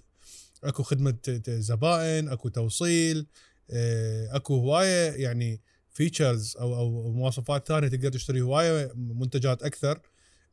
أكو 0.63 0.83
خدمة 0.83 1.15
زبائن 1.47 2.29
أكو 2.29 2.49
توصيل 2.49 3.27
إيه، 3.69 4.35
أكو 4.35 4.55
هواية 4.55 5.11
يعني 5.23 5.61
features 5.89 6.57
أو 6.57 6.75
أو 6.75 7.11
مواصفات 7.11 7.67
ثانية 7.67 7.87
تقدر 7.87 8.09
تشتري 8.09 8.41
هواية 8.41 8.91
منتجات 8.95 9.63
أكثر 9.63 9.99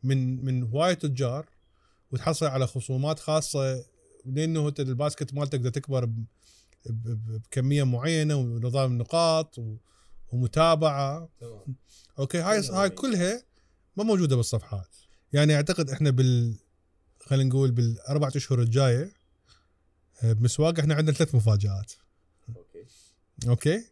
من 0.02 0.44
من 0.44 0.62
هواية 0.62 0.94
تجار 0.94 1.46
وتحصل 2.10 2.46
على 2.46 2.66
خصومات 2.66 3.18
خاصة. 3.18 3.84
لأنه 4.26 4.72
ال 4.78 4.86
basket 4.86 5.34
مالتك 5.34 5.58
بدها 5.60 5.70
تكبر 5.70 6.10
بكمية 6.86 7.82
معينة 7.82 8.36
ونظام 8.36 8.98
نقاط 8.98 9.58
و- 9.58 9.76
ومتابعة 10.32 11.28
تمام 11.40 11.76
okay 12.18 12.38
هاي 12.38 12.62
هاي. 12.68 12.90
كلها 12.90 13.42
ما 13.96 14.04
موجودة 14.04 14.36
بالصفحات 14.36 14.96
يعني 15.32 15.54
أعتقد 15.54 15.90
إحنا 15.90 16.10
بال 16.10 16.58
خلينا 17.20 17.48
نقول 17.48 17.70
بالاربع 17.70 18.28
أشهر 18.28 18.60
الجاية 18.60 19.12
آه، 20.22 20.32
بمسواق 20.32 20.78
إحنا 20.78 20.94
عندنا 20.94 21.16
ثلاث 21.16 21.34
مفاجآت 21.34 21.92
okay 22.56 22.84
okay 23.48 23.84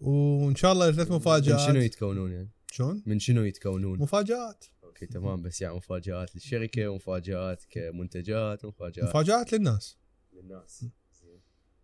وإن 0.00 0.54
شاء 0.54 0.72
الله 0.72 0.88
الثلاث 0.88 1.10
من 1.10 1.16
مفاجآت 1.16 1.60
شنو 1.60 1.80
يتكونون 1.80 2.32
يعني؟ 2.32 2.50
شلون؟ 2.72 3.02
من 3.06 3.18
شنو 3.18 3.44
يتكونون؟ 3.44 3.98
مفاجآت 3.98 4.64
okay 4.84 5.06
تمام 5.06 5.42
بس 5.42 5.60
يعني 5.60 5.74
مفاجآت 5.74 6.34
للشركة 6.34 6.88
ومفاجات 6.88 7.64
كمنتجات 7.70 8.64
ومفاجات 8.64 9.04
مفاجآت 9.04 9.52
للناس 9.52 9.96
للناس. 10.32 10.84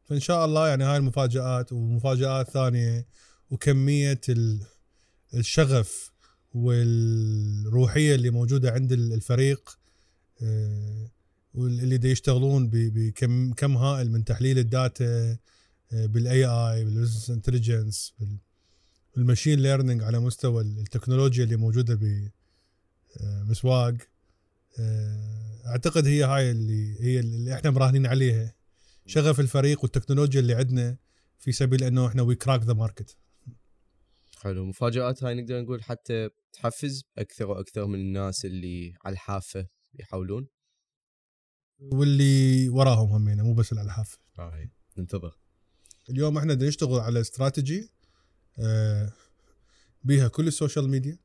فإن 0.04 0.20
شاء 0.20 0.44
الله 0.44 0.68
يعني 0.68 0.84
هاي 0.84 0.96
المفاجآت 0.96 1.72
ومفاجآت 1.72 2.50
ثانية 2.50 3.07
وكمية 3.51 4.20
ال- 4.28 4.61
الشغف 5.34 6.12
والروحية 6.55 8.14
اللي 8.14 8.30
موجودة 8.30 8.70
عند 8.72 8.92
ال- 8.92 9.12
الفريق 9.12 9.78
آه، 10.42 11.11
واللي 11.55 11.97
دا 11.97 12.09
يشتغلون 12.09 12.68
بكم 12.72 13.53
كم 13.53 13.76
هائل 13.76 14.11
من 14.11 14.24
تحليل 14.24 14.59
ال 14.59 14.74
data 14.74 15.37
بال 15.93 16.45
AI 16.45 16.84
بال 16.84 16.94
business 16.94 17.30
intelligence 17.30 18.14
بال 19.16 19.26
machine 19.26 19.61
learning 19.61 20.03
على 20.03 20.18
مستوى 20.20 20.62
التكنولوجيا 20.62 21.44
اللي 21.44 21.57
موجودة 21.57 21.99
بمسواق 23.20 23.94
أعتقد 25.66 26.07
هي 26.07 26.24
هاي 26.24 26.51
اللي 26.51 26.97
هي 27.01 27.20
اللي 27.20 27.55
إحنا 27.55 27.70
مراهنين 27.70 28.07
عليها. 28.07 28.55
شغف 29.07 29.40
الفريق 29.40 29.82
والتكنولوجيا 29.82 30.40
اللي 30.40 30.55
عندنا 30.55 30.97
في 31.38 31.53
سبيل 31.53 31.84
إنه 31.84 32.07
إحنا 32.07 32.22
we 32.22 32.34
crack 32.34 32.62
the 32.62 32.72
market 32.72 33.16
حلو 34.43 34.64
مفاجآت 34.66 35.24
هاي 35.24 35.34
نقدر 35.34 35.61
نقول 35.62 35.82
حتى 35.82 36.28
تحفز 36.53 37.05
أكثر 37.18 37.47
وأكثر 37.47 37.87
من 37.87 37.99
الناس 38.01 38.45
اللي 38.45 38.95
على 39.05 39.12
الحافة 39.12 39.66
يحاولون. 39.95 40.49
واللي 41.78 42.68
وراهم 42.68 43.09
همينه 43.12 43.43
مو 43.45 43.55
بس 43.55 43.72
الالحاف 43.72 44.18
هاي 44.39 44.70
ننتظر. 44.99 45.39
اليوم 46.11 46.39
إحنا 46.39 46.55
نشتغل 46.55 47.01
على 47.01 47.20
استراتيجي 47.20 47.91
آه، 48.59 49.12
بيها 50.05 50.28
كل 50.28 50.47
ال 50.49 50.54
social 50.54 50.89
media 50.89 51.18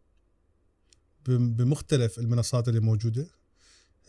بم- 1.26 1.54
بمختلف 1.54 2.20
المنصات 2.20 2.68
اللي 2.68 2.80
موجودة 2.80 3.28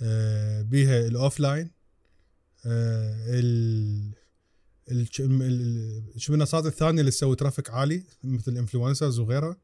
آه، 0.02 0.62
بيها 0.62 1.06
ال 1.06 1.40
offline 1.40 1.70
ال 2.66 2.70
الش- 3.24 3.28
ال- 3.28 3.34
ال- 3.38 4.12
شو 6.16 6.32
المنصات 6.34 6.66
الثانية 6.66 7.00
اللي 7.00 7.10
تسوي 7.10 7.36
traffic 7.36 7.70
عالي 7.70 8.02
مثل 8.24 8.56
influencers 8.56 9.18
وغيرها. 9.18 9.56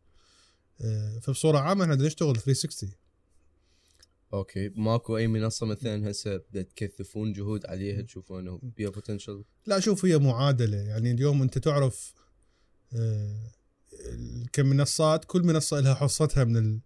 آه، 0.81 1.19
فبصورة 1.19 1.59
عامة 1.59 1.85
إحنا 1.85 1.95
نشتغل 1.95 2.37
360 2.37 2.93
okay 4.33 4.69
ماكو 4.69 5.17
أي 5.17 5.27
منصة 5.27 5.67
مثلا 5.67 6.11
هسه 6.11 6.37
تكثفون 6.77 7.33
جهود 7.33 7.67
عليها 7.67 8.03
تشوفون 8.03 8.41
إنه 8.41 8.61
بيها 8.63 8.91
potential 8.91 9.45
لا 9.67 9.81
شوف 9.81 10.05
هي 10.05 10.19
معادلة. 10.19 10.77
يعني 10.77 11.11
اليوم 11.11 11.43
أنت 11.43 11.59
تعرف 11.59 12.15
آه، 12.93 13.53
كمنصات 14.53 15.25
كل 15.25 15.43
منصة 15.43 15.81
لها 15.81 15.95
حصتها 15.95 16.45
من 16.45 16.81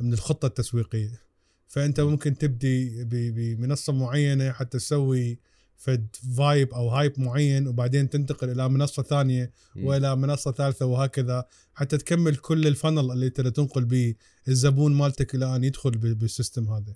من 0.00 0.12
الخطة 0.12 0.46
التسويقية. 0.46 1.22
فأنت 1.66 2.00
ممكن 2.00 2.38
تبدي 2.38 3.04
بمنصة 3.04 3.92
معينة 3.92 4.52
حتى 4.52 4.78
تسوي 4.78 5.40
فد 5.76 6.16
vibe 6.36 6.74
أو 6.74 6.88
hype 6.88 7.20
معين 7.20 7.68
وبعدين 7.68 8.10
تنتقل 8.10 8.50
إلى 8.50 8.68
منصة 8.68 9.02
ثانية 9.02 9.52
وإلى 9.76 10.16
منصة 10.16 10.52
ثالثة 10.52 10.86
وهكذا 10.86 11.44
حتى 11.74 11.98
تكمل 11.98 12.36
كل 12.36 12.66
ال 12.66 12.73
funnel 12.73 13.12
اللي 13.12 13.26
انت 13.26 13.40
تنقل 13.40 13.84
به 13.84 14.14
الزبون 14.48 14.94
مالتك 14.94 15.34
إلى 15.34 15.56
أن 15.56 15.64
يدخل 15.64 15.90
بال 15.90 16.09
system 16.09 16.68
هذا. 16.68 16.94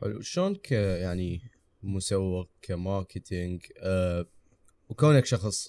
حلو. 0.00 0.20
شلون 0.20 0.54
ك 0.54 0.72
يعني 0.72 1.40
مسوق 1.82 2.50
ك 2.62 2.71
marketing؟ 2.71 3.62
آه 3.78 4.26
وكونك 4.88 5.26
شخص 5.26 5.68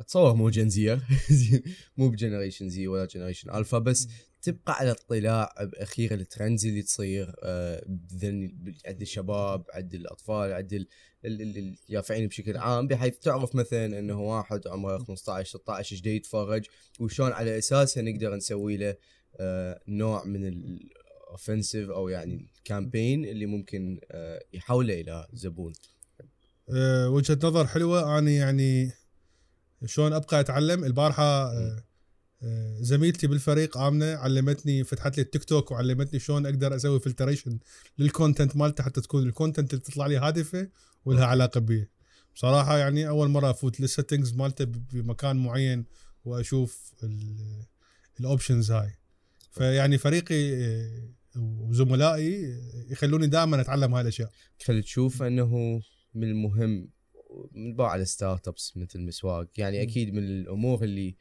أتصور 0.00 0.34
مو 0.34 0.50
Gen 0.50 0.89
Z 0.89 1.02
زين 1.30 1.62
مو 1.96 2.08
ب 2.08 2.13
generation 2.13 2.68
Z 2.68 2.86
ولا 2.86 3.06
generation 3.06 3.50
Alpha 3.50 3.78
بس 3.78 4.08
تبقى 4.42 4.72
على 4.72 4.90
اطلاع 4.90 5.54
بأخير 5.60 6.14
ال 6.14 6.21
trends 6.21 6.66
اللي 6.66 6.82
تصير 6.82 7.34
آه 7.42 7.84
عند 8.86 9.00
الشباب 9.00 9.64
عند 9.74 9.94
الأطفال 9.94 10.52
عند 10.52 10.86
اليافعين 11.24 12.28
بشكل 12.28 12.56
عام 12.56 12.86
بحيث 12.86 13.18
تعرف 13.18 13.54
مثلا 13.54 13.98
إنه 13.98 14.20
واحد 14.20 14.68
عمره 14.68 14.98
15 14.98 15.58
16 15.58 15.96
إيش 15.96 16.06
يتفرج 16.06 16.66
وشلون 17.00 17.32
على 17.32 17.58
اساسها 17.58 18.02
نقدر 18.02 18.34
نسوي 18.36 18.76
له 18.76 18.96
آه 19.40 19.80
نوع 19.88 20.24
من 20.24 20.46
ال 20.46 20.60
offensive 20.60 21.90
أو 21.90 22.08
يعني 22.08 22.50
ال 22.58 22.65
campaign 22.65 23.24
اللي 23.24 23.46
ممكن 23.46 24.00
آه 24.10 24.42
يحوله 24.52 25.00
إلى 25.00 25.26
زبون. 25.32 25.72
أه، 26.74 27.08
وجهة 27.08 27.38
نظر 27.42 27.66
حلوة. 27.66 28.18
أنا 28.18 28.30
يعني 28.30 28.92
شلون 29.86 30.12
أبقى 30.12 30.40
أتعلم؟ 30.40 30.84
البارحة 30.84 31.52
أه، 32.42 32.76
زميلتي 32.80 33.26
بالفريق 33.26 33.76
آمنة 33.78 34.06
علمتني 34.06 34.84
فتحت 34.84 35.16
لي 35.16 35.22
التيك 35.22 35.44
توك 35.44 35.70
وعلمتني 35.70 36.18
شلون 36.18 36.46
أقدر 36.46 36.76
أسوي 36.76 37.00
filtration 37.00 37.58
لل 37.98 38.11
content 38.11 38.56
مالته 38.56 38.84
حتى 38.84 39.00
تكون 39.00 39.22
ال 39.22 39.28
content 39.28 39.74
اللي 39.74 39.84
تطلع 39.84 40.06
لي 40.06 40.16
هادفة. 40.16 40.68
ولها 41.04 41.26
علاقة 41.26 41.60
بي. 41.60 41.88
بصراحة 42.34 42.78
يعني 42.78 43.08
أول 43.08 43.28
مرة 43.28 43.50
أفوت 43.50 43.80
لل 43.80 43.91
settings 43.91 44.34
مالته 44.34 44.64
بمكان 44.64 45.36
معين 45.36 45.84
وأشوف 46.24 46.94
ال 48.20 48.26
options 48.26 48.70
هاي. 48.70 48.90
فيعني 49.50 49.98
فريقي 49.98 50.54
أه، 50.64 51.12
وزملائي 51.36 52.60
يخلوني 52.90 53.26
دائما 53.26 53.60
أتعلم 53.60 53.94
هاي 53.94 54.02
الأشياء. 54.02 54.30
خلي 54.64 54.82
تشوف 54.82 55.22
إنه 55.22 55.80
من 56.14 56.28
المهم 56.30 56.90
من 57.52 57.76
بعض 57.76 58.00
ال 58.00 58.48
startups 58.48 58.76
مثل 58.76 59.00
مسواق 59.00 59.48
يعني. 59.56 59.82
أكيد 59.82 60.14
من 60.14 60.24
الأمور 60.24 60.84
اللي 60.84 61.16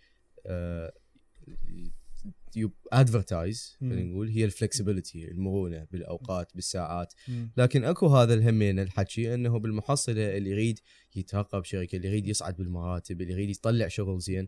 آه، 2.58 2.72
advertise 2.94 3.78
مم. 3.82 3.90
خلينا 3.90 4.12
نقول 4.12 4.30
هي 4.30 4.46
ال 4.46 4.53
flexibility 4.53 5.32
المرونة 5.32 5.88
بالأوقات 5.92 6.52
بالساعات. 6.56 7.14
لكن 7.58 7.84
أكو 7.84 8.08
هذا 8.08 8.34
الهمين 8.34 8.80
الحكي 8.80 9.34
إنه 9.34 9.60
بالمحصلة 9.60 10.38
اللي 10.38 10.50
يريد 10.50 10.80
يترقى 11.16 11.62
بشركة 11.62 11.96
اللي 11.96 12.08
يريد 12.08 12.28
يصعد 12.28 12.58
بالمراتب 12.58 13.22
اللي 13.22 13.34
يريد 13.34 13.50
يطلع 13.50 13.88
شغل 13.88 14.20
زين 14.20 14.48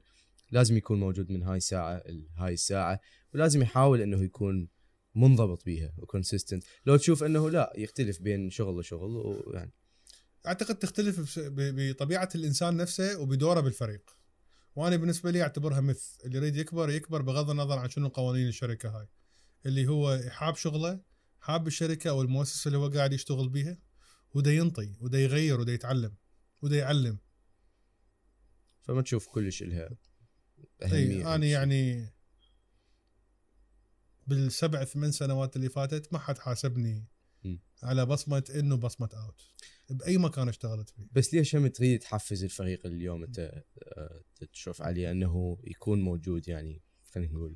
لازم 0.51 0.78
يكون 0.78 0.99
موجود 0.99 1.32
من 1.32 1.43
هاي 1.43 1.57
الساعة 1.57 2.03
هاي 2.38 2.53
الساعة 2.53 2.99
ولازم 3.34 3.61
يحاول 3.61 4.01
إنه 4.01 4.24
يكون 4.24 4.67
منضبط 5.15 5.65
بيها 5.65 5.93
و 5.97 6.03
consistent 6.03 6.63
لو 6.86 6.97
تشوف 6.97 7.24
إنه 7.24 7.49
لا 7.49 7.74
يختلف 7.78 8.22
بين 8.22 8.49
شغل 8.49 8.76
وشغل 8.76 9.15
ويعني 9.17 9.72
أعتقد 10.47 10.76
تختلف 10.76 11.39
بطبيعة 11.49 12.30
الإنسان 12.36 12.78
نفسه 12.78 13.19
وبدوره 13.19 13.59
بالفريق. 13.59 14.20
وأنا 14.76 14.95
بالنسبة 14.95 15.32
لي 15.32 15.41
أعتبرها 15.41 15.82
مث 15.82 16.17
اللي 16.26 16.38
يريد 16.38 16.55
يكبر 16.55 16.89
يكبر 16.89 17.22
بغض 17.22 17.49
النظر 17.49 17.80
عن 17.80 17.89
شنو 17.89 18.07
قوانين 18.07 18.47
الشركة 18.47 18.89
هاي 18.89 19.07
اللي 19.65 19.88
هو 19.88 20.19
حاب 20.30 20.55
شغله 20.55 21.01
حاب 21.39 21.67
الشركة 21.67 22.09
أو 22.09 22.22
المؤسسة 22.22 22.67
اللي 22.67 22.78
هو 22.78 22.88
قاعد 22.89 23.13
يشتغل 23.13 23.49
بيها 23.49 23.78
ودا 24.34 24.53
ينطي 24.53 24.95
ودا 24.99 25.19
يغير 25.19 25.59
ودا 25.59 25.74
يتعلم 25.74 26.15
ودا 26.61 26.78
يعلم 26.78 27.17
فما 28.82 29.01
تشوف 29.01 29.28
كلش 29.28 29.63
لها 29.63 29.89
أهمية 30.84 31.36
أنا 31.36 31.45
يعني 31.45 32.09
بالسبع 34.28 34.84
ثمان 34.84 35.11
سنوات 35.11 35.55
اللي 35.55 35.69
فاتت 35.69 36.13
ما 36.13 36.19
حد 36.19 36.38
حاسبني. 36.38 37.05
على 37.83 38.05
بصمة 38.05 38.43
in 38.55 38.75
بصمة 38.77 39.09
out 39.13 39.41
بأي 39.89 40.17
مكان 40.17 40.49
اشتغلت 40.49 40.89
فيه. 40.89 41.07
بس 41.11 41.33
ليش 41.33 41.55
هم 41.55 41.67
تريد 41.67 41.99
تحفز 41.99 42.43
الفريق 42.43 42.85
اللي 42.85 42.97
اليوم 42.97 43.23
انت 43.23 43.63
آه، 43.83 44.21
تشوف 44.53 44.81
عليه 44.81 45.11
أنه 45.11 45.57
يكون 45.63 46.01
موجود 46.01 46.47
يعني 46.47 46.81
خلينا 47.11 47.33
نقول 47.33 47.55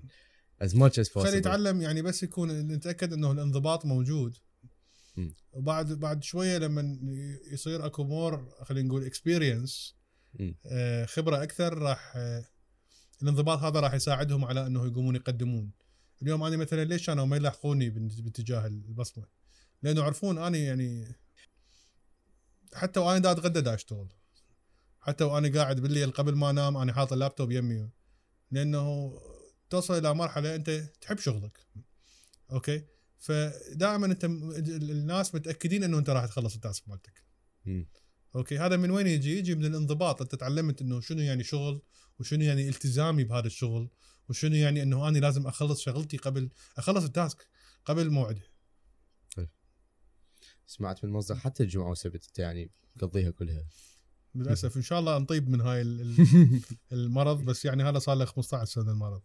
as 0.64 0.68
much 0.68 1.04
as 1.04 1.10
possible 1.10 1.24
خلي 1.24 1.38
يتعلم 1.38 1.82
يعني 1.82 2.02
بس 2.02 2.24
يكون 2.24 2.52
نتأكد 2.52 3.14
أنه 3.14 3.32
الانضباط 3.32 3.86
موجود. 3.86 4.38
م. 5.18 5.30
وبعد 5.52 5.94
بعد 5.94 6.24
شوية 6.24 6.58
لما 6.58 7.00
يصير 7.52 7.86
أكو 7.86 8.04
more 8.04 8.50
خلينا 8.64 8.88
نقول 8.88 9.04
experience 9.06 9.96
م. 10.40 10.54
خبرة 11.06 11.44
أكثر 11.44 11.78
راح 11.78 12.14
آه، 12.16 12.46
الانضباط 13.24 13.60
هذا 13.60 13.80
راح 13.80 13.94
يساعدهم 13.94 14.46
على 14.46 14.68
أنه 14.68 14.86
يقومون 14.86 15.16
يقدمون. 15.16 15.72
اليوم 16.22 16.44
أنا 16.44 16.58
مثلا 16.58 16.84
ليش 16.84 17.06
كانوا 17.06 17.26
ما 17.26 17.36
يلاحقوني 17.38 17.90
باتجاه 17.90 18.68
البصمة؟ 18.68 19.26
لأنه 19.84 20.02
يعرفون 20.02 20.38
أنا 20.38 20.58
يعني 20.58 21.16
حتى 22.74 23.00
وأنا 23.00 23.20
دا 23.20 23.32
أتغدى 23.32 23.62
دا 23.62 23.74
أشتغل. 23.74 24.08
حتى 25.00 25.24
وأنا 25.24 25.60
قاعد 25.60 25.80
بالليل 25.80 26.12
قبل 26.12 26.36
ما 26.36 26.50
أنام 26.50 26.78
أنا 26.78 26.94
حاط 26.94 27.14
اللابتوب 27.14 27.52
يمي. 27.52 27.90
لأنه 28.52 29.14
توصل 29.70 29.98
إلى 29.98 30.14
مرحلة 30.14 30.56
أنت 30.56 30.70
تحب 31.02 31.20
شغلك. 31.20 31.60
okay؟ 32.52 32.86
فدائما 33.20 34.06
أنت 34.06 34.26
الناس 34.26 35.36
متأكدين 35.36 35.84
إنه 35.84 35.98
أنت 35.98 36.10
راح 36.10 36.26
تخلص 36.26 36.56
ال 36.56 36.63
task 36.63 36.90
مالتك. 36.90 37.24
okay؟ 38.36 38.60
هذا 38.60 38.78
من 38.78 38.92
وين 38.92 39.08
يجي؟ 39.08 39.38
يجي 39.38 39.56
من 39.56 39.66
الانضباط. 39.66 40.22
أنت 40.22 40.36
تعلمت 40.36 40.82
إنه 40.82 41.02
شنو 41.02 41.22
يعني 41.22 41.44
شغل 41.44 41.82
وشنو 42.20 42.44
يعني 42.44 42.70
التزامي 42.70 43.24
بهذا 43.24 43.48
الشغل 43.48 43.90
وشنو 44.30 44.56
يعني 44.56 44.84
إنه 44.84 45.08
أنا 45.08 45.18
لازم 45.18 45.48
أخلص 45.48 45.82
شغلتي 45.82 46.18
قبل 46.18 46.50
أخلص 46.78 47.04
ال 47.04 47.13
task 47.13 47.48
قبل 47.86 48.10
موعده 48.10 48.55
سمعت 50.68 51.06
من 51.06 51.12
مصدر 51.12 51.36
حتى 51.36 51.64
الجمعة 51.64 51.90
والسبت 51.90 52.40
يعني 52.40 52.72
تقضيها 53.00 53.32
كلها. 53.32 53.66
للأسف. 54.36 54.78
إن 54.78 54.82
شاء 54.82 55.00
الله 55.00 55.18
نطيب 55.18 55.50
من 55.50 55.62
هاي 55.62 55.82
ال- 55.82 56.02
ال- 56.02 56.62
المرض 56.98 57.46
بس 57.46 57.66
يعني 57.66 57.84
هذا 57.84 58.00
صار 58.00 58.16
له 58.16 58.26
15 58.26 58.66
سنة 58.66 58.92
المرض. 58.92 59.22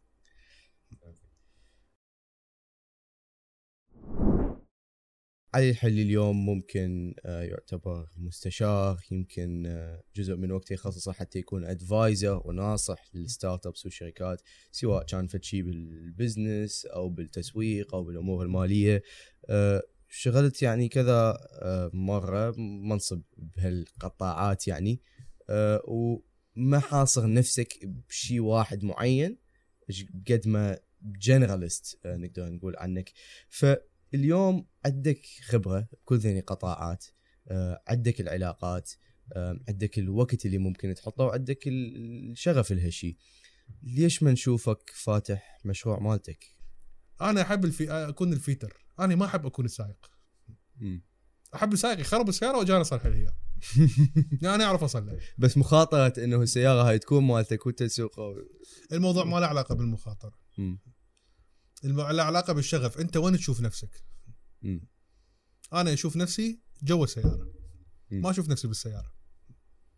علي 5.54 5.70
الحلي 5.70 6.02
اليوم 6.02 6.46
ممكن 6.46 7.14
آه، 7.24 7.42
يعتبر 7.42 8.06
مستشار 8.16 9.00
يمكن 9.10 9.66
آه، 9.66 10.02
جزء 10.16 10.36
من 10.36 10.52
وقته 10.52 10.72
يخصصه 10.72 11.12
حتى 11.12 11.38
يكون 11.38 11.64
advisor 11.64 12.42
وناصح 12.44 13.04
لل 13.14 13.66
startups 13.66 13.84
والشركات 13.84 14.42
سواء 14.72 15.04
كان 15.04 15.26
فد 15.26 15.42
شيء 15.44 15.62
بال 15.62 15.87
business 15.87 16.86
أو 16.86 17.08
بالتسويق 17.08 17.94
أو 17.94 18.04
بالأمور 18.04 18.42
المالية. 18.44 19.02
آه، 19.48 19.82
شغلت 20.12 20.62
يعني 20.62 20.88
كذا 20.88 21.38
آه، 21.62 21.90
مرة 21.94 22.54
منصب 22.58 23.22
بهالقطاعات 23.36 24.68
يعني 24.68 25.00
آه، 25.50 25.82
وما 25.84 26.78
حاصر 26.78 27.32
نفسك 27.32 27.78
بشيء 28.08 28.40
واحد 28.40 28.84
معين 28.84 29.38
قد 30.30 30.48
ما 30.48 30.78
generalist 31.02 31.98
نقدر 32.06 32.48
نقول 32.48 32.76
عنك. 32.76 33.12
فاليوم 33.48 34.66
عندك 34.84 35.20
خبرة 35.42 35.88
بكل 35.92 36.16
ذي 36.16 36.38
القطاعات 36.38 37.04
آه، 37.48 37.82
عندك 37.88 38.20
العلاقات 38.20 38.90
آه، 39.32 39.60
عندك 39.68 39.98
الوقت 39.98 40.46
اللي 40.46 40.58
ممكن 40.58 40.94
تحطه 40.94 41.24
وعندك 41.24 41.68
ال- 41.68 42.30
الشغف 42.30 42.72
لهالشيء 42.72 43.16
ليش 43.82 44.22
ما 44.22 44.32
نشوفك 44.32 44.90
فاتح 44.94 45.58
مشروع 45.64 45.98
مالتك؟ 45.98 46.44
أنا 47.20 47.42
أحب 47.42 47.64
ال 47.64 47.69
fi... 47.69 47.90
أكون 47.90 48.32
ال 48.32 48.38
fitter. 48.38 48.79
أنا 48.98 49.14
ما 49.14 49.24
أحب 49.26 49.46
أكون 49.46 49.64
السائق 49.64 50.10
أحب 51.54 51.72
السائق 51.72 52.00
يخرب 52.00 52.28
السيارة 52.28 52.58
واجي 52.58 52.72
اصلح 52.72 53.06
اياها 53.06 53.36
يعني 54.42 54.54
أنا 54.54 54.64
اعرف 54.64 54.84
اصلح 54.84 55.14
بس 55.38 55.58
مخاطرة 55.58 56.24
إنه 56.24 56.42
السيارة 56.42 56.88
هاي 56.88 56.98
تكون 56.98 57.24
مالتك 57.24 57.66
وانت 57.66 57.82
تسوقها 57.82 58.34
الموضوع 58.92 59.24
ما 59.24 59.40
له 59.40 59.46
علاقة 59.46 59.74
بالمخاطرة. 59.74 60.38
مم. 60.58 60.78
الم- 61.84 62.00
له 62.10 62.22
علاقة 62.22 62.52
بالشغف. 62.52 62.98
أنت 62.98 63.16
وين 63.16 63.36
تشوف 63.36 63.60
نفسك؟ 63.60 64.04
مم. 64.62 64.88
أنا 65.72 65.92
أشوف 65.92 66.16
نفسي 66.16 66.60
جوا 66.82 67.04
السيارة. 67.04 67.52
مم. 68.10 68.20
ما 68.22 68.30
أشوف 68.30 68.48
نفسي 68.48 68.68
بالسيارة. 68.68 69.12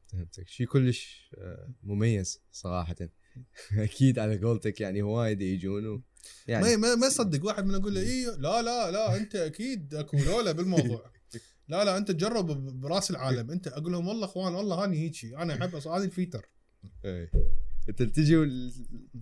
فهمتك. 0.06 0.48
شيء 0.48 0.66
كلش 0.66 1.30
آه، 1.38 1.74
مميز 1.82 2.40
صراحة. 2.52 2.96
أكيد 3.72 4.18
على 4.18 4.38
قولتك 4.38 4.80
يعني 4.80 5.02
وايد 5.02 5.40
يجون 5.40 5.86
و- 5.86 6.02
يعني 6.46 6.76
ما 6.76 6.94
ما 6.94 7.06
يصدق 7.06 7.44
واحد 7.44 7.66
من 7.66 7.74
أقول 7.74 7.94
له 7.94 8.00
اي 8.00 8.24
لا 8.24 8.62
لا 8.62 8.90
لا 8.90 9.16
أنت 9.16 9.36
أكيد 9.36 9.94
أكو 9.94 10.16
لولا 10.16 10.52
بالموضوع. 10.52 11.12
لا 11.68 11.84
لا 11.84 11.96
أنت 11.96 12.10
تجرب 12.10 12.46
برأس 12.80 13.10
العالم. 13.10 13.50
أنت 13.50 13.68
أقول 13.68 13.92
لهم 13.92 14.08
والله 14.08 14.24
أخوان 14.24 14.54
والله 14.54 14.84
هاني 14.84 14.98
هيجي. 14.98 15.36
أنا 15.36 15.54
أحب 15.54 15.74
هذه 15.74 16.04
الفيتر. 16.04 16.48
إيه. 17.04 17.30
أنت 17.88 18.02
تجي 18.02 18.48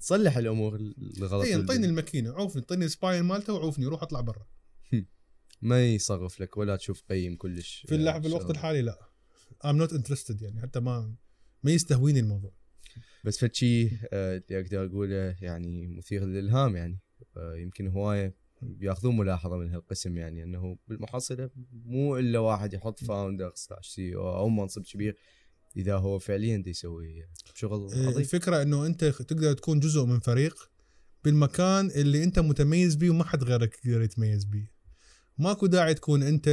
تصلح 0.00 0.36
الأمور 0.36 0.76
الغلط 1.18 1.44
اي 1.44 1.54
انطيني. 1.54 1.86
الماكينة. 1.86 2.32
عوفني 2.32 2.62
انطيني 2.62 2.84
السباين 2.84 3.22
مالته 3.22 3.52
وعوفني. 3.52 3.86
روح 3.86 4.02
اطلع 4.02 4.20
برا. 4.20 4.46
ما 5.62 5.86
يصرف 5.86 6.40
لك 6.40 6.56
ولا 6.56 6.76
تشوف 6.76 7.02
قيم 7.02 7.36
كلش. 7.36 7.84
في 7.88 7.94
اللحظه 7.94 8.28
شغل. 8.28 8.50
الحالي 8.50 8.82
لا. 8.82 8.98
I'm 9.64 9.76
not 9.76 9.92
interested 9.92 10.42
يعني. 10.42 10.62
حتى 10.62 10.80
ما 10.80 11.14
ما 11.62 11.70
يستهويني 11.70 12.20
الموضوع. 12.20 12.59
بس 13.24 13.38
فد 13.38 13.54
شيء 13.54 13.92
آه، 14.12 14.42
اللي 14.50 14.60
أقدر 14.60 14.86
اقوله 14.86 15.36
يعني 15.40 15.86
مثير 15.86 16.24
للإلهام 16.24 16.76
يعني. 16.76 16.98
آه، 17.36 17.54
يمكن 17.56 17.88
هواية 17.88 18.34
بياخذون 18.62 19.16
ملاحظة 19.16 19.56
من 19.56 19.70
هالقسم 19.70 20.16
يعني 20.16 20.42
إنه 20.42 20.78
بالمحصله 20.88 21.50
مو 21.72 22.18
إلا 22.18 22.38
واحد 22.38 22.74
يحط 22.74 23.04
founder 23.04 23.52
slash 23.54 23.88
COO 23.88 24.48
منصب 24.48 24.82
كبير 24.82 25.16
إذا 25.76 25.96
هو 25.96 26.18
فعليا 26.18 26.56
دي 26.56 26.70
يسوي 26.70 27.28
شغل 27.54 27.92
آه، 27.92 28.06
عظيم. 28.06 28.18
الفكرة 28.18 28.62
إنه 28.62 28.86
أنت 28.86 29.04
تقدر 29.04 29.52
تكون 29.52 29.80
جزء 29.80 30.04
من 30.04 30.20
فريق 30.20 30.70
بالمكان 31.24 31.90
اللي 31.90 32.24
أنت 32.24 32.38
متميز 32.38 32.94
بيه 32.94 33.10
وما 33.10 33.24
حد 33.24 33.44
غيرك 33.44 33.78
يقدر 33.84 34.02
يتميز 34.02 34.44
بيه. 34.44 34.72
ماكو 35.38 35.66
داعي 35.66 35.94
تكون 35.94 36.22
أنت 36.22 36.48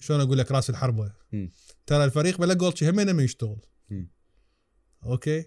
شلون 0.00 0.20
أقول 0.20 0.38
لك 0.38 0.52
راس 0.52 0.70
الحربة. 0.70 1.12
ترى 1.86 2.04
الفريق 2.04 2.38
بلا 2.40 2.54
جولتشي 2.54 2.90
همينه 2.90 3.12
ما 3.12 3.22
يشتغل. 3.22 3.60
Okay؟ 5.04 5.44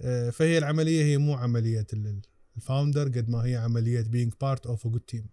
آه، 0.00 0.30
فهي 0.30 0.58
العملية 0.58 1.04
هي 1.04 1.18
مو 1.18 1.34
عمليه 1.34 1.86
ال- 1.92 2.06
ال- 2.06 2.22
ال 2.56 2.62
founder 2.62 3.08
قد 3.08 3.28
ما 3.28 3.44
هي 3.44 3.56
عمليه 3.56 4.02
being 4.04 4.30
part 4.30 4.70
of 4.70 4.78
a 4.78 4.90
good 4.90 5.16
team. 5.16 5.26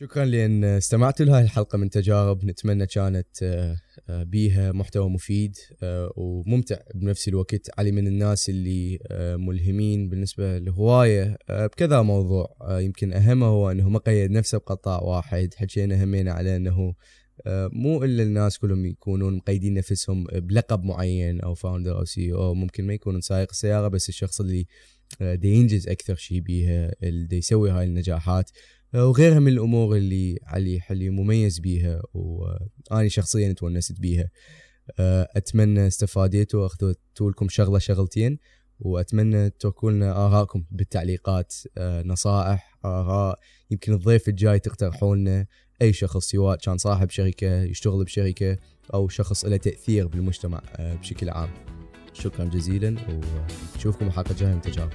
شكرا 0.00 0.24
لأن 0.24 0.64
استمعتوا 0.64 1.26
لهاي 1.26 1.42
الحلقة 1.42 1.78
من 1.78 1.90
تجارب 1.90 2.44
نتمنى 2.44 2.86
كانت 2.86 3.42
آه، 3.42 3.76
آه، 4.08 4.22
بيها 4.22 4.72
محتوى 4.72 5.08
مفيد 5.08 5.56
وممتع 6.16 6.76
بنفس 6.94 7.28
الوقت. 7.28 7.70
علي 7.78 7.92
من 7.92 8.06
الناس 8.06 8.48
اللي 8.48 8.98
ملهمين 9.38 10.08
بالنسبة 10.08 10.58
لهواية 10.58 11.38
بكذا 11.48 12.02
موضوع 12.02 12.56
يمكن 12.70 13.12
أهمه 13.12 13.46
هو 13.46 13.70
أنه 13.70 13.88
ما 13.88 13.98
قيد 13.98 14.30
نفسه 14.30 14.58
بقطاع 14.58 15.00
واحد 15.02 15.54
حكينا 15.54 16.04
همينا 16.04 16.32
على 16.32 16.56
أنه 16.56 16.94
مو 17.72 18.04
إلا 18.04 18.22
الناس 18.22 18.58
كلهم 18.58 18.86
يكونون 18.86 19.36
مقيدين 19.36 19.74
نفسهم 19.74 20.24
بلقب 20.24 20.84
معين 20.84 21.40
أو 21.40 21.54
founder 21.54 21.98
أو 21.98 22.04
CEO 22.04 22.54
ممكن 22.54 22.86
ما 22.86 22.94
يكونون 22.94 23.20
سائق 23.20 23.48
السيارة 23.50 23.88
بس 23.88 24.08
الشخص 24.08 24.40
اللي 24.40 24.66
آه، 25.20 25.34
دي 25.34 25.48
ينجز 25.48 25.88
أكثر 25.88 26.14
شيء 26.14 26.40
بيها 26.40 26.92
اللي 27.02 27.36
يسوي 27.36 27.70
هاي 27.70 27.84
النجاحات. 27.84 28.50
آه، 28.94 29.06
وغيرها 29.06 29.38
من 29.38 29.48
الأمور 29.48 29.96
اللي 29.96 30.38
علي 30.44 30.80
حلي 30.80 31.10
مميز 31.10 31.58
بيها 31.58 32.02
وأنا 32.14 33.08
شخصيا 33.08 33.52
تونست 33.52 34.00
بيها. 34.00 34.30
أتمنى 35.36 35.86
استفاديتوا 35.86 36.62
واخذتوا 36.62 37.30
لكم 37.30 37.48
شغلة 37.48 37.78
شغلتين 37.78 38.38
وأتمنى 38.80 39.50
تتركوا 39.50 39.90
لنا 39.90 40.26
آرائكم 40.26 40.64
بالتعليقات. 40.70 41.54
نصائح 41.78 42.78
آراء 42.84 43.38
يمكن 43.70 43.92
الضيف 43.92 44.28
الجاي 44.28 44.58
تقترحوا 44.58 45.16
لنا. 45.16 45.46
أي 45.82 45.92
شخص 45.92 46.26
سواء 46.30 46.56
كان 46.56 46.78
صاحب 46.78 47.10
شركة 47.10 47.62
يشتغل 47.62 48.04
بشركة 48.04 48.56
أو 48.94 49.08
شخص 49.08 49.44
له 49.44 49.56
تأثير 49.56 50.06
بالمجتمع 50.06 50.62
بشكل 50.78 51.28
عام. 51.30 51.50
شكرا 52.12 52.44
جزيلا 52.44 52.96
ونشوفكم 53.74 54.06
الحلقة 54.06 54.30
الجايه 54.30 54.54
من 54.54 54.60
تجارب 54.60 54.92